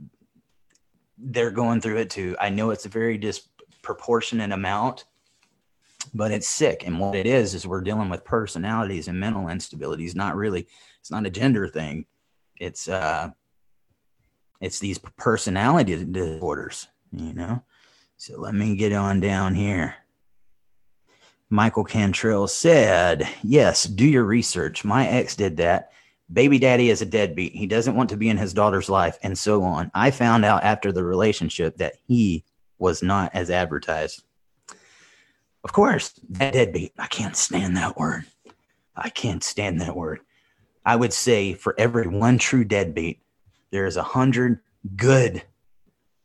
they're 1.17 1.51
going 1.51 1.81
through 1.81 1.97
it 1.97 2.09
too. 2.09 2.37
I 2.39 2.47
know 2.47 2.69
it's 2.69 2.85
a 2.85 2.89
very 2.89 3.17
disproportionate 3.17 4.53
amount, 4.53 5.03
but 6.13 6.31
it's 6.31 6.47
sick. 6.47 6.87
And 6.87 6.97
what 6.97 7.15
it 7.15 7.25
is 7.25 7.55
is 7.55 7.67
we're 7.67 7.81
dealing 7.81 8.07
with 8.07 8.23
personalities 8.23 9.09
and 9.09 9.19
mental 9.19 9.47
instabilities. 9.47 10.15
Not 10.15 10.37
really. 10.37 10.65
It's 11.01 11.11
not 11.11 11.25
a 11.25 11.29
gender 11.29 11.67
thing 11.67 12.05
it's 12.59 12.87
uh 12.87 13.29
it's 14.61 14.79
these 14.79 14.99
personality 15.17 16.03
disorders 16.05 16.87
you 17.11 17.33
know? 17.33 17.63
So 18.17 18.39
let 18.39 18.53
me 18.53 18.75
get 18.75 18.93
on 18.93 19.19
down 19.19 19.55
here. 19.55 19.95
Michael 21.49 21.83
cantrell 21.83 22.47
said 22.47 23.27
yes 23.43 23.85
do 23.85 24.05
your 24.05 24.25
research. 24.25 24.83
My 24.85 25.07
ex 25.07 25.35
did 25.35 25.57
that. 25.57 25.91
Baby 26.31 26.59
daddy 26.59 26.91
is 26.91 27.01
a 27.01 27.07
deadbeat. 27.07 27.53
He 27.53 27.65
doesn't 27.65 27.95
want 27.95 28.11
to 28.11 28.17
be 28.17 28.29
in 28.29 28.37
his 28.37 28.53
daughter's 28.53 28.89
life 28.89 29.17
and 29.23 29.35
so 29.37 29.63
on. 29.63 29.89
I 29.95 30.11
found 30.11 30.45
out 30.45 30.63
after 30.63 30.91
the 30.91 31.03
relationship 31.03 31.77
that 31.77 31.95
he 32.07 32.43
was 32.77 33.01
not 33.01 33.33
as 33.33 33.49
advertised. 33.49 34.23
Of 35.63 35.73
course 35.73 36.13
that 36.29 36.53
deadbeat 36.53 36.93
i 36.99 37.07
can't 37.07 37.35
stand 37.35 37.77
that 37.77 37.97
word. 37.97 38.25
I 38.95 39.09
can't 39.09 39.43
stand 39.43 39.81
that 39.81 39.95
word 39.95 40.19
I 40.89 40.95
would 40.95 41.13
say 41.13 41.53
for 41.53 41.75
every 41.77 42.07
one 42.07 42.39
true 42.39 42.63
deadbeat, 42.63 43.21
there's 43.69 43.95
a 43.95 44.01
hundred 44.01 44.61
good 44.95 45.43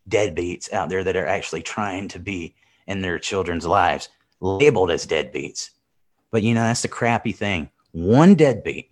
deadbeats 0.08 0.72
out 0.72 0.88
there 0.88 1.04
that 1.04 1.16
are 1.16 1.26
actually 1.26 1.60
trying 1.60 2.08
to 2.08 2.18
be 2.18 2.54
in 2.86 3.02
their 3.02 3.18
children's 3.18 3.66
lives, 3.66 4.08
labeled 4.40 4.90
as 4.90 5.06
deadbeats. 5.06 5.68
But 6.30 6.44
you 6.44 6.54
know, 6.54 6.62
that's 6.62 6.80
the 6.80 6.88
crappy 6.88 7.32
thing. 7.32 7.68
One 7.92 8.36
deadbeat, 8.36 8.90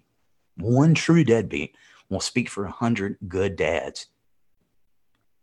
one 0.59 0.93
true 0.93 1.25
deadbeat 1.25 1.75
will 2.11 2.21
speak 2.21 2.51
for 2.51 2.67
a 2.67 2.71
hundred 2.71 3.17
good 3.27 3.57
dads. 3.57 4.09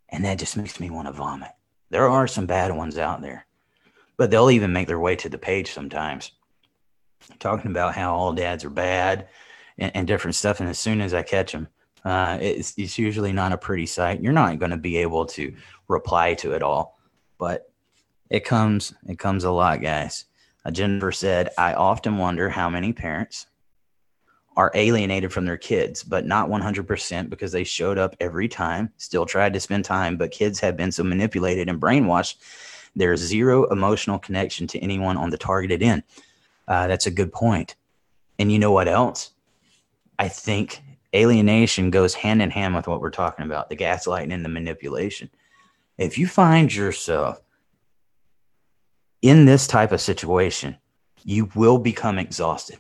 And 0.10 0.24
that 0.26 0.38
just 0.38 0.56
makes 0.56 0.80
me 0.80 0.92
want 0.92 1.08
to 1.08 1.12
vomit. 1.12 1.54
There 1.90 2.08
are 2.08 2.28
some 2.28 2.46
bad 2.46 2.72
ones 2.76 3.00
out 3.00 3.24
there, 3.24 3.48
but 4.16 4.30
they'll 4.30 4.52
even 4.52 4.74
make 4.74 4.86
their 4.86 5.00
way 5.00 5.16
to 5.16 5.30
the 5.30 5.40
page 5.40 5.72
sometimes. 5.72 6.34
Talking 7.40 7.72
about 7.72 7.96
how 7.96 8.14
all 8.14 8.34
dads 8.34 8.64
are 8.64 8.70
bad 8.70 9.28
and, 9.80 9.92
and 9.96 10.08
different 10.08 10.36
stuff. 10.36 10.60
And 10.60 10.70
as 10.70 10.78
soon 10.78 11.02
as 11.02 11.14
I 11.14 11.24
catch 11.24 11.52
them, 11.52 11.68
uh, 12.06 12.38
it's, 12.40 12.74
it's 12.78 12.98
usually 12.98 13.34
not 13.34 13.52
a 13.52 13.58
pretty 13.58 13.86
sight. 13.86 14.22
You're 14.22 14.34
not 14.34 14.60
going 14.60 14.72
to 14.72 14.78
be 14.78 14.98
able 14.98 15.26
to 15.28 15.54
reply 15.88 16.36
to 16.36 16.54
it 16.54 16.62
all, 16.62 17.00
but 17.38 17.72
it 18.30 18.46
comes, 18.46 18.94
it 19.08 19.18
comes 19.18 19.44
a 19.44 19.52
lot, 19.52 19.82
guys. 19.82 20.26
Uh, 20.66 20.72
Jennifer 20.72 21.12
said, 21.12 21.50
I 21.58 21.74
often 21.74 22.18
wonder 22.18 22.50
how 22.50 22.70
many 22.70 22.94
parents 22.94 23.48
are 24.56 24.72
alienated 24.74 25.32
from 25.32 25.46
their 25.46 25.58
kids, 25.58 26.04
but 26.04 26.26
not 26.26 26.50
100% 26.50 27.30
because 27.30 27.52
they 27.52 27.64
showed 27.64 27.98
up 27.98 28.16
every 28.20 28.48
time, 28.48 28.92
still 28.98 29.26
tried 29.26 29.54
to 29.54 29.60
spend 29.60 29.86
time, 29.86 30.18
but 30.18 30.32
kids 30.32 30.60
have 30.60 30.76
been 30.76 30.92
so 30.92 31.04
manipulated 31.04 31.70
and 31.70 31.82
brainwashed. 31.82 32.36
There's 32.96 33.22
zero 33.22 33.66
emotional 33.66 34.20
connection 34.20 34.68
to 34.68 34.80
anyone 34.80 35.16
on 35.16 35.30
the 35.30 35.38
targeted 35.38 35.82
end. 35.82 36.04
Uh, 36.68 36.88
that's 36.88 37.08
a 37.08 37.12
good 37.12 37.32
point. 37.32 37.76
And 38.38 38.52
you 38.52 38.60
know 38.60 38.72
what 38.72 38.88
else? 38.88 39.32
I 40.20 40.28
think 40.28 40.82
alienation 41.16 41.92
goes 41.92 42.14
hand 42.14 42.42
in 42.42 42.52
hand 42.52 42.76
with 42.76 42.88
what 42.88 43.00
we're 43.00 43.10
talking 43.10 43.46
about 43.46 43.70
the 43.70 43.78
gaslighting 43.78 44.34
and 44.34 44.44
the 44.44 44.50
manipulation. 44.50 45.30
If 45.98 46.18
you 46.18 46.28
find 46.28 46.74
yourself 46.74 47.42
in 49.22 49.46
this 49.46 49.66
type 49.66 49.94
of 49.94 50.02
situation, 50.02 50.78
you 51.24 51.50
will 51.56 51.80
become 51.80 52.20
exhausted. 52.20 52.80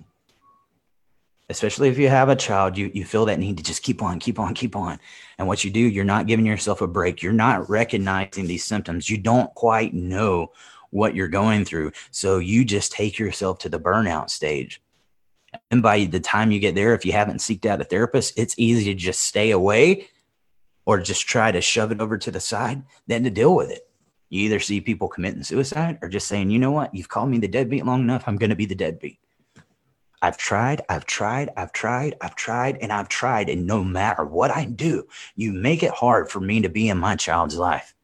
Especially 1.49 1.87
if 1.87 1.97
you 1.97 2.09
have 2.09 2.29
a 2.29 2.35
child, 2.35 2.77
you, 2.77 2.91
you 2.93 3.05
feel 3.05 3.25
that 3.25 3.39
need 3.39 3.57
to 3.57 3.63
just 3.63 3.83
keep 3.83 4.03
on, 4.03 4.19
keep 4.19 4.37
on, 4.37 4.53
keep 4.53 4.75
on. 4.75 4.99
And 5.37 5.47
what 5.47 5.63
you 5.63 5.71
do, 5.71 5.79
you're 5.79 6.05
not 6.05 6.27
giving 6.27 6.45
yourself 6.45 6.81
a 6.81 6.87
break. 6.87 7.23
You're 7.23 7.33
not 7.33 7.69
recognizing 7.69 8.47
these 8.47 8.65
symptoms. 8.65 9.09
You 9.09 9.17
don't 9.17 9.53
quite 9.55 9.93
know 9.93 10.51
what 10.91 11.15
you're 11.15 11.27
going 11.27 11.65
through. 11.65 11.93
So 12.11 12.37
you 12.37 12.65
just 12.65 12.91
take 12.91 13.17
yourself 13.17 13.59
to 13.59 13.69
the 13.69 13.79
burnout 13.79 14.29
stage 14.29 14.81
and 15.71 15.81
by 15.81 16.05
the 16.05 16.19
time 16.19 16.51
you 16.51 16.59
get 16.59 16.75
there, 16.75 16.93
if 16.93 17.05
you 17.05 17.11
haven't 17.11 17.37
seeked 17.37 17.65
out 17.65 17.81
a 17.81 17.83
therapist, 17.83 18.37
it's 18.37 18.55
easy 18.57 18.85
to 18.85 18.99
just 18.99 19.23
stay 19.23 19.51
away 19.51 20.07
or 20.85 20.99
just 20.99 21.27
try 21.27 21.51
to 21.51 21.61
shove 21.61 21.91
it 21.91 22.01
over 22.01 22.17
to 22.17 22.31
the 22.31 22.39
side 22.39 22.83
than 23.07 23.23
to 23.23 23.29
deal 23.29 23.55
with 23.55 23.71
it. 23.71 23.87
You 24.29 24.41
either 24.41 24.59
see 24.59 24.81
people 24.81 25.07
committing 25.07 25.43
suicide 25.43 25.99
or 26.01 26.09
just 26.09 26.27
saying, 26.27 26.49
you 26.49 26.59
know 26.59 26.71
what, 26.71 26.93
you've 26.93 27.09
called 27.09 27.29
me 27.29 27.39
the 27.39 27.47
deadbeat 27.47 27.85
long 27.85 28.01
enough. 28.01 28.23
I'm 28.27 28.37
going 28.37 28.51
to 28.51 28.55
be 28.55 28.65
the 28.65 28.75
deadbeat. 28.75 29.19
I've 30.21 30.37
tried, 30.37 30.81
I've 30.89 31.05
tried, 31.05 31.49
I've 31.55 31.71
tried, 31.71 32.15
I've 32.21 32.35
tried, 32.35 32.77
and 32.81 32.91
I've 32.91 33.07
tried. 33.07 33.49
And 33.49 33.65
no 33.65 33.83
matter 33.83 34.25
what 34.25 34.51
I 34.51 34.65
do, 34.65 35.07
you 35.35 35.53
make 35.53 35.81
it 35.81 35.91
hard 35.91 36.29
for 36.29 36.41
me 36.41 36.61
to 36.61 36.69
be 36.69 36.89
in 36.89 36.97
my 36.97 37.15
child's 37.15 37.55
life 37.55 37.95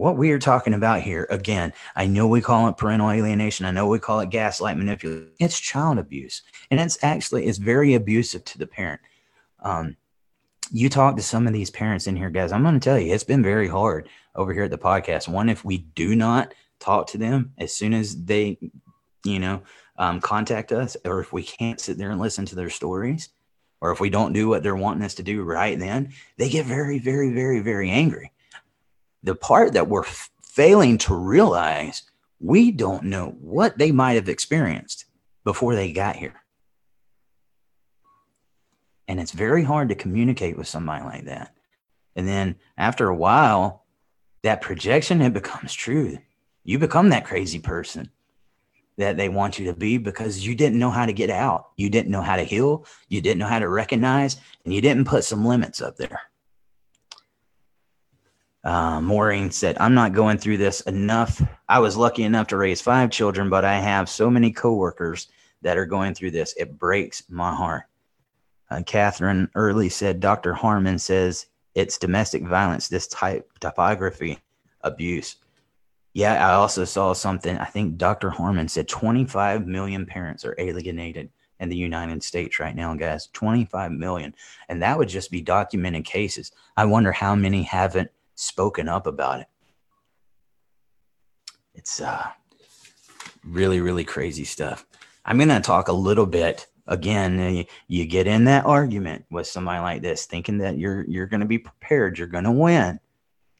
what 0.00 0.16
we 0.16 0.30
are 0.30 0.38
talking 0.38 0.72
about 0.72 1.02
here, 1.02 1.26
again, 1.28 1.74
I 1.94 2.06
know 2.06 2.26
we 2.26 2.40
call 2.40 2.68
it 2.68 2.78
parental 2.78 3.10
alienation. 3.10 3.66
I 3.66 3.70
know 3.70 3.86
we 3.86 3.98
call 3.98 4.20
it 4.20 4.30
gaslight 4.30 4.78
manipulation. 4.78 5.32
It's 5.38 5.60
child 5.60 5.98
abuse. 5.98 6.40
And 6.70 6.80
it's 6.80 6.96
actually, 7.02 7.44
it's 7.44 7.58
very 7.58 7.92
abusive 7.92 8.42
to 8.46 8.56
the 8.56 8.66
parent. 8.66 9.02
Um, 9.62 9.98
you 10.72 10.88
talk 10.88 11.16
to 11.16 11.22
some 11.22 11.46
of 11.46 11.52
these 11.52 11.68
parents 11.68 12.06
in 12.06 12.16
here, 12.16 12.30
guys. 12.30 12.50
I'm 12.50 12.62
going 12.62 12.80
to 12.80 12.80
tell 12.80 12.98
you, 12.98 13.12
it's 13.12 13.24
been 13.24 13.42
very 13.42 13.68
hard 13.68 14.08
over 14.34 14.54
here 14.54 14.62
at 14.62 14.70
the 14.70 14.78
podcast. 14.78 15.28
One, 15.28 15.50
if 15.50 15.66
we 15.66 15.76
do 15.76 16.16
not 16.16 16.54
talk 16.78 17.08
to 17.08 17.18
them 17.18 17.52
as 17.58 17.76
soon 17.76 17.92
as 17.92 18.24
they, 18.24 18.56
you 19.22 19.38
know, 19.38 19.60
um, 19.98 20.18
contact 20.22 20.72
us, 20.72 20.96
or 21.04 21.20
if 21.20 21.30
we 21.30 21.42
can't 21.42 21.78
sit 21.78 21.98
there 21.98 22.10
and 22.10 22.18
listen 22.22 22.46
to 22.46 22.54
their 22.54 22.70
stories, 22.70 23.28
or 23.82 23.92
if 23.92 24.00
we 24.00 24.08
don't 24.08 24.32
do 24.32 24.48
what 24.48 24.62
they're 24.62 24.74
wanting 24.74 25.04
us 25.04 25.16
to 25.16 25.22
do 25.22 25.42
right 25.42 25.78
then, 25.78 26.14
they 26.38 26.48
get 26.48 26.64
very, 26.64 26.98
very, 26.98 27.34
very, 27.34 27.60
very 27.60 27.90
angry 27.90 28.32
the 29.22 29.34
part 29.34 29.72
that 29.74 29.88
we're 29.88 30.04
f- 30.04 30.30
failing 30.42 30.98
to 30.98 31.14
realize 31.14 32.02
we 32.40 32.70
don't 32.70 33.04
know 33.04 33.36
what 33.40 33.78
they 33.78 33.92
might 33.92 34.14
have 34.14 34.28
experienced 34.28 35.04
before 35.44 35.74
they 35.74 35.92
got 35.92 36.16
here. 36.16 36.40
And 39.08 39.20
it's 39.20 39.32
very 39.32 39.64
hard 39.64 39.88
to 39.88 39.94
communicate 39.94 40.56
with 40.56 40.68
somebody 40.68 41.04
like 41.04 41.24
that. 41.24 41.54
And 42.16 42.26
then 42.26 42.56
after 42.78 43.08
a 43.08 43.14
while, 43.14 43.84
that 44.42 44.60
projection 44.60 45.20
it 45.20 45.32
becomes 45.32 45.74
true. 45.74 46.18
You 46.64 46.78
become 46.78 47.08
that 47.10 47.24
crazy 47.26 47.58
person 47.58 48.10
that 48.96 49.16
they 49.16 49.28
want 49.28 49.58
you 49.58 49.66
to 49.66 49.74
be 49.74 49.98
because 49.98 50.46
you 50.46 50.54
didn't 50.54 50.78
know 50.78 50.90
how 50.90 51.06
to 51.06 51.12
get 51.12 51.30
out. 51.30 51.70
You 51.76 51.90
didn't 51.90 52.10
know 52.10 52.22
how 52.22 52.36
to 52.36 52.44
heal. 52.44 52.86
You 53.08 53.20
didn't 53.20 53.38
know 53.38 53.46
how 53.46 53.58
to 53.58 53.68
recognize, 53.68 54.36
and 54.64 54.74
you 54.74 54.80
didn't 54.80 55.06
put 55.06 55.24
some 55.24 55.44
limits 55.44 55.80
up 55.80 55.96
there. 55.96 56.20
Uh, 58.62 59.00
Maureen 59.00 59.50
said, 59.50 59.76
I'm 59.80 59.94
not 59.94 60.12
going 60.12 60.36
through 60.36 60.58
this 60.58 60.82
enough. 60.82 61.42
I 61.68 61.78
was 61.78 61.96
lucky 61.96 62.24
enough 62.24 62.48
to 62.48 62.56
raise 62.56 62.80
five 62.80 63.10
children, 63.10 63.48
but 63.48 63.64
I 63.64 63.78
have 63.78 64.08
so 64.08 64.30
many 64.30 64.50
coworkers 64.50 65.28
that 65.62 65.78
are 65.78 65.86
going 65.86 66.14
through 66.14 66.32
this. 66.32 66.54
It 66.56 66.78
breaks 66.78 67.22
my 67.28 67.54
heart. 67.54 67.84
Uh, 68.70 68.82
Catherine 68.84 69.50
Early 69.54 69.88
said, 69.88 70.20
Dr. 70.20 70.52
Harman 70.52 70.98
says 70.98 71.46
it's 71.74 71.98
domestic 71.98 72.42
violence, 72.42 72.88
this 72.88 73.08
type 73.08 73.50
typography 73.60 74.38
abuse. 74.82 75.36
Yeah, 76.12 76.46
I 76.46 76.54
also 76.54 76.84
saw 76.84 77.12
something. 77.12 77.56
I 77.58 77.64
think 77.64 77.96
Dr. 77.96 78.30
Harman 78.30 78.68
said 78.68 78.88
25 78.88 79.66
million 79.66 80.06
parents 80.06 80.44
are 80.44 80.56
alienated 80.58 81.30
in 81.60 81.68
the 81.68 81.76
United 81.76 82.22
States 82.22 82.58
right 82.58 82.74
now, 82.74 82.94
guys. 82.94 83.28
25 83.32 83.92
million. 83.92 84.34
And 84.68 84.82
that 84.82 84.98
would 84.98 85.08
just 85.08 85.30
be 85.30 85.40
documented 85.40 86.04
cases. 86.04 86.52
I 86.76 86.84
wonder 86.86 87.12
how 87.12 87.34
many 87.34 87.62
haven't 87.62 88.10
spoken 88.40 88.88
up 88.88 89.06
about 89.06 89.40
it. 89.40 89.46
It's 91.74 92.00
uh, 92.00 92.26
really, 93.44 93.80
really 93.80 94.04
crazy 94.04 94.44
stuff. 94.44 94.86
I'm 95.24 95.36
going 95.36 95.48
to 95.48 95.60
talk 95.60 95.88
a 95.88 95.92
little 95.92 96.26
bit 96.26 96.66
again. 96.86 97.38
You, 97.54 97.64
you 97.86 98.06
get 98.06 98.26
in 98.26 98.44
that 98.44 98.64
argument 98.64 99.24
with 99.30 99.46
somebody 99.46 99.80
like 99.80 100.02
this, 100.02 100.26
thinking 100.26 100.58
that 100.58 100.78
you're 100.78 101.04
you're 101.04 101.26
going 101.26 101.40
to 101.40 101.46
be 101.46 101.58
prepared, 101.58 102.18
you're 102.18 102.26
going 102.26 102.44
to 102.44 102.50
win. 102.50 102.98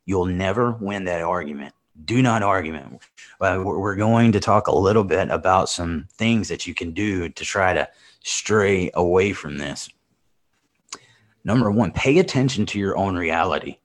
You'll 0.07 0.26
never 0.26 0.72
win 0.72 1.05
that 1.05 1.22
argument. 1.22 1.74
Do 2.05 2.22
not 2.22 2.43
argument. 2.43 3.03
Uh, 3.41 3.61
we're 3.62 3.97
going 3.97 4.33
to 4.33 4.41
talk 4.41 4.66
a 4.66 4.74
little 4.74 5.05
bit 5.05 5.31
about 5.31 5.68
some 5.68 6.09
things 6.14 6.49
that 6.49 6.66
you 6.66 6.74
can 6.74 6.93
do 6.93 7.28
to 7.28 7.45
try 7.45 7.74
to 7.74 7.89
stray 8.24 8.91
away 8.95 9.33
from 9.33 9.59
this. 9.59 9.91
Number 11.45 11.70
one, 11.70 11.93
pay 11.93 12.18
attention 12.18 12.64
to 12.66 12.78
your 12.78 12.97
own 12.97 13.16
reality. 13.16 13.80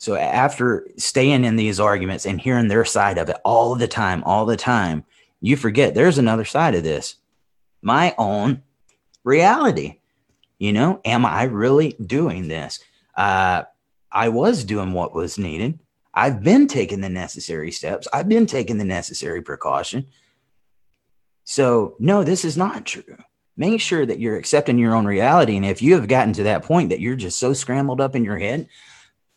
So 0.00 0.16
after 0.16 0.88
staying 0.96 1.44
in 1.44 1.56
these 1.56 1.78
arguments 1.78 2.24
and 2.24 2.40
hearing 2.40 2.68
their 2.68 2.86
side 2.86 3.18
of 3.18 3.28
it 3.28 3.36
all 3.44 3.74
the 3.74 3.86
time, 3.86 4.24
all 4.24 4.46
the 4.46 4.56
time, 4.56 5.04
you 5.42 5.58
forget 5.58 5.94
there's 5.94 6.16
another 6.16 6.46
side 6.46 6.74
of 6.74 6.82
this. 6.82 7.16
My 7.82 8.14
own 8.16 8.62
reality. 9.24 9.98
You 10.58 10.72
know, 10.72 11.02
am 11.04 11.26
I 11.26 11.44
really 11.44 11.96
doing 12.04 12.48
this? 12.48 12.80
Uh, 13.14 13.64
I 14.10 14.30
was 14.30 14.64
doing 14.64 14.92
what 14.92 15.14
was 15.14 15.38
needed. 15.38 15.78
I've 16.14 16.42
been 16.42 16.66
taking 16.66 17.02
the 17.02 17.10
necessary 17.10 17.70
steps. 17.70 18.08
I've 18.10 18.28
been 18.28 18.46
taking 18.46 18.78
the 18.78 18.84
necessary 18.84 19.42
precaution. 19.42 20.06
So, 21.44 21.96
no, 21.98 22.24
this 22.24 22.46
is 22.46 22.56
not 22.56 22.86
true. 22.86 23.18
Make 23.58 23.82
sure 23.82 24.06
that 24.06 24.18
you're 24.18 24.36
accepting 24.36 24.78
your 24.78 24.94
own 24.94 25.04
reality. 25.04 25.56
And 25.56 25.66
if 25.66 25.82
you 25.82 25.94
have 25.94 26.08
gotten 26.08 26.32
to 26.34 26.44
that 26.44 26.64
point 26.64 26.88
that 26.88 27.00
you're 27.00 27.16
just 27.16 27.38
so 27.38 27.52
scrambled 27.52 28.00
up 28.00 28.16
in 28.16 28.24
your 28.24 28.38
head, 28.38 28.66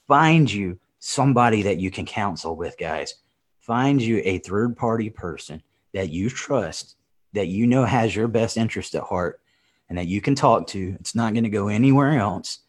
find 0.08 0.52
you 0.52 0.80
somebody 1.00 1.64
that 1.64 1.80
you 1.80 1.92
can 1.92 2.06
counsel 2.06 2.56
with, 2.56 2.78
guys. 2.78 3.16
Find 3.60 4.02
you 4.02 4.22
a 4.24 4.40
third 4.40 4.76
party 4.76 5.10
person 5.10 5.62
that 5.94 6.10
you 6.10 6.30
trust, 6.30 6.96
that 7.34 7.48
you 7.48 7.68
know 7.68 7.86
has 7.86 8.16
your 8.16 8.28
best 8.28 8.58
interest 8.58 8.96
at 8.96 9.04
heart, 9.04 9.42
and 9.90 9.98
that 9.98 10.08
you 10.08 10.22
can 10.22 10.36
talk 10.36 10.68
to. 10.68 10.96
It's 11.00 11.16
not 11.16 11.34
going 11.34 11.44
to 11.44 11.50
go 11.50 11.68
anywhere 11.68 12.18
else. 12.18 12.60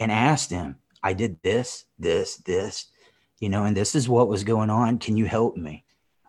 And 0.00 0.10
ask 0.10 0.48
them, 0.48 0.76
I 1.02 1.12
did 1.12 1.42
this, 1.42 1.84
this, 1.98 2.36
this, 2.38 2.86
you 3.38 3.48
know, 3.48 3.64
and 3.64 3.76
this 3.76 3.94
is 3.94 4.08
what 4.08 4.28
was 4.28 4.44
going 4.44 4.70
on. 4.70 4.98
Can 4.98 5.16
you 5.16 5.26
help 5.26 5.56
me? 5.56 5.84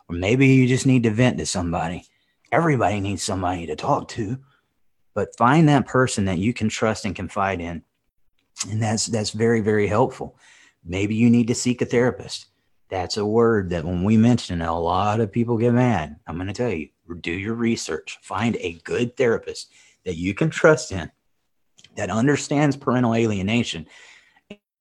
Or 0.10 0.16
maybe 0.16 0.48
you 0.48 0.68
just 0.68 0.86
need 0.86 1.04
to 1.04 1.12
vent 1.12 1.38
to 1.38 1.46
somebody. 1.46 2.06
Everybody 2.52 3.00
needs 3.00 3.24
somebody 3.24 3.66
to 3.68 3.76
talk 3.76 4.08
to, 4.10 4.38
but 5.14 5.36
find 5.38 5.68
that 5.70 5.88
person 5.88 6.26
that 6.26 6.38
you 6.38 6.54
can 6.54 6.70
trust 6.70 7.06
and 7.06 7.16
confide 7.16 7.62
in. 7.62 7.84
And 8.70 8.82
that's 8.82 9.08
that's 9.08 9.32
very, 9.32 9.62
very 9.62 9.88
helpful. 9.88 10.38
Maybe 10.86 11.16
you 11.16 11.30
need 11.30 11.47
to 11.47 11.56
seek 11.56 11.82
a 11.82 11.86
therapist. 11.86 12.47
That's 12.89 13.18
a 13.18 13.26
word 13.26 13.70
that 13.72 13.86
when 13.86 14.04
we 14.04 14.18
mention 14.18 14.62
a 14.62 14.80
lot 14.80 15.20
of 15.20 15.32
people 15.32 15.58
get 15.58 15.74
mad. 15.74 16.18
I'm 16.28 16.36
going 16.36 16.47
to 16.47 16.54
tell 16.54 16.70
you, 16.70 16.89
do 17.22 17.32
your 17.32 17.56
research. 17.56 18.20
Find 18.22 18.56
a 18.58 18.74
good 18.84 19.18
therapist 19.18 19.72
that 20.06 20.16
you 20.16 20.34
can 20.34 20.49
trust 20.49 20.91
in, 20.91 21.10
that 21.95 22.10
understands 22.10 22.76
parental 22.76 23.16
alienation. 23.16 23.88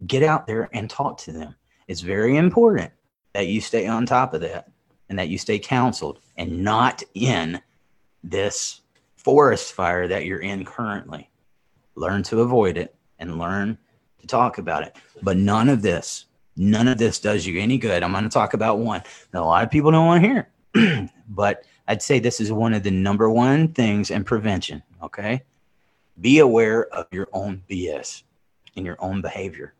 Get 0.06 0.22
out 0.22 0.46
there 0.46 0.68
and 0.72 0.90
talk 0.90 1.18
to 1.18 1.32
them. 1.32 1.54
It's 1.88 2.00
very 2.00 2.36
important 2.36 2.92
that 3.32 3.46
you 3.46 3.60
stay 3.60 3.86
on 3.86 4.04
top 4.04 4.34
of 4.34 4.40
that 4.42 4.70
and 5.08 5.18
that 5.18 5.28
you 5.28 5.38
stay 5.38 5.58
counseled 5.58 6.20
and 6.36 6.62
not 6.62 7.02
in 7.14 7.60
this 8.24 8.80
forest 9.16 9.72
fire 9.72 10.08
that 10.08 10.24
you're 10.24 10.40
in 10.40 10.64
currently. 10.64 11.30
Learn 11.94 12.22
to 12.24 12.40
avoid 12.40 12.76
it 12.76 12.94
and 13.22 13.38
learn 13.38 13.78
to 14.20 14.26
talk 14.26 14.58
about 14.58 14.82
it. 14.82 14.96
But 15.22 15.36
none 15.36 15.68
of 15.68 15.80
this, 15.80 16.26
none 16.56 16.88
of 16.88 16.98
this 16.98 17.20
does 17.20 17.46
you 17.46 17.58
any 17.60 17.78
good. 17.78 18.02
I'm 18.02 18.12
going 18.12 18.24
to 18.24 18.30
talk 18.30 18.52
about 18.52 18.78
one 18.78 19.02
that 19.30 19.40
a 19.40 19.44
lot 19.44 19.64
of 19.64 19.70
people 19.70 19.90
don't 19.90 20.06
want 20.06 20.22
to 20.22 20.28
hear. 20.28 21.08
but 21.28 21.64
I'd 21.88 22.02
say 22.02 22.18
this 22.18 22.40
is 22.40 22.52
one 22.52 22.74
of 22.74 22.82
the 22.82 22.90
number 22.90 23.30
one 23.30 23.68
things 23.68 24.10
in 24.10 24.24
prevention. 24.24 24.82
Okay. 25.02 25.42
Be 26.20 26.40
aware 26.40 26.86
of 26.86 27.06
your 27.12 27.28
own 27.32 27.62
BS 27.70 28.24
and 28.76 28.84
your 28.84 28.96
own 28.98 29.22
behavior. 29.22 29.74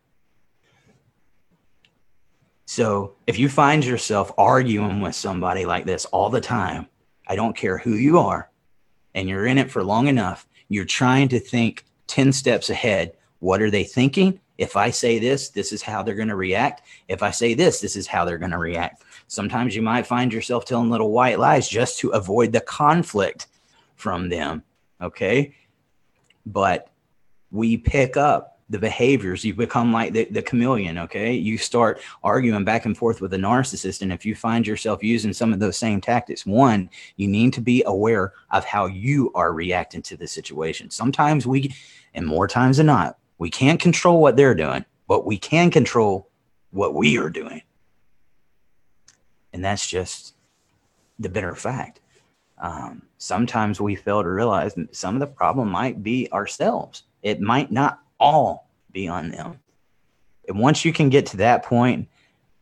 So 2.65 3.15
if 3.27 3.37
you 3.37 3.49
find 3.49 3.85
yourself 3.85 4.31
arguing 4.37 5.01
with 5.01 5.15
somebody 5.15 5.65
like 5.65 5.85
this 5.85 6.05
all 6.05 6.29
the 6.29 6.41
time, 6.41 6.87
I 7.27 7.35
don't 7.35 7.55
care 7.55 7.77
who 7.77 7.93
you 7.93 8.17
are, 8.19 8.49
and 9.13 9.29
you're 9.29 9.45
in 9.45 9.57
it 9.57 9.69
for 9.69 9.83
long 9.83 10.07
enough, 10.07 10.47
you're 10.69 10.85
trying 10.85 11.27
to 11.29 11.39
think 11.39 11.85
10 12.07 12.31
steps 12.31 12.69
ahead. 12.69 13.15
What 13.43 13.61
are 13.61 13.69
they 13.69 13.83
thinking? 13.83 14.39
If 14.57 14.77
I 14.77 14.89
say 14.89 15.19
this, 15.19 15.49
this 15.49 15.73
is 15.73 15.81
how 15.81 16.01
they're 16.01 16.15
going 16.15 16.29
to 16.29 16.35
react. 16.37 16.81
If 17.09 17.21
I 17.21 17.31
say 17.31 17.55
this, 17.55 17.81
this 17.81 17.97
is 17.97 18.07
how 18.07 18.23
they're 18.23 18.37
going 18.37 18.51
to 18.51 18.57
react. 18.57 19.03
Sometimes 19.27 19.75
you 19.75 19.81
might 19.81 20.07
find 20.07 20.31
yourself 20.31 20.63
telling 20.63 20.89
little 20.89 21.11
white 21.11 21.39
lies 21.39 21.67
just 21.67 21.99
to 21.99 22.11
avoid 22.11 22.53
the 22.53 22.61
conflict 22.61 23.47
from 23.97 24.29
them. 24.29 24.63
Okay. 25.01 25.55
But 26.45 26.89
we 27.51 27.75
pick 27.75 28.15
up 28.15 28.59
the 28.69 28.79
behaviors 28.79 29.43
you 29.43 29.53
become 29.53 29.91
like 29.91 30.13
the, 30.13 30.23
the 30.31 30.41
chameleon 30.41 30.97
okay 30.97 31.33
you 31.33 31.57
start 31.57 32.01
arguing 32.23 32.63
back 32.63 32.85
and 32.85 32.97
forth 32.97 33.19
with 33.19 33.33
a 33.33 33.37
narcissist 33.37 34.01
and 34.01 34.11
if 34.11 34.25
you 34.25 34.33
find 34.33 34.65
yourself 34.65 35.03
using 35.03 35.33
some 35.33 35.51
of 35.51 35.59
those 35.59 35.77
same 35.77 35.99
tactics 35.99 36.45
one 36.45 36.89
you 37.17 37.27
need 37.27 37.51
to 37.51 37.59
be 37.59 37.83
aware 37.85 38.31
of 38.51 38.63
how 38.63 38.85
you 38.85 39.29
are 39.35 39.53
reacting 39.53 40.01
to 40.01 40.15
the 40.15 40.25
situation 40.25 40.89
sometimes 40.89 41.45
we 41.45 41.75
and 42.15 42.25
more 42.25 42.47
times 42.47 42.77
than 42.77 42.85
not 42.85 43.17
we 43.37 43.49
can't 43.49 43.79
control 43.79 44.21
what 44.21 44.35
they're 44.35 44.55
doing 44.55 44.85
but 45.07 45.25
we 45.25 45.37
can 45.37 45.69
control 45.69 46.29
what 46.71 46.93
we 46.93 47.17
are 47.17 47.29
doing. 47.29 47.61
And 49.53 49.63
that's 49.63 49.87
just 49.87 50.33
the 51.19 51.29
bitter 51.29 51.55
fact. 51.55 51.99
Um, 52.57 53.03
sometimes 53.17 53.79
we 53.79 53.95
fail 53.95 54.23
to 54.23 54.29
realize 54.29 54.75
some 54.91 55.15
of 55.15 55.19
the 55.19 55.27
problem 55.27 55.69
might 55.69 56.01
be 56.01 56.31
ourselves. 56.31 57.03
It 57.21 57.41
might 57.41 57.71
not 57.71 57.99
all 58.19 58.69
be 58.91 59.07
on 59.07 59.29
them. 59.29 59.59
And 60.47 60.59
once 60.59 60.83
you 60.83 60.91
can 60.91 61.09
get 61.09 61.25
to 61.27 61.37
that 61.37 61.63
point 61.63 62.07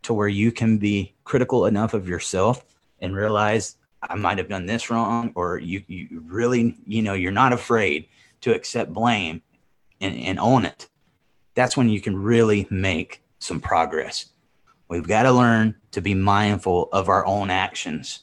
to 0.03 0.13
where 0.13 0.27
you 0.27 0.51
can 0.51 0.77
be 0.77 1.13
critical 1.23 1.67
enough 1.67 1.93
of 1.93 2.07
yourself 2.07 2.65
and 2.99 3.15
realize 3.15 3.77
I 4.01 4.15
might 4.15 4.39
have 4.39 4.49
done 4.49 4.65
this 4.65 4.89
wrong, 4.89 5.31
or 5.35 5.59
you, 5.59 5.83
you 5.87 6.21
really, 6.25 6.75
you 6.85 7.01
know, 7.01 7.13
you're 7.13 7.31
not 7.31 7.53
afraid 7.53 8.07
to 8.41 8.53
accept 8.53 8.91
blame 8.91 9.41
and, 10.01 10.17
and 10.17 10.39
own 10.39 10.65
it. 10.65 10.89
That's 11.55 11.77
when 11.77 11.89
you 11.89 12.01
can 12.01 12.21
really 12.21 12.67
make 12.69 13.23
some 13.39 13.59
progress. 13.59 14.27
We've 14.87 15.07
got 15.07 15.23
to 15.23 15.31
learn 15.31 15.75
to 15.91 16.01
be 16.01 16.13
mindful 16.13 16.89
of 16.91 17.07
our 17.07 17.25
own 17.25 17.49
actions. 17.49 18.19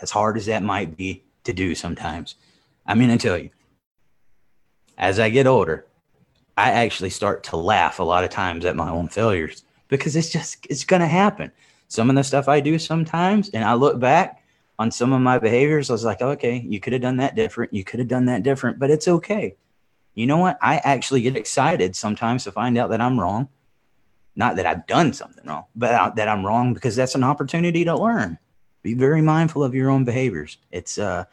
As 0.00 0.10
hard 0.10 0.36
as 0.36 0.46
that 0.46 0.62
might 0.62 0.96
be 0.96 1.24
to 1.44 1.52
do 1.52 1.74
sometimes. 1.74 2.36
I 2.86 2.94
mean, 2.94 3.10
I 3.10 3.16
tell 3.16 3.38
you, 3.38 3.50
as 4.98 5.18
I 5.18 5.28
get 5.28 5.46
older, 5.46 5.86
I 6.56 6.70
actually 6.70 7.10
start 7.10 7.44
to 7.44 7.56
laugh 7.56 7.98
a 7.98 8.04
lot 8.04 8.24
of 8.24 8.30
times 8.30 8.64
at 8.64 8.76
my 8.76 8.88
own 8.88 9.08
failures 9.08 9.64
because 9.88 10.16
it's 10.16 10.30
just 10.30 10.66
it's 10.70 10.84
going 10.84 11.02
to 11.02 11.06
happen. 11.06 11.52
Some 11.88 12.08
of 12.10 12.16
the 12.16 12.24
stuff 12.24 12.48
I 12.48 12.60
do 12.60 12.78
sometimes 12.78 13.50
and 13.50 13.64
I 13.64 13.74
look 13.74 14.00
back 14.00 14.42
on 14.78 14.90
some 14.90 15.12
of 15.12 15.20
my 15.20 15.38
behaviors 15.38 15.90
I 15.90 15.94
was 15.94 16.04
like, 16.04 16.22
"Okay, 16.22 16.64
you 16.66 16.80
could 16.80 16.92
have 16.92 17.02
done 17.02 17.18
that 17.18 17.34
different. 17.34 17.72
You 17.72 17.84
could 17.84 17.98
have 17.98 18.08
done 18.08 18.26
that 18.26 18.42
different, 18.42 18.78
but 18.78 18.90
it's 18.90 19.08
okay." 19.08 19.56
You 20.16 20.26
know 20.26 20.38
what? 20.38 20.58
I 20.60 20.78
actually 20.78 21.22
get 21.22 21.36
excited 21.36 21.94
sometimes 21.94 22.42
to 22.44 22.52
find 22.52 22.76
out 22.76 22.90
that 22.90 23.00
I'm 23.00 23.20
wrong. 23.20 23.48
Not 24.34 24.56
that 24.56 24.66
I've 24.66 24.86
done 24.88 25.12
something 25.12 25.46
wrong, 25.46 25.66
but 25.76 26.16
that 26.16 26.26
I'm 26.26 26.44
wrong 26.44 26.74
because 26.74 26.96
that's 26.96 27.14
an 27.14 27.22
opportunity 27.22 27.84
to 27.84 27.96
learn. 27.96 28.38
Be 28.82 28.94
very 28.94 29.22
mindful 29.22 29.62
of 29.62 29.74
your 29.74 29.90
own 29.90 30.04
behaviors. 30.04 30.58
It's 30.72 30.98
uh 30.98 31.24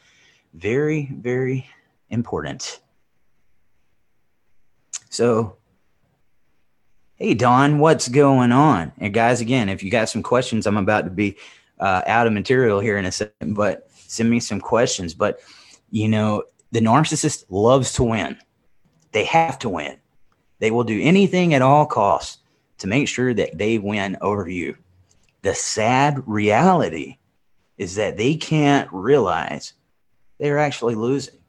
very 0.54 1.12
very 1.12 1.68
important. 2.10 2.82
So, 5.10 5.58
hey, 7.16 7.36
Don, 7.36 7.80
what's 7.80 8.08
going 8.08 8.52
on? 8.52 8.92
And 8.98 9.14
guys, 9.14 9.42
again, 9.42 9.70
if 9.70 9.84
you 9.84 9.92
got 9.92 10.10
some 10.10 10.24
questions, 10.24 10.66
I'm 10.66 10.78
about 10.78 11.06
to 11.06 11.12
be 11.12 11.38
uh, 11.80 12.02
out 12.08 12.26
of 12.26 12.34
material 12.34 12.80
here 12.80 12.98
in 12.98 13.06
a 13.06 13.12
second, 13.12 13.54
but 13.54 13.88
send 13.92 14.30
me 14.30 14.40
some 14.40 14.60
questions. 14.60 15.14
But, 15.14 15.40
you 15.92 16.08
know, 16.08 16.44
the 16.72 16.80
narcissist 16.80 17.46
loves 17.50 17.94
to 17.94 18.04
win, 18.04 18.38
they 19.14 19.26
have 19.26 19.60
to 19.60 19.70
win. 19.70 19.98
They 20.60 20.72
will 20.72 20.84
do 20.84 21.02
anything 21.02 21.54
at 21.54 21.62
all 21.62 21.86
costs 21.86 22.40
to 22.80 22.88
make 22.88 23.08
sure 23.08 23.34
that 23.34 23.58
they 23.58 23.78
win 23.78 24.18
over 24.22 24.48
you. 24.50 24.78
The 25.42 25.56
sad 25.56 26.24
reality 26.26 27.18
is 27.78 27.96
that 27.96 28.18
they 28.18 28.36
can't 28.36 28.90
realize 28.92 29.74
they're 30.40 30.60
actually 30.60 30.96
losing 30.96 31.40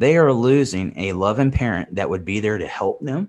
they 0.00 0.16
are 0.16 0.32
losing 0.32 0.94
a 0.96 1.12
loving 1.12 1.50
parent 1.50 1.96
that 1.96 2.08
would 2.08 2.24
be 2.24 2.40
there 2.40 2.56
to 2.56 2.66
help 2.66 3.00
them, 3.00 3.28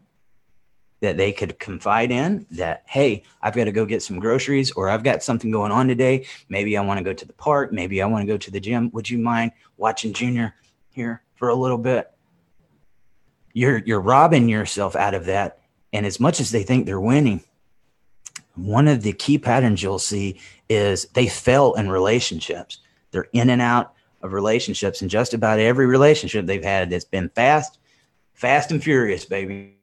that 1.01 1.17
they 1.17 1.33
could 1.33 1.59
confide 1.59 2.11
in, 2.11 2.45
that, 2.51 2.83
hey, 2.85 3.23
I've 3.41 3.55
got 3.55 3.65
to 3.65 3.73
go 3.73 3.85
get 3.85 4.01
some 4.01 4.19
groceries 4.19 4.71
or 4.71 4.89
I've 4.89 5.03
got 5.03 5.21
something 5.21 5.51
going 5.51 5.73
on 5.73 5.89
today. 5.89 6.27
Maybe 6.47 6.77
I 6.77 6.81
want 6.81 6.97
to 6.99 7.03
go 7.03 7.11
to 7.11 7.25
the 7.25 7.33
park. 7.33 7.73
Maybe 7.73 8.01
I 8.01 8.05
want 8.05 8.21
to 8.21 8.33
go 8.33 8.37
to 8.37 8.51
the 8.51 8.61
gym. 8.61 8.89
Would 8.93 9.09
you 9.09 9.17
mind 9.17 9.51
watching 9.75 10.13
Junior 10.13 10.55
here 10.91 11.23
for 11.35 11.49
a 11.49 11.55
little 11.55 11.77
bit? 11.77 12.10
You're, 13.53 13.79
you're 13.79 14.01
robbing 14.01 14.49
yourself 14.49 14.95
out 14.95 15.13
of 15.13 15.25
that. 15.25 15.59
And 15.93 16.05
as 16.05 16.19
much 16.19 16.39
as 16.39 16.51
they 16.51 16.63
think 16.63 16.85
they're 16.85 16.99
winning, 16.99 17.43
one 18.55 18.87
of 18.87 19.01
the 19.01 19.13
key 19.13 19.37
patterns 19.37 19.81
you'll 19.81 19.99
see 19.99 20.39
is 20.69 21.05
they 21.13 21.27
fail 21.27 21.73
in 21.73 21.89
relationships. 21.89 22.79
They're 23.11 23.27
in 23.33 23.49
and 23.49 23.61
out 23.61 23.93
of 24.21 24.33
relationships, 24.33 25.01
and 25.01 25.09
just 25.09 25.33
about 25.33 25.59
every 25.59 25.85
relationship 25.85 26.45
they've 26.45 26.63
had 26.63 26.89
that's 26.89 27.05
been 27.05 27.29
fast, 27.29 27.79
fast 28.33 28.71
and 28.71 28.83
furious, 28.83 29.25
baby. 29.25 29.77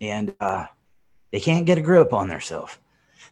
And 0.00 0.34
uh, 0.38 0.66
they 1.32 1.40
can't 1.40 1.66
get 1.66 1.78
a 1.78 1.82
grip 1.82 2.12
on 2.12 2.28
themselves. 2.28 2.76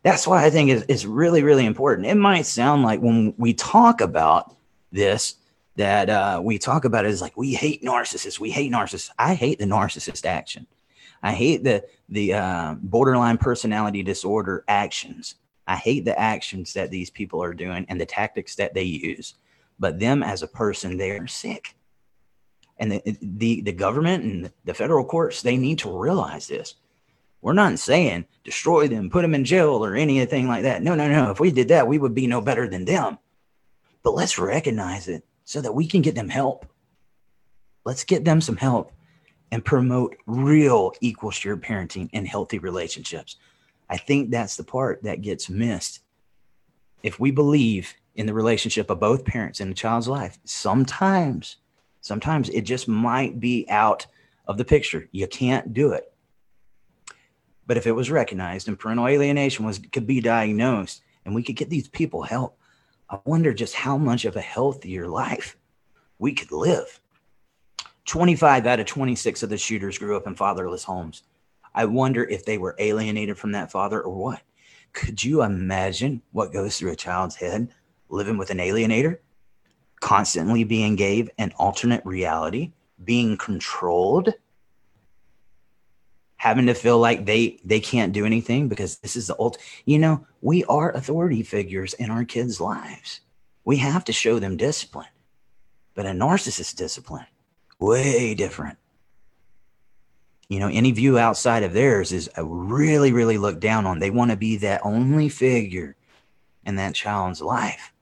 That's 0.02 0.26
why 0.26 0.44
I 0.44 0.50
think 0.50 0.70
it's, 0.70 0.84
it's 0.88 1.04
really, 1.04 1.42
really 1.42 1.66
important. 1.66 2.06
It 2.06 2.16
might 2.16 2.46
sound 2.46 2.82
like 2.82 3.00
when 3.00 3.34
we 3.36 3.54
talk 3.54 4.00
about 4.00 4.54
this, 4.90 5.34
that 5.76 6.10
uh, 6.10 6.40
we 6.42 6.58
talk 6.58 6.84
about 6.84 7.06
is 7.06 7.20
like 7.20 7.36
we 7.36 7.54
hate 7.54 7.82
narcissists. 7.82 8.40
We 8.40 8.50
hate 8.50 8.72
narcissists. 8.72 9.10
I 9.18 9.34
hate 9.34 9.58
the 9.58 9.66
narcissist 9.66 10.24
action. 10.24 10.66
I 11.22 11.32
hate 11.32 11.64
the 11.64 11.84
the 12.08 12.34
uh, 12.34 12.74
borderline 12.80 13.38
personality 13.38 14.02
disorder 14.02 14.64
actions. 14.68 15.36
I 15.66 15.76
hate 15.76 16.04
the 16.04 16.18
actions 16.18 16.74
that 16.74 16.90
these 16.90 17.10
people 17.10 17.42
are 17.42 17.54
doing 17.54 17.86
and 17.88 18.00
the 18.00 18.06
tactics 18.06 18.54
that 18.56 18.74
they 18.74 18.84
use 18.84 19.34
but 19.78 19.98
them 19.98 20.22
as 20.22 20.42
a 20.42 20.48
person, 20.48 20.96
they're 20.96 21.26
sick. 21.26 21.74
And 22.78 22.92
the, 22.92 23.18
the, 23.22 23.60
the 23.62 23.72
government 23.72 24.24
and 24.24 24.52
the 24.64 24.74
federal 24.74 25.04
courts, 25.04 25.42
they 25.42 25.56
need 25.56 25.78
to 25.80 25.98
realize 25.98 26.46
this. 26.46 26.74
We're 27.40 27.52
not 27.52 27.78
saying 27.78 28.26
destroy 28.44 28.88
them, 28.88 29.10
put 29.10 29.22
them 29.22 29.34
in 29.34 29.44
jail, 29.44 29.84
or 29.84 29.94
anything 29.94 30.48
like 30.48 30.62
that. 30.62 30.82
No, 30.82 30.94
no, 30.94 31.08
no. 31.08 31.30
If 31.30 31.40
we 31.40 31.50
did 31.52 31.68
that, 31.68 31.86
we 31.86 31.98
would 31.98 32.14
be 32.14 32.26
no 32.26 32.40
better 32.40 32.68
than 32.68 32.84
them. 32.84 33.18
But 34.02 34.14
let's 34.14 34.38
recognize 34.38 35.08
it 35.08 35.24
so 35.46 35.60
that 35.60 35.74
we 35.74 35.86
can 35.86 36.02
get 36.02 36.14
them 36.14 36.28
help. 36.28 36.66
Let's 37.84 38.04
get 38.04 38.24
them 38.24 38.42
some 38.42 38.56
help 38.56 38.92
and 39.52 39.64
promote 39.64 40.16
real 40.26 40.92
equal 41.00 41.30
shared 41.30 41.62
parenting 41.62 42.10
and 42.12 42.26
healthy 42.26 42.58
relationships. 42.58 43.36
I 43.88 43.96
think 43.96 44.30
that's 44.30 44.56
the 44.56 44.64
part 44.64 45.04
that 45.04 45.22
gets 45.22 45.48
missed. 45.48 46.00
If 47.04 47.20
we 47.20 47.30
believe 47.30 47.94
in 48.16 48.26
the 48.26 48.34
relationship 48.34 48.90
of 48.90 48.98
both 48.98 49.24
parents 49.24 49.60
in 49.60 49.70
a 49.70 49.74
child's 49.74 50.08
life, 50.08 50.36
sometimes, 50.44 51.58
sometimes 52.00 52.48
it 52.48 52.62
just 52.62 52.88
might 52.88 53.38
be 53.38 53.66
out 53.70 54.04
of 54.48 54.58
the 54.58 54.64
picture. 54.64 55.08
You 55.12 55.28
can't 55.28 55.72
do 55.72 55.92
it. 55.92 56.12
But 57.68 57.76
if 57.76 57.86
it 57.86 57.92
was 57.92 58.10
recognized 58.10 58.66
and 58.66 58.76
parental 58.76 59.06
alienation 59.06 59.64
was 59.64 59.78
could 59.78 60.08
be 60.08 60.20
diagnosed 60.20 61.02
and 61.24 61.36
we 61.36 61.44
could 61.44 61.56
get 61.56 61.70
these 61.70 61.88
people 61.88 62.22
help, 62.22 62.58
I 63.08 63.18
wonder 63.24 63.54
just 63.54 63.74
how 63.74 63.96
much 63.96 64.24
of 64.24 64.36
a 64.36 64.40
healthier 64.40 65.06
life 65.06 65.56
we 66.18 66.32
could 66.32 66.50
live. 66.50 67.00
25 68.06 68.66
out 68.66 68.80
of 68.80 68.86
26 68.86 69.42
of 69.42 69.50
the 69.50 69.58
shooters 69.58 69.98
grew 69.98 70.16
up 70.16 70.26
in 70.26 70.34
fatherless 70.34 70.84
homes. 70.84 71.22
I 71.74 71.84
wonder 71.84 72.24
if 72.24 72.44
they 72.44 72.58
were 72.58 72.74
alienated 72.78 73.38
from 73.38 73.52
that 73.52 73.70
father 73.70 74.00
or 74.00 74.14
what. 74.14 74.42
Could 74.92 75.22
you 75.22 75.42
imagine 75.42 76.22
what 76.32 76.52
goes 76.52 76.78
through 76.78 76.92
a 76.92 76.96
child's 76.96 77.36
head 77.36 77.68
living 78.08 78.38
with 78.38 78.50
an 78.50 78.58
alienator, 78.58 79.18
constantly 80.00 80.64
being 80.64 80.96
gave 80.96 81.28
an 81.38 81.52
alternate 81.58 82.04
reality, 82.04 82.72
being 83.04 83.36
controlled, 83.36 84.32
having 86.36 86.66
to 86.66 86.74
feel 86.74 86.98
like 86.98 87.24
they 87.24 87.58
they 87.64 87.80
can't 87.80 88.12
do 88.12 88.26
anything 88.26 88.68
because 88.68 88.98
this 88.98 89.16
is 89.16 89.26
the 89.26 89.36
old 89.36 89.58
you 89.84 89.98
know, 89.98 90.26
we 90.42 90.64
are 90.64 90.92
authority 90.92 91.42
figures 91.42 91.94
in 91.94 92.10
our 92.10 92.24
kids' 92.24 92.60
lives. 92.60 93.20
We 93.64 93.78
have 93.78 94.04
to 94.04 94.12
show 94.12 94.38
them 94.38 94.56
discipline. 94.56 95.08
But 95.94 96.06
a 96.06 96.10
narcissist 96.10 96.76
discipline 96.76 97.26
way 97.78 98.34
different. 98.34 98.78
You 100.48 100.60
know, 100.60 100.68
any 100.68 100.92
view 100.92 101.18
outside 101.18 101.64
of 101.64 101.72
theirs 101.72 102.12
is 102.12 102.30
a 102.36 102.44
really, 102.44 103.12
really 103.12 103.38
looked 103.38 103.60
down 103.60 103.86
on. 103.86 103.98
They 103.98 104.10
want 104.10 104.30
to 104.30 104.36
be 104.36 104.58
that 104.58 104.82
only 104.84 105.28
figure 105.28 105.96
in 106.64 106.76
that 106.76 106.94
child's 106.94 107.42
life. 107.42 107.92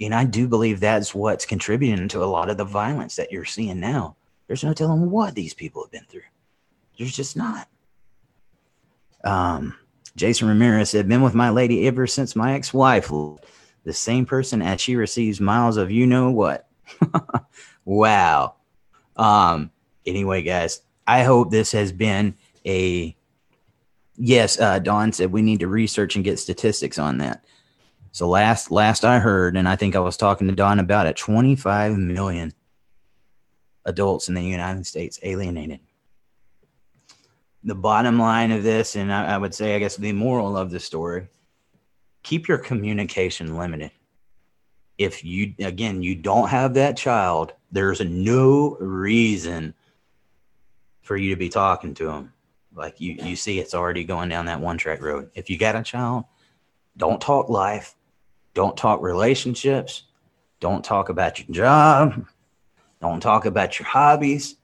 And 0.00 0.14
I 0.14 0.24
do 0.24 0.46
believe 0.46 0.78
that's 0.78 1.14
what's 1.14 1.44
contributing 1.44 2.06
to 2.08 2.22
a 2.22 2.26
lot 2.26 2.50
of 2.50 2.56
the 2.56 2.64
violence 2.64 3.16
that 3.16 3.32
you're 3.32 3.44
seeing 3.44 3.80
now. 3.80 4.16
There's 4.46 4.62
no 4.62 4.72
telling 4.72 5.10
what 5.10 5.34
these 5.34 5.54
people 5.54 5.82
have 5.82 5.90
been 5.90 6.06
through. 6.08 6.20
There's 6.98 7.14
just 7.14 7.36
not. 7.36 7.68
Um, 9.24 9.76
Jason 10.16 10.48
Ramirez 10.48 10.90
said, 10.90 11.08
been 11.08 11.22
with 11.22 11.34
my 11.34 11.50
lady 11.50 11.86
ever 11.86 12.06
since 12.06 12.34
my 12.34 12.54
ex-wife, 12.54 13.08
the 13.84 13.92
same 13.92 14.26
person 14.26 14.62
as 14.62 14.80
she 14.80 14.96
receives 14.96 15.40
miles 15.40 15.76
of 15.76 15.90
you 15.90 16.06
know 16.06 16.30
what. 16.30 16.68
Wow. 17.88 18.56
Um, 19.16 19.70
anyway, 20.04 20.42
guys, 20.42 20.82
I 21.06 21.22
hope 21.22 21.50
this 21.50 21.72
has 21.72 21.90
been 21.90 22.34
a 22.66 23.16
yes. 24.14 24.60
Uh, 24.60 24.78
Don 24.78 25.10
said 25.14 25.32
we 25.32 25.40
need 25.40 25.60
to 25.60 25.68
research 25.68 26.14
and 26.14 26.22
get 26.22 26.38
statistics 26.38 26.98
on 26.98 27.16
that. 27.18 27.46
So 28.12 28.28
last 28.28 28.70
last 28.70 29.06
I 29.06 29.20
heard, 29.20 29.56
and 29.56 29.66
I 29.66 29.74
think 29.74 29.96
I 29.96 30.00
was 30.00 30.18
talking 30.18 30.48
to 30.48 30.54
Don 30.54 30.80
about 30.80 31.06
it, 31.06 31.16
25 31.16 31.96
million 31.96 32.52
adults 33.86 34.28
in 34.28 34.34
the 34.34 34.42
United 34.42 34.86
States 34.86 35.18
alienated. 35.22 35.80
The 37.68 37.74
bottom 37.74 38.18
line 38.18 38.50
of 38.50 38.62
this, 38.62 38.96
and 38.96 39.12
I, 39.12 39.34
I 39.34 39.36
would 39.36 39.54
say, 39.54 39.76
I 39.76 39.78
guess 39.78 39.96
the 39.96 40.12
moral 40.12 40.56
of 40.56 40.70
the 40.70 40.80
story, 40.80 41.28
keep 42.22 42.48
your 42.48 42.56
communication 42.56 43.58
limited. 43.58 43.90
If 44.96 45.22
you 45.22 45.54
again 45.60 46.02
you 46.02 46.14
don't 46.14 46.48
have 46.48 46.74
that 46.74 46.96
child 46.96 47.52
there's 47.70 48.00
no 48.00 48.76
reason 48.80 49.74
for 51.02 51.16
you 51.16 51.30
to 51.30 51.38
be 51.38 51.50
talking 51.50 51.94
to 51.94 52.06
them 52.06 52.32
like 52.74 53.00
you 53.00 53.12
you 53.22 53.36
see 53.36 53.60
it's 53.60 53.74
already 53.74 54.02
going 54.02 54.28
down 54.28 54.46
that 54.46 54.60
one 54.60 54.78
track 54.78 55.02
road. 55.02 55.30
If 55.34 55.50
you 55.50 55.58
got 55.58 55.76
a 55.76 55.82
child 55.82 56.24
don't 56.96 57.20
talk 57.20 57.48
life 57.48 57.94
don't 58.54 58.76
talk 58.76 59.02
relationships 59.02 60.04
don't 60.58 60.84
talk 60.84 61.10
about 61.10 61.38
your 61.38 61.54
job 61.54 62.26
don't 63.00 63.20
talk 63.20 63.44
about 63.44 63.78
your 63.78 63.86
hobbies 63.86 64.56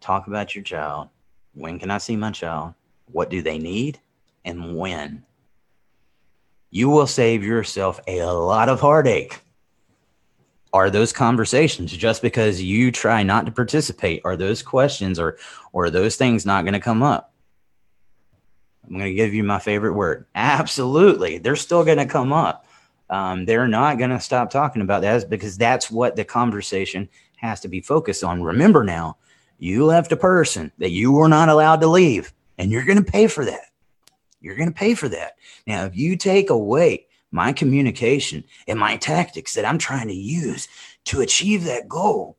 talk 0.00 0.26
about 0.26 0.54
your 0.54 0.64
child 0.64 1.08
when 1.54 1.78
can 1.78 1.90
i 1.90 1.98
see 1.98 2.16
my 2.16 2.30
child? 2.30 2.74
What 3.06 3.30
do 3.30 3.42
they 3.42 3.58
need? 3.58 3.98
And 4.44 4.76
when? 4.76 5.24
You 6.70 6.90
will 6.90 7.06
save 7.06 7.44
yourself 7.44 8.00
a 8.06 8.24
lot 8.24 8.68
of 8.68 8.80
heartache. 8.80 9.40
Are 10.72 10.90
those 10.90 11.12
conversations 11.12 11.92
just 11.92 12.20
because 12.20 12.60
you 12.60 12.90
try 12.90 13.22
not 13.22 13.46
to 13.46 13.52
participate? 13.52 14.22
Are 14.24 14.36
those 14.36 14.62
questions 14.62 15.20
or 15.20 15.38
or 15.72 15.84
are 15.84 15.90
those 15.90 16.16
things 16.16 16.44
not 16.44 16.64
going 16.64 16.74
to 16.74 16.80
come 16.80 17.02
up? 17.02 17.32
I'm 18.84 18.98
going 18.98 19.04
to 19.04 19.14
give 19.14 19.32
you 19.32 19.44
my 19.44 19.60
favorite 19.60 19.94
word. 19.94 20.26
Absolutely. 20.34 21.38
They're 21.38 21.56
still 21.56 21.84
going 21.84 21.98
to 21.98 22.06
come 22.06 22.32
up. 22.32 22.66
Um, 23.08 23.44
they're 23.44 23.68
not 23.68 23.98
going 23.98 24.10
to 24.10 24.20
stop 24.20 24.50
talking 24.50 24.82
about 24.82 25.02
that 25.02 25.30
because 25.30 25.56
that's 25.56 25.90
what 25.90 26.16
the 26.16 26.24
conversation 26.24 27.08
has 27.36 27.60
to 27.60 27.68
be 27.68 27.80
focused 27.80 28.24
on. 28.24 28.42
Remember 28.42 28.82
now 28.82 29.16
you 29.58 29.84
left 29.84 30.12
a 30.12 30.16
person 30.16 30.72
that 30.78 30.90
you 30.90 31.12
were 31.12 31.28
not 31.28 31.48
allowed 31.48 31.80
to 31.80 31.86
leave 31.86 32.32
and 32.58 32.70
you're 32.70 32.84
going 32.84 33.02
to 33.02 33.10
pay 33.10 33.26
for 33.26 33.44
that 33.44 33.66
you're 34.40 34.56
going 34.56 34.68
to 34.68 34.74
pay 34.74 34.94
for 34.94 35.08
that 35.08 35.36
now 35.66 35.84
if 35.84 35.96
you 35.96 36.16
take 36.16 36.50
away 36.50 37.06
my 37.34 37.52
communication 37.52 38.44
and 38.68 38.78
my 38.78 38.96
tactics 38.96 39.54
that 39.54 39.64
I'm 39.64 39.76
trying 39.76 40.06
to 40.06 40.14
use 40.14 40.68
to 41.06 41.20
achieve 41.20 41.64
that 41.64 41.88
goal. 41.88 42.38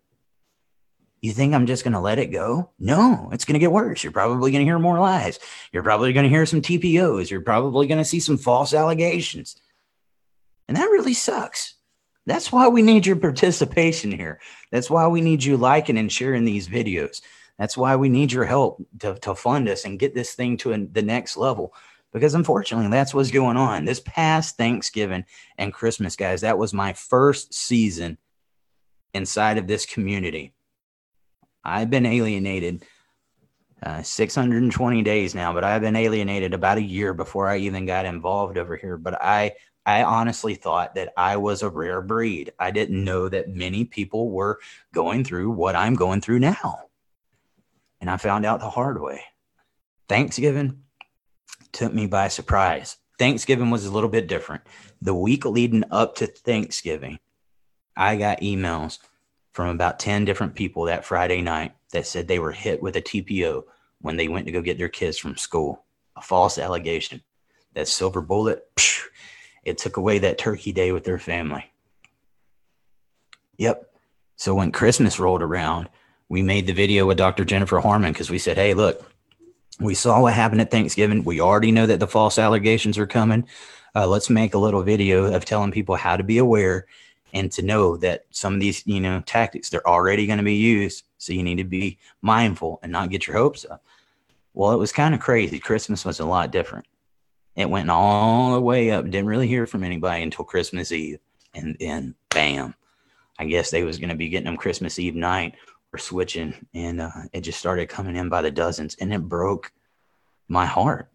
You 1.22 1.34
think 1.34 1.54
I'm 1.54 1.66
just 1.66 1.84
going 1.84 1.94
to 1.94 2.00
let 2.00 2.18
it 2.18 2.28
go? 2.28 2.72
No, 2.80 3.30
it's 3.34 3.44
going 3.44 3.56
to 3.56 3.60
get 3.60 3.74
worse. 3.74 4.04
You're 4.04 4.14
probably 4.14 4.52
going 4.52 4.62
to 4.62 4.70
hear 4.70 4.80
more 4.80 5.00
lies. 5.00 5.38
You're 5.74 5.84
probably 5.84 6.14
going 6.14 6.24
to 6.24 6.30
hear 6.30 6.46
some 6.46 6.62
TPOs. 6.62 7.30
You're 7.30 7.42
probably 7.42 7.88
going 7.88 7.98
to 7.98 8.06
see 8.06 8.22
some 8.22 8.38
false 8.38 8.74
allegations. 8.74 9.60
And 10.70 10.78
that 10.78 10.86
really 10.86 11.14
sucks. 11.14 11.75
That's 12.26 12.52
why 12.52 12.68
we 12.68 12.82
need 12.82 13.06
your 13.06 13.18
participation 13.18 14.12
here. 14.12 14.40
That's 14.72 14.90
why 14.90 15.08
we 15.08 15.22
need 15.22 15.44
you 15.44 15.58
liking 15.58 15.98
and 15.98 16.12
sharing 16.12 16.46
these 16.46 16.68
videos. 16.68 17.22
That's 17.60 17.78
why 17.78 17.96
we 17.96 18.10
need 18.10 18.32
your 18.32 18.46
help 18.46 18.84
to, 19.00 19.16
to 19.16 19.36
fund 19.36 19.70
us 19.70 19.86
and 19.86 20.00
get 20.00 20.16
this 20.16 20.34
thing 20.34 20.58
to 20.58 20.74
a, 20.74 20.86
the 20.86 21.02
next 21.02 21.38
level 21.38 21.74
because 22.16 22.34
unfortunately 22.34 22.90
that's 22.90 23.14
what's 23.14 23.30
going 23.30 23.58
on 23.58 23.84
this 23.84 24.00
past 24.00 24.56
thanksgiving 24.56 25.26
and 25.58 25.74
christmas 25.74 26.16
guys 26.16 26.42
that 26.42 26.58
was 26.58 26.74
my 26.74 26.94
first 26.94 27.54
season 27.54 28.18
inside 29.14 29.58
of 29.58 29.68
this 29.68 29.86
community 29.86 30.54
i've 31.66 31.90
been 31.90 32.06
alienated 32.06 32.86
uh, 33.84 34.02
620 34.02 35.04
days 35.04 35.36
now 35.36 35.54
but 35.54 35.66
i've 35.66 35.82
been 35.82 35.98
alienated 35.98 36.54
about 36.54 36.78
a 36.78 36.82
year 36.82 37.14
before 37.14 37.50
i 37.50 37.58
even 37.58 37.86
got 37.86 38.06
involved 38.06 38.58
over 38.58 38.78
here 38.78 38.96
but 38.96 39.22
i 39.22 39.52
i 39.86 40.04
honestly 40.04 40.56
thought 40.56 40.96
that 40.96 41.14
i 41.18 41.36
was 41.38 41.62
a 41.62 41.70
rare 41.70 42.02
breed 42.02 42.52
i 42.60 42.72
didn't 42.72 43.04
know 43.04 43.30
that 43.30 43.50
many 43.50 43.86
people 43.86 44.30
were 44.30 44.60
going 44.94 45.24
through 45.24 45.50
what 45.50 45.76
i'm 45.76 45.96
going 45.96 46.22
through 46.22 46.40
now 46.40 46.82
and 48.02 48.10
i 48.10 48.18
found 48.18 48.46
out 48.46 48.60
the 48.60 48.70
hard 48.70 49.02
way 49.02 49.22
thanksgiving 50.08 50.82
took 51.76 51.94
me 51.94 52.08
by 52.08 52.30
surprise. 52.30 52.98
Thanksgiving 53.20 53.70
was 53.70 53.86
a 53.86 53.92
little 53.92 54.10
bit 54.10 54.28
different. 54.28 54.64
The 55.02 55.14
week 55.14 55.46
leading 55.46 55.84
up 55.92 56.16
to 56.16 56.28
Thanksgiving, 56.28 57.20
I 57.96 58.16
got 58.16 58.42
emails 58.42 59.00
from 59.52 59.70
about 59.70 60.00
10 60.00 60.26
different 60.26 60.56
people 60.56 60.86
that 60.86 61.06
Friday 61.06 61.42
night 61.42 61.74
that 61.92 62.08
said 62.08 62.28
they 62.28 62.40
were 62.40 62.54
hit 62.54 62.82
with 62.82 62.96
a 62.96 63.02
TPO 63.02 63.64
when 64.02 64.16
they 64.16 64.28
went 64.28 64.46
to 64.46 64.52
go 64.52 64.62
get 64.62 64.78
their 64.78 64.90
kids 64.90 65.18
from 65.18 65.38
school. 65.38 65.84
A 66.16 66.22
false 66.22 66.58
allegation. 66.58 67.22
That 67.74 67.90
silver 67.90 68.22
bullet, 68.22 68.64
phew, 68.78 69.10
it 69.66 69.78
took 69.80 69.98
away 69.98 70.20
that 70.20 70.38
turkey 70.38 70.72
day 70.72 70.92
with 70.92 71.04
their 71.04 71.20
family. 71.20 71.66
Yep. 73.58 73.90
So 74.36 74.54
when 74.54 74.72
Christmas 74.72 75.20
rolled 75.20 75.42
around, 75.42 75.90
we 76.30 76.42
made 76.42 76.68
the 76.68 76.74
video 76.74 77.06
with 77.06 77.18
Dr. 77.18 77.46
Jennifer 77.46 77.80
Harman 77.80 78.14
because 78.14 78.30
we 78.30 78.38
said, 78.38 78.58
hey, 78.58 78.74
look, 78.74 79.04
we 79.80 79.94
saw 79.94 80.22
what 80.22 80.34
happened 80.34 80.62
at 80.62 80.72
Thanksgiving. 80.72 81.24
We 81.24 81.42
already 81.42 81.72
know 81.72 81.86
that 81.86 82.00
the 82.00 82.08
false 82.08 82.38
allegations 82.38 82.98
are 82.98 83.08
coming. 83.08 83.48
Uh, 83.96 84.08
let's 84.08 84.30
make 84.30 84.54
a 84.54 84.60
little 84.60 84.84
video 84.84 85.34
of 85.34 85.46
telling 85.46 85.72
people 85.72 85.96
how 85.96 86.18
to 86.18 86.24
be 86.24 86.38
aware 86.38 86.86
and 87.34 87.52
to 87.52 87.62
know 87.62 87.98
that 87.98 88.26
some 88.32 88.54
of 88.54 88.60
these, 88.60 88.86
you 88.86 89.00
know, 89.00 89.22
tactics 89.22 89.70
they're 89.70 89.88
already 89.88 90.26
going 90.28 90.38
to 90.38 90.44
be 90.44 90.56
used. 90.56 91.04
So 91.18 91.34
you 91.34 91.44
need 91.44 91.58
to 91.58 91.64
be 91.64 91.98
mindful 92.22 92.80
and 92.84 92.92
not 92.92 93.10
get 93.10 93.28
your 93.28 93.38
hopes 93.38 93.66
up. 93.70 93.84
Well, 94.54 94.72
it 94.72 94.78
was 94.78 94.92
kind 94.92 95.14
of 95.14 95.20
crazy. 95.20 95.60
Christmas 95.60 96.06
was 96.06 96.20
a 96.20 96.26
lot 96.26 96.52
different. 96.52 96.86
It 97.56 97.70
went 97.70 97.90
all 97.90 98.54
the 98.54 98.62
way 98.62 98.92
up. 98.92 99.06
Didn't 99.06 99.28
really 99.28 99.48
hear 99.48 99.66
from 99.66 99.84
anybody 99.84 100.24
until 100.24 100.46
Christmas 100.46 100.92
Eve, 100.92 101.20
and 101.54 101.78
then 101.80 102.16
bam, 102.30 102.76
I 103.40 103.46
guess 103.46 103.72
they 103.72 103.84
was 103.84 103.98
to 104.00 104.16
be 104.16 104.30
getting 104.30 104.46
them 104.46 104.58
Christmas 104.58 105.00
Eve 105.00 105.16
night 105.16 105.56
or 105.94 105.98
switching, 105.98 106.54
and 106.74 107.02
uh, 107.02 107.10
it 107.32 107.42
just 107.42 107.60
started 107.60 107.88
coming 107.88 108.16
in 108.16 108.30
by 108.30 108.42
the 108.42 108.52
dozens, 108.52 108.96
and 109.00 109.14
it 109.14 109.22
broke 109.22 109.72
my 110.48 110.66
heart. 110.66 111.10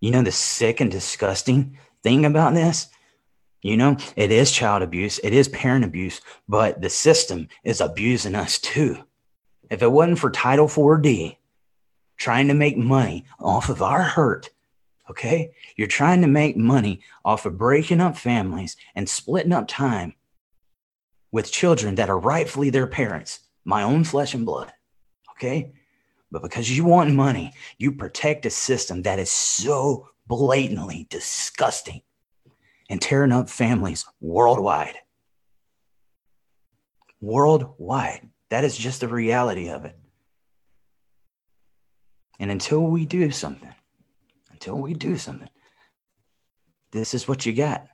You 0.00 0.10
know 0.10 0.22
the 0.22 0.32
sick 0.32 0.80
and 0.80 0.90
disgusting 0.90 1.78
thing 2.02 2.24
about 2.24 2.54
this? 2.54 2.88
You 3.62 3.78
know, 3.78 3.96
it 4.16 4.30
is 4.30 4.50
child 4.50 4.82
abuse, 4.82 5.18
it 5.24 5.32
is 5.32 5.48
parent 5.48 5.84
abuse, 5.84 6.20
but 6.46 6.82
the 6.82 6.90
system 6.90 7.48
is 7.64 7.80
abusing 7.80 8.34
us 8.34 8.58
too. 8.58 8.98
If 9.70 9.82
it 9.82 9.90
wasn't 9.90 10.18
for 10.18 10.30
Title 10.30 10.66
4D 10.66 11.38
trying 12.18 12.48
to 12.48 12.54
make 12.54 12.76
money 12.76 13.24
off 13.40 13.70
of 13.70 13.82
our 13.82 14.02
hurt, 14.02 14.50
okay, 15.10 15.52
you're 15.76 15.86
trying 15.86 16.20
to 16.22 16.26
make 16.26 16.56
money 16.56 17.02
off 17.24 17.46
of 17.46 17.58
breaking 17.58 18.00
up 18.00 18.16
families 18.16 18.76
and 18.94 19.08
splitting 19.08 19.52
up 19.52 19.68
time 19.68 20.14
with 21.30 21.50
children 21.50 21.96
that 21.96 22.08
are 22.08 22.18
rightfully 22.18 22.70
their 22.70 22.86
parents, 22.86 23.40
my 23.64 23.82
own 23.82 24.04
flesh 24.04 24.34
and 24.34 24.46
blood, 24.46 24.72
okay? 25.32 25.72
But 26.30 26.42
because 26.42 26.74
you 26.74 26.84
want 26.84 27.12
money, 27.12 27.52
you 27.78 27.92
protect 27.92 28.46
a 28.46 28.50
system 28.50 29.02
that 29.02 29.18
is 29.18 29.30
so 29.30 30.08
blatantly 30.26 31.06
disgusting 31.10 32.02
and 32.88 33.00
tearing 33.00 33.32
up 33.32 33.48
families 33.48 34.04
worldwide. 34.20 34.96
Worldwide. 37.20 38.28
That 38.50 38.64
is 38.64 38.76
just 38.76 39.00
the 39.00 39.08
reality 39.08 39.68
of 39.70 39.84
it. 39.84 39.96
And 42.38 42.50
until 42.50 42.82
we 42.82 43.06
do 43.06 43.30
something, 43.30 43.74
until 44.64 44.80
we 44.80 44.94
do 44.94 45.18
something, 45.18 45.50
this 46.90 47.12
is 47.12 47.28
what 47.28 47.44
you 47.44 47.52
got. 47.52 47.86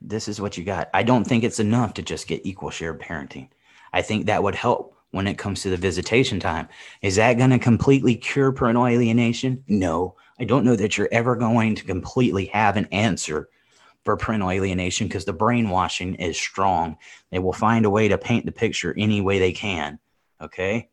This 0.00 0.26
is 0.26 0.40
what 0.40 0.58
you 0.58 0.64
got. 0.64 0.90
I 0.92 1.04
don't 1.04 1.24
think 1.24 1.44
it's 1.44 1.60
enough 1.60 1.94
to 1.94 2.02
just 2.02 2.26
get 2.26 2.44
equal 2.44 2.70
share 2.70 2.94
parenting. 2.94 3.50
I 3.92 4.02
think 4.02 4.26
that 4.26 4.42
would 4.42 4.56
help 4.56 4.96
when 5.12 5.28
it 5.28 5.38
comes 5.38 5.62
to 5.62 5.70
the 5.70 5.76
visitation 5.76 6.40
time. 6.40 6.68
Is 7.00 7.14
that 7.14 7.38
going 7.38 7.50
to 7.50 7.60
completely 7.60 8.16
cure 8.16 8.50
parental 8.50 8.88
alienation? 8.88 9.62
No. 9.68 10.16
I 10.40 10.44
don't 10.44 10.64
know 10.64 10.74
that 10.74 10.98
you're 10.98 11.08
ever 11.12 11.36
going 11.36 11.76
to 11.76 11.84
completely 11.84 12.46
have 12.46 12.76
an 12.76 12.86
answer 12.86 13.50
for 14.04 14.16
parental 14.16 14.50
alienation 14.50 15.06
because 15.06 15.26
the 15.26 15.32
brainwashing 15.32 16.16
is 16.16 16.36
strong. 16.36 16.96
They 17.30 17.38
will 17.38 17.52
find 17.52 17.84
a 17.84 17.90
way 17.90 18.08
to 18.08 18.18
paint 18.18 18.46
the 18.46 18.52
picture 18.52 18.94
any 18.98 19.20
way 19.20 19.38
they 19.38 19.52
can. 19.52 20.00
Okay 20.40 20.88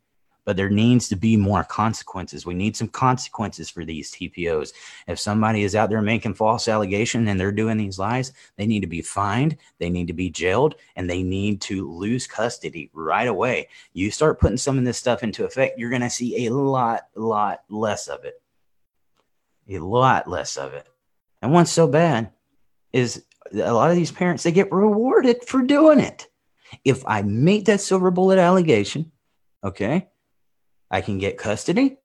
but 0.49 0.57
there 0.57 0.67
needs 0.67 1.07
to 1.07 1.15
be 1.15 1.37
more 1.37 1.63
consequences. 1.63 2.43
We 2.43 2.55
need 2.55 2.75
some 2.75 2.87
consequences 2.87 3.69
for 3.69 3.85
these 3.85 4.11
TPOs. 4.11 4.73
If 5.05 5.19
somebody 5.19 5.61
is 5.61 5.75
out 5.75 5.91
there 5.91 6.01
making 6.01 6.33
false 6.33 6.67
allegation 6.67 7.27
and 7.27 7.39
they're 7.39 7.51
doing 7.51 7.77
these 7.77 7.99
lies, 7.99 8.33
they 8.55 8.65
need 8.65 8.79
to 8.79 8.87
be 8.87 9.03
fined, 9.03 9.57
they 9.77 9.91
need 9.91 10.07
to 10.07 10.13
be 10.13 10.31
jailed, 10.31 10.73
and 10.95 11.07
they 11.07 11.21
need 11.21 11.61
to 11.61 11.87
lose 11.87 12.25
custody 12.25 12.89
right 12.93 13.27
away. 13.27 13.67
You 13.93 14.09
start 14.09 14.39
putting 14.39 14.57
some 14.57 14.79
of 14.79 14.85
this 14.85 14.97
stuff 14.97 15.21
into 15.21 15.45
effect, 15.45 15.77
you're 15.77 15.91
going 15.91 16.01
to 16.01 16.09
see 16.09 16.47
a 16.47 16.51
lot, 16.51 17.09
lot 17.13 17.59
less 17.69 18.07
of 18.07 18.25
it. 18.25 18.41
A 19.69 19.77
lot 19.77 20.27
less 20.27 20.57
of 20.57 20.73
it. 20.73 20.87
And 21.43 21.53
what's 21.53 21.69
so 21.69 21.85
bad 21.85 22.31
is 22.91 23.23
a 23.53 23.71
lot 23.71 23.91
of 23.91 23.95
these 23.95 24.11
parents, 24.11 24.41
they 24.41 24.51
get 24.51 24.71
rewarded 24.71 25.43
for 25.43 25.61
doing 25.61 25.99
it. 25.99 26.27
If 26.83 27.05
I 27.05 27.21
make 27.21 27.65
that 27.65 27.81
silver 27.81 28.09
bullet 28.09 28.39
allegation, 28.39 29.11
okay, 29.63 30.07
I 30.91 31.01
can 31.01 31.17
get 31.17 31.37
custody. 31.37 31.97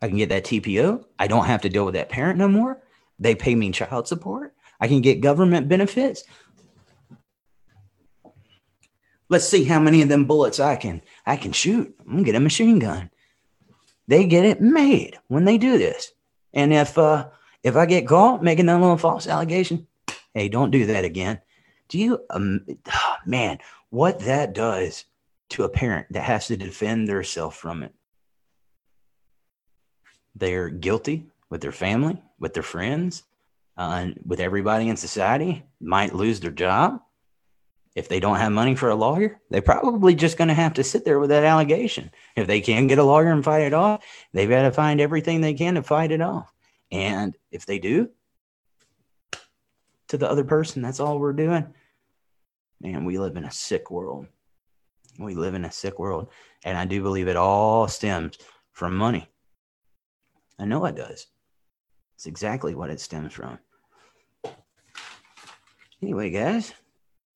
I 0.00 0.08
can 0.08 0.16
get 0.16 0.28
that 0.28 0.44
TPO. 0.44 1.04
I 1.18 1.26
don't 1.26 1.46
have 1.46 1.62
to 1.62 1.68
deal 1.68 1.84
with 1.84 1.94
that 1.94 2.10
parent 2.10 2.38
no 2.38 2.48
more. 2.48 2.82
They 3.18 3.34
pay 3.34 3.54
me 3.54 3.70
child 3.70 4.08
support. 4.08 4.54
I 4.80 4.88
can 4.88 5.00
get 5.00 5.20
government 5.20 5.68
benefits. 5.68 6.24
Let's 9.28 9.48
see 9.48 9.64
how 9.64 9.80
many 9.80 10.02
of 10.02 10.08
them 10.08 10.26
bullets 10.26 10.60
I 10.60 10.76
can 10.76 11.00
I 11.24 11.36
can 11.36 11.52
shoot. 11.52 11.94
I'm 12.00 12.12
gonna 12.12 12.24
get 12.24 12.34
a 12.34 12.40
machine 12.40 12.78
gun. 12.78 13.10
They 14.06 14.26
get 14.26 14.44
it 14.44 14.60
made 14.60 15.18
when 15.28 15.44
they 15.44 15.58
do 15.58 15.78
this. 15.78 16.12
And 16.52 16.72
if 16.72 16.98
uh 16.98 17.28
if 17.62 17.76
I 17.76 17.86
get 17.86 18.06
caught 18.06 18.42
making 18.42 18.66
that 18.66 18.80
little 18.80 18.98
false 18.98 19.26
allegation, 19.26 19.86
hey, 20.34 20.48
don't 20.48 20.70
do 20.70 20.86
that 20.86 21.04
again. 21.04 21.40
Do 21.88 21.98
you 21.98 22.20
um 22.30 22.66
oh, 22.88 23.14
man, 23.26 23.58
what 23.90 24.20
that 24.20 24.52
does 24.52 25.06
to 25.50 25.64
a 25.64 25.68
parent 25.68 26.08
that 26.10 26.24
has 26.24 26.48
to 26.48 26.56
defend 26.56 27.08
themselves 27.08 27.56
from 27.56 27.82
it 27.82 27.94
they're 30.34 30.68
guilty 30.68 31.26
with 31.50 31.60
their 31.60 31.72
family, 31.72 32.20
with 32.38 32.54
their 32.54 32.62
friends, 32.62 33.22
uh, 33.76 34.08
with 34.26 34.40
everybody 34.40 34.88
in 34.88 34.96
society, 34.96 35.64
might 35.80 36.14
lose 36.14 36.40
their 36.40 36.50
job. 36.50 37.00
If 37.94 38.08
they 38.08 38.18
don't 38.18 38.38
have 38.38 38.50
money 38.50 38.74
for 38.74 38.88
a 38.88 38.96
lawyer, 38.96 39.40
they're 39.50 39.62
probably 39.62 40.16
just 40.16 40.36
going 40.36 40.48
to 40.48 40.54
have 40.54 40.74
to 40.74 40.84
sit 40.84 41.04
there 41.04 41.20
with 41.20 41.30
that 41.30 41.44
allegation. 41.44 42.10
If 42.34 42.48
they 42.48 42.60
can't 42.60 42.88
get 42.88 42.98
a 42.98 43.04
lawyer 43.04 43.30
and 43.30 43.44
fight 43.44 43.62
it 43.62 43.72
off, 43.72 44.04
they've 44.32 44.50
got 44.50 44.62
to 44.62 44.72
find 44.72 45.00
everything 45.00 45.40
they 45.40 45.54
can 45.54 45.76
to 45.76 45.82
fight 45.82 46.10
it 46.10 46.20
off. 46.20 46.52
And 46.90 47.36
if 47.52 47.66
they 47.66 47.78
do, 47.78 48.10
to 50.08 50.18
the 50.18 50.28
other 50.28 50.44
person, 50.44 50.82
that's 50.82 51.00
all 51.00 51.18
we're 51.18 51.32
doing. 51.32 51.72
Man, 52.80 53.04
we 53.04 53.18
live 53.18 53.36
in 53.36 53.44
a 53.44 53.50
sick 53.50 53.90
world. 53.90 54.26
We 55.18 55.34
live 55.34 55.54
in 55.54 55.64
a 55.64 55.72
sick 55.72 55.98
world. 55.98 56.28
And 56.64 56.76
I 56.76 56.84
do 56.84 57.02
believe 57.02 57.28
it 57.28 57.36
all 57.36 57.86
stems 57.88 58.38
from 58.72 58.96
money. 58.96 59.28
I 60.58 60.64
know 60.64 60.84
it 60.86 60.96
does. 60.96 61.26
It's 62.16 62.26
exactly 62.26 62.74
what 62.74 62.90
it 62.90 63.00
stems 63.00 63.32
from. 63.32 63.58
Anyway, 66.02 66.30
guys, 66.30 66.72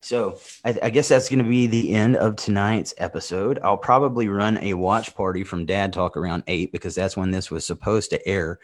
so 0.01 0.39
I, 0.63 0.77
I 0.83 0.89
guess 0.89 1.09
that's 1.09 1.27
going 1.27 1.43
to 1.43 1.49
be 1.49 1.67
the 1.67 1.93
end 1.93 2.15
of 2.15 2.35
tonight's 2.35 2.93
episode. 2.97 3.59
I'll 3.63 3.77
probably 3.77 4.27
run 4.29 4.57
a 4.59 4.73
watch 4.73 5.15
party 5.15 5.43
from 5.43 5.65
Dad 5.65 5.91
Talk 5.91 6.15
around 6.15 6.43
eight 6.47 6.71
because 6.71 6.95
that's 6.95 7.17
when 7.17 7.31
this 7.31 7.51
was 7.51 7.65
supposed 7.65 8.11
to 8.11 8.27
air. 8.27 8.59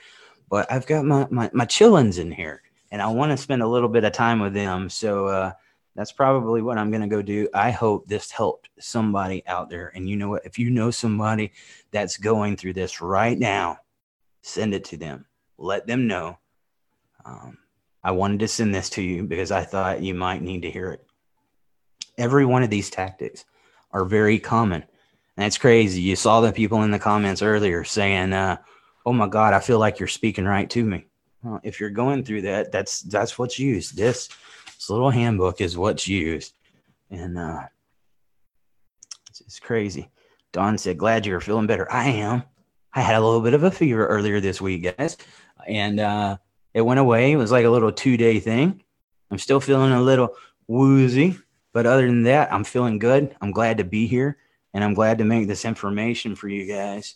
But 0.50 0.72
I've 0.72 0.86
got 0.86 1.06
my 1.06 1.28
my, 1.30 1.50
my 1.54 1.66
chillins 1.66 2.20
in 2.20 2.32
here, 2.32 2.62
and 2.92 3.02
I 3.02 3.08
want 3.08 3.32
to 3.32 3.38
spend 3.38 3.62
a 3.62 3.68
little 3.68 3.90
bit 3.90 4.04
of 4.04 4.14
time 4.14 4.40
with 4.40 4.54
them. 4.54 4.90
So 4.90 5.28
uh, 5.28 5.52
that's 5.96 6.12
probably 6.12 6.62
what 6.62 6.78
I'm 6.78 6.92
going 6.92 7.02
to 7.02 7.08
go 7.08 7.22
do. 7.22 7.50
I 7.54 7.72
hope 7.72 8.08
this 8.08 8.32
helped 8.32 8.70
somebody 8.80 9.46
out 9.48 9.70
there. 9.70 9.92
And 9.96 10.08
you 10.08 10.18
know 10.18 10.30
what? 10.30 10.46
If 10.46 10.60
you 10.60 10.70
know 10.70 10.92
somebody 10.92 11.52
that's 11.92 12.18
going 12.18 12.58
through 12.58 12.74
this 12.74 13.02
right 13.02 13.38
now, 13.38 13.80
send 14.46 14.74
it 14.74 14.86
to 14.86 14.98
them. 14.98 15.26
Let 15.58 15.88
them 15.88 16.08
know. 16.08 16.38
Um, 17.26 17.58
I 18.04 18.12
wanted 18.12 18.40
to 18.42 18.48
send 18.48 18.74
this 18.74 18.90
to 18.92 19.02
you 19.02 19.24
because 19.24 19.52
I 19.52 19.64
thought 19.64 20.04
you 20.04 20.14
might 20.14 20.44
need 20.44 20.62
to 20.62 20.72
hear 20.72 20.92
it. 20.92 21.06
Every 22.18 22.46
one 22.46 22.62
of 22.62 22.70
these 22.70 22.90
tactics 22.90 23.44
are 23.92 24.06
very 24.06 24.38
common. 24.38 24.84
That's 25.36 25.58
crazy. 25.58 26.02
You 26.02 26.16
saw 26.16 26.42
the 26.42 26.52
people 26.52 26.84
in 26.84 26.92
the 26.92 27.00
comments 27.00 27.42
earlier 27.42 27.84
saying, 27.84 28.32
uh, 28.34 28.58
"Oh 29.06 29.12
my 29.12 29.28
God, 29.28 29.54
I 29.54 29.60
feel 29.60 29.80
like 29.80 30.00
you're 30.00 30.08
speaking 30.08 30.46
right 30.46 30.70
to 30.70 30.84
me." 30.84 31.08
Well, 31.44 31.60
if 31.64 31.80
you're 31.80 31.90
going 31.90 32.24
through 32.24 32.44
that, 32.44 32.72
that's 32.72 33.02
that's 33.02 33.38
what's 33.38 33.60
used. 33.60 33.98
This 33.98 34.30
this 34.76 34.90
little 34.90 35.10
handbook 35.10 35.60
is 35.60 35.78
what's 35.78 36.08
used, 36.08 36.54
and 37.10 37.38
uh, 37.38 37.64
it's, 39.30 39.42
it's 39.42 39.60
crazy. 39.60 40.10
Don 40.54 40.78
said, 40.78 40.98
"Glad 40.98 41.26
you're 41.26 41.42
feeling 41.42 41.68
better." 41.68 41.92
I 41.92 42.10
am. 42.10 42.44
I 42.96 43.02
had 43.02 43.18
a 43.18 43.22
little 43.22 43.42
bit 43.42 43.54
of 43.54 43.64
a 43.64 43.72
fever 43.72 44.08
earlier 44.08 44.40
this 44.40 44.62
week, 44.62 44.96
guys, 44.98 45.18
and 45.68 46.00
uh, 46.00 46.38
it 46.74 46.82
went 46.82 47.02
away. 47.02 47.34
It 47.34 47.36
was 47.36 47.52
like 47.52 47.66
a 47.66 47.70
little 47.70 47.92
two 47.92 48.16
day 48.16 48.40
thing. 48.40 48.82
I'm 49.30 49.38
still 49.38 49.60
feeling 49.60 49.92
a 49.92 50.02
little 50.02 50.34
woozy, 50.68 51.38
but 51.74 51.86
other 51.86 52.08
than 52.08 52.24
that, 52.24 52.54
I'm 52.54 52.64
feeling 52.64 52.98
good. 52.98 53.36
I'm 53.42 53.52
glad 53.52 53.80
to 53.80 53.84
be 53.84 54.08
here, 54.08 54.38
and 54.74 54.82
I'm 54.82 54.94
glad 54.94 55.18
to 55.18 55.26
make 55.26 55.48
this 55.48 55.66
information 55.66 56.36
for 56.36 56.48
you 56.48 56.66
guys 56.74 57.16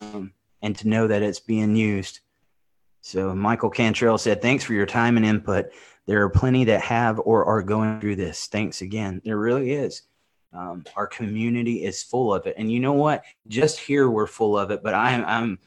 um, 0.00 0.32
and 0.62 0.74
to 0.78 0.88
know 0.88 1.06
that 1.06 1.22
it's 1.22 1.40
being 1.40 1.76
used. 1.76 2.20
So, 3.02 3.34
Michael 3.34 3.70
Cantrell 3.70 4.18
said, 4.18 4.40
Thanks 4.40 4.64
for 4.64 4.72
your 4.72 4.86
time 4.86 5.18
and 5.18 5.26
input. 5.26 5.66
There 6.06 6.22
are 6.22 6.30
plenty 6.30 6.64
that 6.64 6.80
have 6.80 7.20
or 7.20 7.44
are 7.44 7.62
going 7.62 8.00
through 8.00 8.16
this. 8.16 8.46
Thanks 8.46 8.80
again. 8.80 9.20
There 9.24 9.38
really 9.38 9.72
is. 9.72 10.02
Um, 10.52 10.84
our 10.96 11.06
community 11.06 11.84
is 11.84 12.02
full 12.02 12.34
of 12.34 12.46
it, 12.46 12.54
and 12.58 12.70
you 12.70 12.80
know 12.80 12.92
what? 12.92 13.22
Just 13.46 13.78
here 13.78 14.10
we're 14.10 14.26
full 14.26 14.58
of 14.58 14.70
it, 14.70 14.82
but 14.82 14.94
I'm 14.94 15.24
I'm 15.24 15.58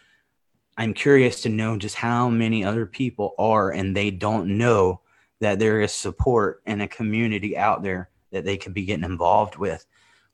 I'm 0.77 0.93
curious 0.93 1.41
to 1.43 1.49
know 1.49 1.77
just 1.77 1.95
how 1.95 2.29
many 2.29 2.65
other 2.65 2.85
people 2.85 3.33
are, 3.37 3.71
and 3.71 3.95
they 3.95 4.11
don't 4.11 4.57
know 4.57 5.01
that 5.39 5.59
there 5.59 5.81
is 5.81 5.93
support 5.93 6.61
and 6.65 6.81
a 6.81 6.87
community 6.87 7.57
out 7.57 7.83
there 7.83 8.09
that 8.31 8.43
they 8.43 8.57
could 8.57 8.73
be 8.73 8.85
getting 8.85 9.05
involved 9.05 9.55
with. 9.55 9.85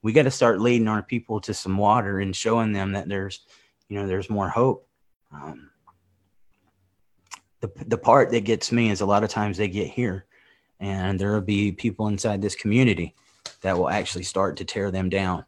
We 0.02 0.14
got 0.14 0.24
to 0.24 0.32
start 0.32 0.62
leading 0.62 0.88
our 0.88 1.04
people 1.04 1.42
to 1.42 1.54
some 1.54 1.78
water 1.78 2.20
and 2.20 2.36
showing 2.36 2.72
them 2.72 2.94
that 2.94 3.10
there's, 3.10 3.42
you 3.90 4.00
know, 4.00 4.08
there's 4.08 4.30
more 4.30 4.50
hope. 4.50 4.88
Um, 5.32 5.70
the 7.60 7.70
the 7.86 7.98
part 7.98 8.32
that 8.32 8.46
gets 8.46 8.72
me 8.72 8.90
is 8.90 9.02
a 9.02 9.06
lot 9.06 9.24
of 9.24 9.30
times 9.30 9.58
they 9.58 9.68
get 9.68 9.90
here, 9.90 10.26
and 10.80 11.20
there 11.20 11.34
will 11.34 11.42
be 11.42 11.72
people 11.72 12.08
inside 12.08 12.42
this 12.42 12.56
community 12.56 13.14
that 13.62 13.78
will 13.78 13.90
actually 13.90 14.24
start 14.24 14.58
to 14.58 14.66
tear 14.66 14.92
them 14.92 15.10
down. 15.10 15.46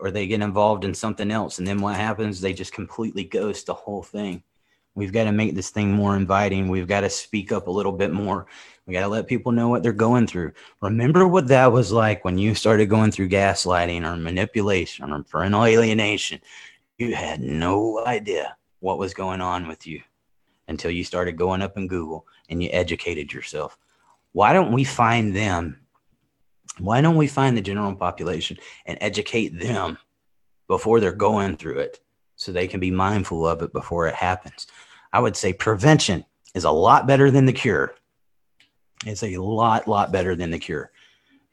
Or 0.00 0.10
they 0.10 0.26
get 0.26 0.42
involved 0.42 0.84
in 0.84 0.94
something 0.94 1.30
else. 1.30 1.58
And 1.58 1.66
then 1.66 1.80
what 1.80 1.96
happens? 1.96 2.40
They 2.40 2.52
just 2.52 2.72
completely 2.72 3.24
ghost 3.24 3.66
the 3.66 3.74
whole 3.74 4.02
thing 4.02 4.42
We've 4.98 5.12
got 5.12 5.24
to 5.24 5.32
make 5.32 5.54
this 5.54 5.70
thing 5.70 5.92
more 5.92 6.16
inviting. 6.16 6.66
We've 6.66 6.88
got 6.88 7.02
to 7.02 7.08
speak 7.08 7.52
up 7.52 7.68
a 7.68 7.70
little 7.70 7.92
bit 7.92 8.12
more. 8.12 8.46
We 8.84 8.92
got 8.92 9.02
to 9.02 9.08
let 9.08 9.28
people 9.28 9.52
know 9.52 9.68
what 9.68 9.84
they're 9.84 9.92
going 9.92 10.26
through. 10.26 10.54
Remember 10.80 11.28
what 11.28 11.46
that 11.46 11.70
was 11.70 11.92
like 11.92 12.24
when 12.24 12.36
you 12.36 12.56
started 12.56 12.86
going 12.86 13.12
through 13.12 13.28
gaslighting 13.28 14.04
or 14.04 14.16
manipulation 14.16 15.12
or 15.12 15.22
parental 15.22 15.66
alienation. 15.66 16.40
You 16.96 17.14
had 17.14 17.40
no 17.40 18.04
idea 18.06 18.56
what 18.80 18.98
was 18.98 19.14
going 19.14 19.40
on 19.40 19.68
with 19.68 19.86
you 19.86 20.02
until 20.66 20.90
you 20.90 21.04
started 21.04 21.36
going 21.36 21.62
up 21.62 21.76
in 21.76 21.86
Google 21.86 22.26
and 22.48 22.60
you 22.60 22.68
educated 22.72 23.32
yourself. 23.32 23.78
Why 24.32 24.52
don't 24.52 24.72
we 24.72 24.82
find 24.82 25.36
them? 25.36 25.78
Why 26.78 27.00
don't 27.00 27.16
we 27.16 27.26
find 27.26 27.56
the 27.56 27.62
general 27.62 27.94
population 27.94 28.58
and 28.86 28.98
educate 29.00 29.58
them 29.58 29.98
before 30.66 31.00
they're 31.00 31.12
going 31.12 31.56
through 31.56 31.78
it 31.80 32.00
so 32.36 32.52
they 32.52 32.68
can 32.68 32.80
be 32.80 32.90
mindful 32.90 33.46
of 33.46 33.62
it 33.62 33.72
before 33.72 34.06
it 34.06 34.14
happens? 34.14 34.66
I 35.12 35.20
would 35.20 35.36
say 35.36 35.52
prevention 35.52 36.24
is 36.54 36.64
a 36.64 36.70
lot 36.70 37.06
better 37.06 37.30
than 37.30 37.46
the 37.46 37.52
cure. 37.52 37.94
It's 39.06 39.22
a 39.22 39.36
lot, 39.36 39.88
lot 39.88 40.12
better 40.12 40.34
than 40.34 40.50
the 40.50 40.58
cure. 40.58 40.90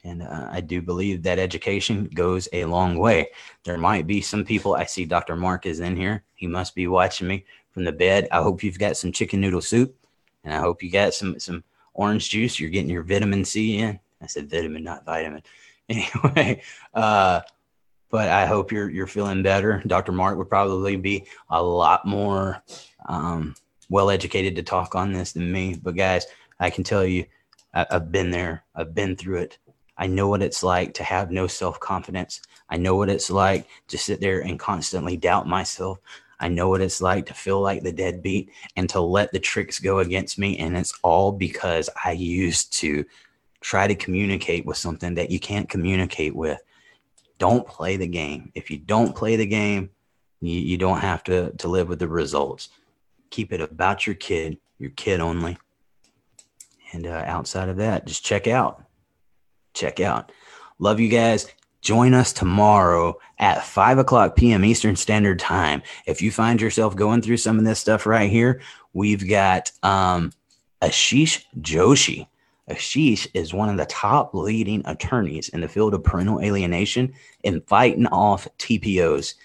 And 0.03 0.21
uh, 0.21 0.49
I 0.51 0.61
do 0.61 0.81
believe 0.81 1.23
that 1.23 1.39
education 1.39 2.09
goes 2.13 2.47
a 2.53 2.65
long 2.65 2.97
way. 2.97 3.29
There 3.63 3.77
might 3.77 4.05
be 4.05 4.21
some 4.21 4.45
people. 4.45 4.75
I 4.75 4.85
see 4.85 5.05
Dr. 5.05 5.35
Mark 5.35 5.65
is 5.65 5.79
in 5.79 5.97
here. 5.97 6.23
He 6.35 6.45
must 6.45 6.75
be 6.75 6.85
watching 6.85 7.27
me 7.27 7.45
from 7.71 7.85
the 7.85 7.91
bed. 7.91 8.27
I 8.31 8.41
hope 8.43 8.63
you've 8.63 8.77
got 8.77 8.97
some 8.97 9.11
chicken 9.11 9.41
noodle 9.41 9.61
soup, 9.61 9.95
and 10.43 10.53
I 10.53 10.59
hope 10.59 10.83
you 10.83 10.91
got 10.91 11.15
some 11.15 11.39
some 11.39 11.63
orange 11.95 12.29
juice. 12.29 12.59
You're 12.59 12.69
getting 12.69 12.91
your 12.91 13.01
vitamin 13.01 13.43
C 13.45 13.79
in. 13.79 13.99
I 14.21 14.27
said 14.27 14.49
vitamin, 14.49 14.83
not 14.83 15.05
vitamin. 15.05 15.41
Anyway, 15.87 16.63
uh, 16.95 17.41
but 18.09 18.27
I 18.27 18.47
hope 18.47 18.71
you're 18.71 18.89
you're 18.89 19.05
feeling 19.05 19.43
better. 19.43 19.83
Dr. 19.85 20.11
Mark 20.11 20.35
would 20.39 20.49
probably 20.49 20.95
be 20.95 21.27
a 21.51 21.61
lot 21.61 22.07
more 22.07 22.63
um, 23.07 23.53
well 23.87 24.09
educated 24.09 24.55
to 24.55 24.63
talk 24.63 24.95
on 24.95 25.13
this 25.13 25.33
than 25.33 25.51
me. 25.51 25.75
But 25.75 25.95
guys, 25.95 26.25
I 26.59 26.71
can 26.71 26.83
tell 26.83 27.05
you, 27.05 27.25
I, 27.71 27.85
I've 27.91 28.11
been 28.11 28.31
there. 28.31 28.63
I've 28.73 28.95
been 28.95 29.15
through 29.15 29.41
it. 29.41 29.59
I 29.97 30.07
know 30.07 30.27
what 30.27 30.41
it's 30.41 30.63
like 30.63 30.93
to 30.95 31.03
have 31.03 31.31
no 31.31 31.47
self 31.47 31.79
confidence. 31.79 32.41
I 32.69 32.77
know 32.77 32.95
what 32.95 33.09
it's 33.09 33.29
like 33.29 33.67
to 33.89 33.97
sit 33.97 34.19
there 34.21 34.41
and 34.41 34.59
constantly 34.59 35.17
doubt 35.17 35.47
myself. 35.47 35.99
I 36.39 36.49
know 36.49 36.69
what 36.69 36.81
it's 36.81 37.01
like 37.01 37.27
to 37.27 37.33
feel 37.33 37.61
like 37.61 37.83
the 37.83 37.93
deadbeat 37.93 38.49
and 38.75 38.89
to 38.89 38.99
let 38.99 39.31
the 39.31 39.39
tricks 39.39 39.79
go 39.79 39.99
against 39.99 40.37
me. 40.37 40.57
And 40.57 40.75
it's 40.75 40.97
all 41.01 41.31
because 41.31 41.89
I 42.03 42.11
used 42.11 42.73
to 42.79 43.05
try 43.65 43.87
to 43.87 43.95
communicate 43.95 44.63
with 44.63 44.77
something 44.77 45.15
that 45.15 45.31
you 45.31 45.39
can't 45.39 45.67
communicate 45.67 46.35
with. 46.35 46.61
Don't 47.39 47.65
play 47.65 47.97
the 47.97 48.05
game. 48.05 48.51
If 48.53 48.69
you 48.69 48.77
don't 48.77 49.15
play 49.15 49.37
the 49.37 49.47
game, 49.47 49.89
you, 50.39 50.59
you 50.59 50.77
don't 50.77 50.99
have 50.99 51.23
to, 51.23 51.51
to 51.53 51.67
live 51.67 51.89
with 51.89 51.97
the 51.97 52.07
results. 52.07 52.69
Keep 53.31 53.53
it 53.53 53.61
about 53.61 54.05
your 54.05 54.13
kid, 54.13 54.59
your 54.77 54.91
kid 54.91 55.19
only. 55.19 55.57
And 56.93 57.07
uh, 57.07 57.23
outside 57.25 57.69
of 57.69 57.77
that, 57.77 58.05
just 58.05 58.23
check 58.23 58.45
out. 58.45 58.83
Check 59.73 59.99
out. 59.99 60.31
Love 60.77 60.99
you 60.99 61.09
guys. 61.09 61.47
Join 61.81 62.13
us 62.13 62.33
tomorrow 62.33 63.17
at 63.39 63.65
5 63.65 63.97
o'clock 63.97 64.35
p.m. 64.35 64.63
Eastern 64.63 64.95
Standard 64.95 65.39
Time. 65.39 65.81
If 66.05 66.21
you 66.21 66.29
find 66.29 66.61
yourself 66.61 66.95
going 66.95 67.23
through 67.23 67.37
some 67.37 67.57
of 67.57 67.65
this 67.65 67.79
stuff 67.79 68.05
right 68.05 68.29
here, 68.29 68.61
we've 68.93 69.27
got 69.27 69.71
um, 69.81 70.33
Ashish 70.83 71.45
Joshi. 71.59 72.27
Ashish 72.69 73.27
is 73.33 73.53
one 73.53 73.69
of 73.69 73.77
the 73.77 73.85
top 73.85 74.33
leading 74.33 74.81
attorneys 74.85 75.49
in 75.49 75.61
the 75.61 75.67
field 75.67 75.93
of 75.93 76.03
parental 76.03 76.41
alienation 76.41 77.13
and 77.43 77.65
fighting 77.67 78.07
off 78.07 78.47
TPOs. 78.57 79.35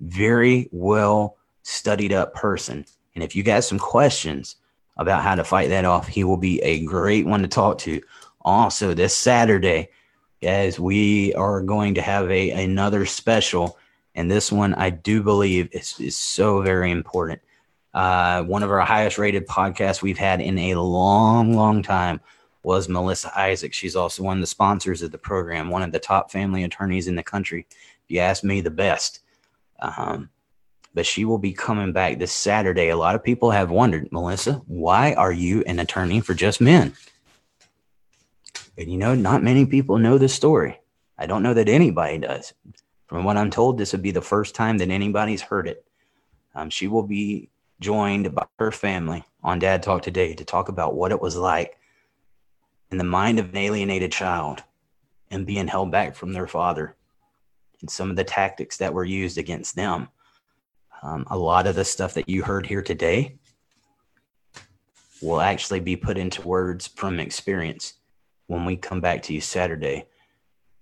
Very 0.00 0.68
well 0.72 1.36
studied 1.62 2.12
up 2.12 2.34
person. 2.34 2.86
And 3.14 3.22
if 3.22 3.36
you 3.36 3.42
got 3.42 3.64
some 3.64 3.78
questions 3.78 4.56
about 4.96 5.22
how 5.22 5.34
to 5.34 5.44
fight 5.44 5.68
that 5.68 5.84
off, 5.84 6.08
he 6.08 6.24
will 6.24 6.38
be 6.38 6.60
a 6.62 6.84
great 6.84 7.26
one 7.26 7.42
to 7.42 7.48
talk 7.48 7.78
to. 7.78 8.00
Also, 8.42 8.94
this 8.94 9.14
Saturday, 9.14 9.90
guys, 10.42 10.80
we 10.80 11.34
are 11.34 11.60
going 11.60 11.94
to 11.94 12.02
have 12.02 12.30
a 12.30 12.50
another 12.50 13.04
special, 13.04 13.78
and 14.14 14.30
this 14.30 14.50
one 14.50 14.72
I 14.74 14.88
do 14.88 15.22
believe 15.22 15.68
is, 15.72 16.00
is 16.00 16.16
so 16.16 16.62
very 16.62 16.90
important. 16.90 17.42
Uh, 17.92 18.42
one 18.44 18.62
of 18.62 18.70
our 18.70 18.80
highest 18.80 19.18
rated 19.18 19.46
podcasts 19.46 20.00
we've 20.00 20.16
had 20.16 20.40
in 20.40 20.56
a 20.58 20.80
long, 20.80 21.54
long 21.54 21.82
time 21.82 22.20
was 22.62 22.88
Melissa 22.88 23.32
Isaac. 23.38 23.72
She's 23.72 23.96
also 23.96 24.22
one 24.22 24.36
of 24.36 24.40
the 24.40 24.46
sponsors 24.46 25.02
of 25.02 25.12
the 25.12 25.18
program, 25.18 25.70
one 25.70 25.82
of 25.82 25.92
the 25.92 25.98
top 25.98 26.30
family 26.30 26.64
attorneys 26.64 27.08
in 27.08 27.16
the 27.16 27.22
country. 27.22 27.66
If 27.70 28.10
you 28.10 28.20
ask 28.20 28.44
me, 28.44 28.60
the 28.60 28.70
best. 28.70 29.20
Um, 29.80 30.30
but 30.92 31.06
she 31.06 31.24
will 31.24 31.38
be 31.38 31.52
coming 31.52 31.92
back 31.92 32.18
this 32.18 32.32
Saturday. 32.32 32.88
A 32.88 32.96
lot 32.96 33.14
of 33.14 33.24
people 33.24 33.50
have 33.50 33.70
wondered, 33.70 34.10
Melissa, 34.12 34.54
why 34.66 35.14
are 35.14 35.32
you 35.32 35.62
an 35.66 35.78
attorney 35.78 36.20
for 36.20 36.34
just 36.34 36.60
men? 36.60 36.94
And 38.76 38.90
you 38.90 38.98
know, 38.98 39.14
not 39.14 39.42
many 39.42 39.66
people 39.66 39.98
know 39.98 40.18
this 40.18 40.34
story. 40.34 40.80
I 41.16 41.26
don't 41.26 41.42
know 41.42 41.54
that 41.54 41.68
anybody 41.68 42.18
does. 42.18 42.52
From 43.06 43.24
what 43.24 43.36
I'm 43.36 43.50
told, 43.50 43.78
this 43.78 43.92
would 43.92 44.02
be 44.02 44.10
the 44.10 44.20
first 44.20 44.54
time 44.54 44.78
that 44.78 44.90
anybody's 44.90 45.42
heard 45.42 45.68
it. 45.68 45.84
Um, 46.54 46.70
she 46.70 46.88
will 46.88 47.02
be 47.02 47.50
joined 47.80 48.34
by 48.34 48.46
her 48.58 48.72
family 48.72 49.24
on 49.42 49.58
Dad 49.58 49.82
Talk 49.82 50.02
today 50.02 50.34
to 50.34 50.44
talk 50.44 50.68
about 50.68 50.94
what 50.94 51.12
it 51.12 51.20
was 51.20 51.36
like 51.36 51.76
in 52.90 52.98
the 52.98 53.04
mind 53.04 53.38
of 53.38 53.50
an 53.50 53.56
alienated 53.56 54.12
child 54.12 54.62
and 55.30 55.46
being 55.46 55.68
held 55.68 55.90
back 55.90 56.14
from 56.14 56.32
their 56.32 56.46
father 56.46 56.96
and 57.80 57.90
some 57.90 58.10
of 58.10 58.16
the 58.16 58.24
tactics 58.24 58.76
that 58.78 58.92
were 58.92 59.04
used 59.04 59.38
against 59.38 59.76
them. 59.76 60.08
Um, 61.02 61.24
a 61.28 61.38
lot 61.38 61.66
of 61.66 61.76
the 61.76 61.84
stuff 61.84 62.14
that 62.14 62.28
you 62.28 62.42
heard 62.42 62.66
here 62.66 62.82
today 62.82 63.38
will 65.22 65.40
actually 65.40 65.80
be 65.80 65.96
put 65.96 66.18
into 66.18 66.46
words 66.46 66.86
from 66.88 67.20
experience 67.20 67.94
when 68.48 68.64
we 68.64 68.76
come 68.76 69.00
back 69.00 69.22
to 69.22 69.34
you 69.34 69.40
Saturday. 69.40 70.06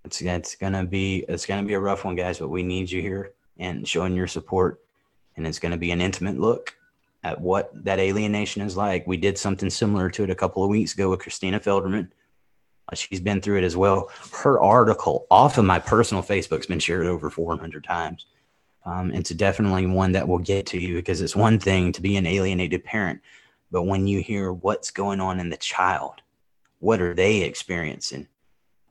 It's, 0.04 0.22
it's 0.22 0.54
gonna 0.54 0.84
be 0.84 1.24
it's 1.28 1.46
gonna 1.46 1.66
be 1.66 1.74
a 1.74 1.80
rough 1.80 2.04
one, 2.04 2.16
guys, 2.16 2.38
but 2.38 2.48
we 2.48 2.62
need 2.62 2.90
you 2.90 3.02
here 3.02 3.32
and 3.58 3.86
showing 3.86 4.14
your 4.14 4.26
support. 4.26 4.80
And 5.36 5.46
it's 5.46 5.58
gonna 5.58 5.76
be 5.76 5.90
an 5.90 6.00
intimate 6.00 6.38
look 6.38 6.77
at 7.24 7.40
what 7.40 7.70
that 7.84 7.98
alienation 7.98 8.62
is 8.62 8.76
like. 8.76 9.06
We 9.06 9.16
did 9.16 9.38
something 9.38 9.70
similar 9.70 10.10
to 10.10 10.24
it 10.24 10.30
a 10.30 10.34
couple 10.34 10.62
of 10.62 10.70
weeks 10.70 10.94
ago 10.94 11.10
with 11.10 11.20
Christina 11.20 11.60
Felderman. 11.60 12.10
Uh, 12.90 12.94
she's 12.94 13.20
been 13.20 13.40
through 13.40 13.58
it 13.58 13.64
as 13.64 13.76
well. 13.76 14.10
Her 14.42 14.60
article 14.60 15.26
off 15.30 15.58
of 15.58 15.64
my 15.64 15.78
personal 15.78 16.22
Facebook's 16.22 16.66
been 16.66 16.78
shared 16.78 17.06
over 17.06 17.28
400 17.28 17.84
times. 17.84 18.26
Um, 18.86 19.10
it's 19.12 19.30
definitely 19.30 19.86
one 19.86 20.12
that 20.12 20.26
will 20.26 20.38
get 20.38 20.66
to 20.66 20.78
you 20.78 20.94
because 20.94 21.20
it's 21.20 21.36
one 21.36 21.58
thing 21.58 21.92
to 21.92 22.00
be 22.00 22.16
an 22.16 22.26
alienated 22.26 22.84
parent, 22.84 23.20
but 23.70 23.82
when 23.82 24.06
you 24.06 24.22
hear 24.22 24.52
what's 24.52 24.90
going 24.90 25.20
on 25.20 25.40
in 25.40 25.50
the 25.50 25.56
child, 25.58 26.22
what 26.78 27.00
are 27.02 27.12
they 27.12 27.42
experiencing? 27.42 28.28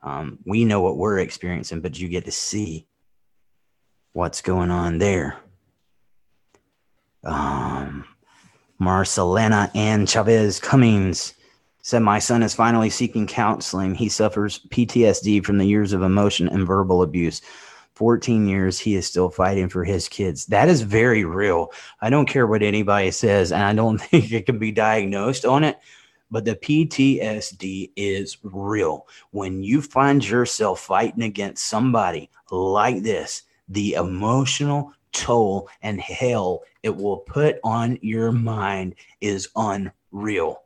Um, 0.04 0.40
we 0.46 0.66
know 0.66 0.82
what 0.82 0.98
we're 0.98 1.20
experiencing, 1.20 1.82
but 1.82 1.98
you 1.98 2.10
get 2.10 2.26
to 2.26 2.32
see 2.32 2.86
what's 4.14 4.42
going 4.42 4.70
on 4.70 5.00
there. 5.00 5.38
Um, 7.24 8.06
Marcelena 8.80 9.72
Ann 9.74 10.06
Chavez 10.06 10.60
Cummings 10.60 11.34
said, 11.82 12.00
My 12.00 12.20
son 12.20 12.44
is 12.44 12.54
finally 12.54 12.90
seeking 12.90 13.26
counseling. 13.26 13.96
He 13.96 14.10
suffers 14.10 14.60
PTSD 14.70 15.44
from 15.44 15.58
the 15.58 15.66
years 15.66 15.94
of 15.94 16.04
emotion 16.04 16.48
and 16.48 16.68
verbal 16.68 17.02
abuse. 17.02 17.42
14 17.96 18.48
years, 18.48 18.78
he 18.78 18.94
is 18.94 19.08
still 19.08 19.32
fighting 19.32 19.70
for 19.70 19.84
his 19.84 20.08
kids. 20.08 20.46
That 20.46 20.70
is 20.70 20.84
very 20.84 21.26
real. 21.26 21.72
I 22.02 22.12
don't 22.12 22.28
care 22.28 22.46
what 22.46 22.62
anybody 22.62 23.10
says, 23.10 23.52
and 23.52 23.64
I 23.64 23.74
don't 23.74 23.98
think 24.02 24.32
it 24.32 24.46
can 24.46 24.60
be 24.60 24.72
diagnosed 24.72 25.46
on 25.46 25.64
it, 25.64 25.80
but 26.30 26.46
the 26.46 26.56
PTSD 26.56 27.92
is 27.96 28.38
real. 28.44 29.08
When 29.32 29.64
you 29.64 29.82
find 29.82 30.24
yourself 30.24 30.82
fighting 30.82 31.24
against 31.24 31.66
somebody 31.66 32.30
like 32.52 33.02
this, 33.02 33.42
the 33.70 33.94
emotional 33.94 34.94
toll 35.12 35.68
and 35.82 36.00
hell 36.00 36.62
it 36.88 36.96
will 36.96 37.18
put 37.18 37.60
on 37.66 38.00
your 38.02 38.32
mind 38.32 38.96
is 39.20 39.50
unreal. 39.58 40.64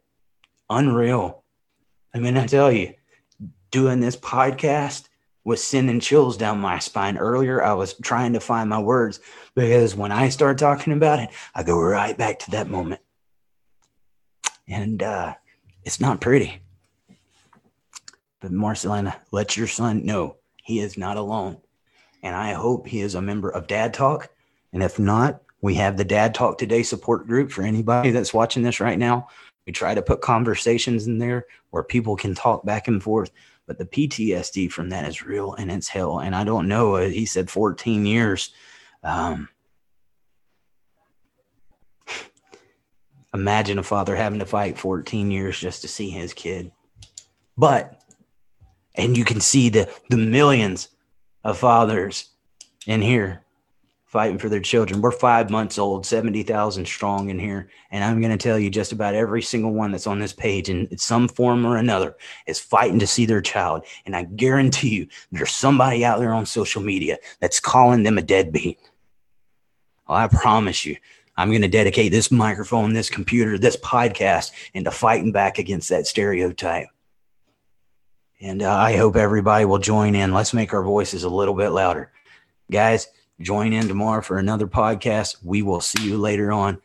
Unreal. 0.70 1.44
I 2.14 2.20
mean, 2.20 2.38
I 2.38 2.46
tell 2.46 2.72
you, 2.72 2.94
doing 3.72 4.00
this 4.00 4.16
podcast 4.16 5.08
was 5.44 5.64
sending 5.64 6.00
chills 6.00 6.38
down 6.38 6.60
my 6.60 6.78
spine. 6.78 7.18
Earlier, 7.18 7.64
I 7.64 7.74
was 7.74 7.96
trying 7.96 8.34
to 8.34 8.40
find 8.40 8.70
my 8.70 8.78
words 8.78 9.20
because 9.56 9.96
when 9.96 10.12
I 10.12 10.30
start 10.30 10.60
talking 10.60 10.94
about 10.94 11.18
it, 11.18 11.30
I 11.56 11.64
go 11.64 11.82
right 11.82 12.16
back 12.16 12.38
to 12.40 12.52
that 12.52 12.70
moment. 12.70 13.02
And 14.68 15.02
uh, 15.02 15.34
it's 15.84 16.00
not 16.00 16.22
pretty. 16.22 16.62
But 18.42 18.52
Marcelina, 18.52 19.16
let 19.32 19.58
your 19.58 19.68
son 19.68 20.06
know 20.06 20.38
he 20.64 20.82
is 20.82 21.00
not 21.00 21.18
alone. 21.18 21.58
And 22.22 22.36
I 22.36 22.54
hope 22.54 22.86
he 22.86 23.02
is 23.02 23.16
a 23.16 23.22
member 23.24 23.50
of 23.50 23.66
Dad 23.66 23.96
Talk. 23.96 24.30
And 24.72 24.84
if 24.84 25.00
not, 25.00 25.42
we 25.62 25.76
have 25.76 25.98
the 25.98 26.04
Dad 26.04 26.34
Talk 26.34 26.58
Today 26.58 26.84
support 26.84 27.28
group 27.28 27.52
for 27.52 27.62
anybody 27.64 28.12
that's 28.12 28.34
watching 28.34 28.64
this 28.64 28.80
right 28.80 28.98
now. 28.98 29.28
We 29.66 29.74
try 29.74 29.94
to 29.94 30.02
put 30.02 30.22
conversations 30.22 31.08
in 31.08 31.20
there 31.20 31.46
where 31.70 31.84
people 31.84 32.16
can 32.16 32.34
talk 32.34 32.66
back 32.66 32.88
and 32.88 33.02
forth. 33.02 33.32
But 33.68 33.78
the 33.78 33.86
PTSD 33.86 34.72
from 34.72 34.90
that 34.90 35.08
is 35.08 35.22
real 35.24 35.54
and 35.54 35.72
it's 35.72 35.88
hell. 35.88 36.20
And 36.20 36.36
I 36.36 36.44
don't 36.44 36.68
know. 36.68 36.96
uh, 36.96 37.08
He 37.10 37.26
said 37.26 37.50
14 37.50 38.06
years. 38.06 38.52
Um, 39.04 39.50
Imagine 43.34 43.80
a 43.80 43.84
father 43.84 44.16
having 44.16 44.40
to 44.40 44.46
fight 44.46 44.78
14 44.78 45.32
years 45.32 45.58
just 45.58 45.84
to 45.84 45.88
see 45.88 46.10
his 46.10 46.34
kid. 46.34 46.72
But, 47.58 48.02
and 48.96 49.16
you 49.16 49.24
can 49.24 49.40
see 49.40 49.70
the, 49.70 49.90
the 50.10 50.18
millions 50.18 50.90
of 51.44 51.58
fathers 51.58 52.30
in 52.88 53.02
here 53.02 53.44
fighting 54.12 54.38
for 54.38 54.50
their 54.50 54.60
children. 54.60 55.00
We're 55.00 55.14
five 55.14 55.50
months 55.50 55.78
old, 55.78 56.06
70,000 56.06 56.86
strong 56.86 57.30
in 57.30 57.40
here. 57.40 57.70
And 57.92 58.04
I'm 58.04 58.20
going 58.20 58.38
to 58.38 58.44
tell 58.44 58.60
you 58.60 58.70
just 58.70 58.92
about 58.92 59.16
every 59.16 59.42
single 59.42 59.72
one 59.72 59.94
that's 59.94 60.06
on 60.06 60.20
this 60.20 60.34
page 60.34 60.68
in 60.68 60.98
some 60.98 61.30
form 61.30 61.66
or 61.66 61.78
another 61.78 62.18
is 62.46 62.60
fighting 62.60 63.00
to 63.00 63.08
see 63.08 63.26
their 63.26 63.40
child. 63.40 63.86
And 64.06 64.14
I 64.14 64.24
guarantee 64.24 64.90
you, 64.90 65.08
there's 65.32 65.56
somebody 65.56 66.04
out 66.04 66.20
there 66.20 66.34
on 66.34 66.46
social 66.46 66.82
media 66.82 67.20
that's 67.40 67.62
calling 67.62 68.04
them 68.04 68.18
a 68.18 68.22
deadbeat. 68.22 68.80
Well, 70.10 70.18
I 70.18 70.28
promise 70.28 70.86
you, 70.86 70.98
I'm 71.38 71.48
going 71.48 71.62
to 71.62 71.70
dedicate 71.70 72.12
this 72.12 72.32
microphone, 72.32 72.92
this 72.92 73.10
computer, 73.10 73.58
this 73.58 73.78
podcast 73.78 74.52
into 74.74 74.92
fighting 74.92 75.32
back 75.32 75.58
against 75.58 75.88
that 75.88 76.06
stereotype. 76.06 76.90
And 78.42 78.62
uh, 78.62 78.76
I 78.76 78.98
hope 78.98 79.16
everybody 79.16 79.64
will 79.64 79.80
join 79.80 80.16
in. 80.16 80.34
Let's 80.34 80.54
make 80.54 80.74
our 80.74 80.84
voices 80.84 81.24
a 81.24 81.30
little 81.30 81.56
bit 81.56 81.70
louder. 81.70 82.12
Guys, 82.70 83.08
join 83.42 83.74
in 83.74 83.88
tomorrow 83.88 84.22
for 84.22 84.38
another 84.38 84.68
podcast. 84.68 85.38
We 85.44 85.62
will 85.62 85.82
see 85.82 86.04
you 86.04 86.18
later 86.18 86.52
on. 86.52 86.82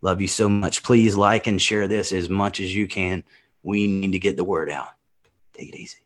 Love 0.00 0.20
you 0.20 0.28
so 0.28 0.48
much. 0.48 0.82
Please 0.82 1.16
like 1.16 1.46
and 1.46 1.60
share 1.60 1.88
this 1.88 2.12
as 2.12 2.28
much 2.28 2.60
as 2.60 2.74
you 2.74 2.86
can. 2.86 3.24
We 3.62 3.86
need 3.86 4.12
to 4.12 4.18
get 4.18 4.36
the 4.36 4.44
word 4.44 4.70
out. 4.70 4.90
Take 5.54 5.70
it 5.70 5.76
easy. 5.76 5.98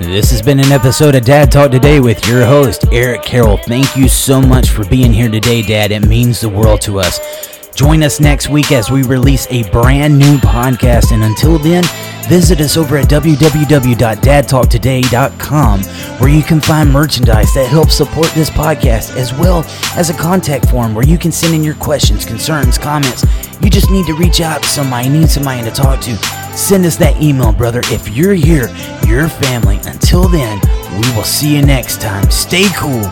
This 0.00 0.30
has 0.32 0.42
been 0.42 0.58
an 0.58 0.72
episode 0.72 1.14
of 1.14 1.24
Dad 1.24 1.52
Talk 1.52 1.70
Today 1.70 2.00
with 2.00 2.26
your 2.26 2.44
host, 2.44 2.84
Eric 2.92 3.22
Carroll. 3.22 3.58
Thank 3.58 3.96
you 3.96 4.08
so 4.08 4.40
much 4.40 4.70
for 4.70 4.84
being 4.84 5.12
here 5.12 5.30
today, 5.30 5.62
Dad. 5.62 5.92
It 5.92 6.06
means 6.06 6.40
the 6.40 6.48
world 6.48 6.80
to 6.82 6.98
us. 6.98 7.53
Join 7.74 8.04
us 8.04 8.20
next 8.20 8.48
week 8.48 8.72
as 8.72 8.90
we 8.90 9.02
release 9.02 9.46
a 9.50 9.68
brand 9.70 10.18
new 10.18 10.38
podcast. 10.38 11.12
And 11.12 11.22
until 11.24 11.58
then, 11.58 11.82
visit 12.28 12.60
us 12.60 12.76
over 12.76 12.96
at 12.96 13.08
www.dadtalktoday.com 13.08 15.80
where 16.20 16.30
you 16.30 16.42
can 16.42 16.60
find 16.60 16.92
merchandise 16.92 17.52
that 17.54 17.66
helps 17.66 17.96
support 17.96 18.28
this 18.28 18.50
podcast 18.50 19.16
as 19.16 19.32
well 19.34 19.64
as 19.96 20.10
a 20.10 20.14
contact 20.14 20.70
form 20.70 20.94
where 20.94 21.06
you 21.06 21.18
can 21.18 21.32
send 21.32 21.54
in 21.54 21.64
your 21.64 21.74
questions, 21.74 22.24
concerns, 22.24 22.78
comments. 22.78 23.24
You 23.60 23.70
just 23.70 23.90
need 23.90 24.06
to 24.06 24.14
reach 24.14 24.40
out 24.40 24.62
to 24.62 24.68
somebody, 24.68 25.08
need 25.08 25.28
somebody 25.28 25.64
to 25.64 25.70
talk 25.70 26.00
to. 26.02 26.16
Send 26.56 26.86
us 26.86 26.94
that 26.96 27.20
email, 27.20 27.52
brother. 27.52 27.80
If 27.86 28.08
you're 28.08 28.34
here, 28.34 28.68
your 29.06 29.28
family. 29.28 29.80
Until 29.84 30.28
then, 30.28 30.60
we 30.92 31.10
will 31.16 31.24
see 31.24 31.56
you 31.56 31.66
next 31.66 32.00
time. 32.00 32.30
Stay 32.30 32.68
cool, 32.76 33.02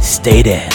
stay 0.00 0.44
dead. 0.44 0.71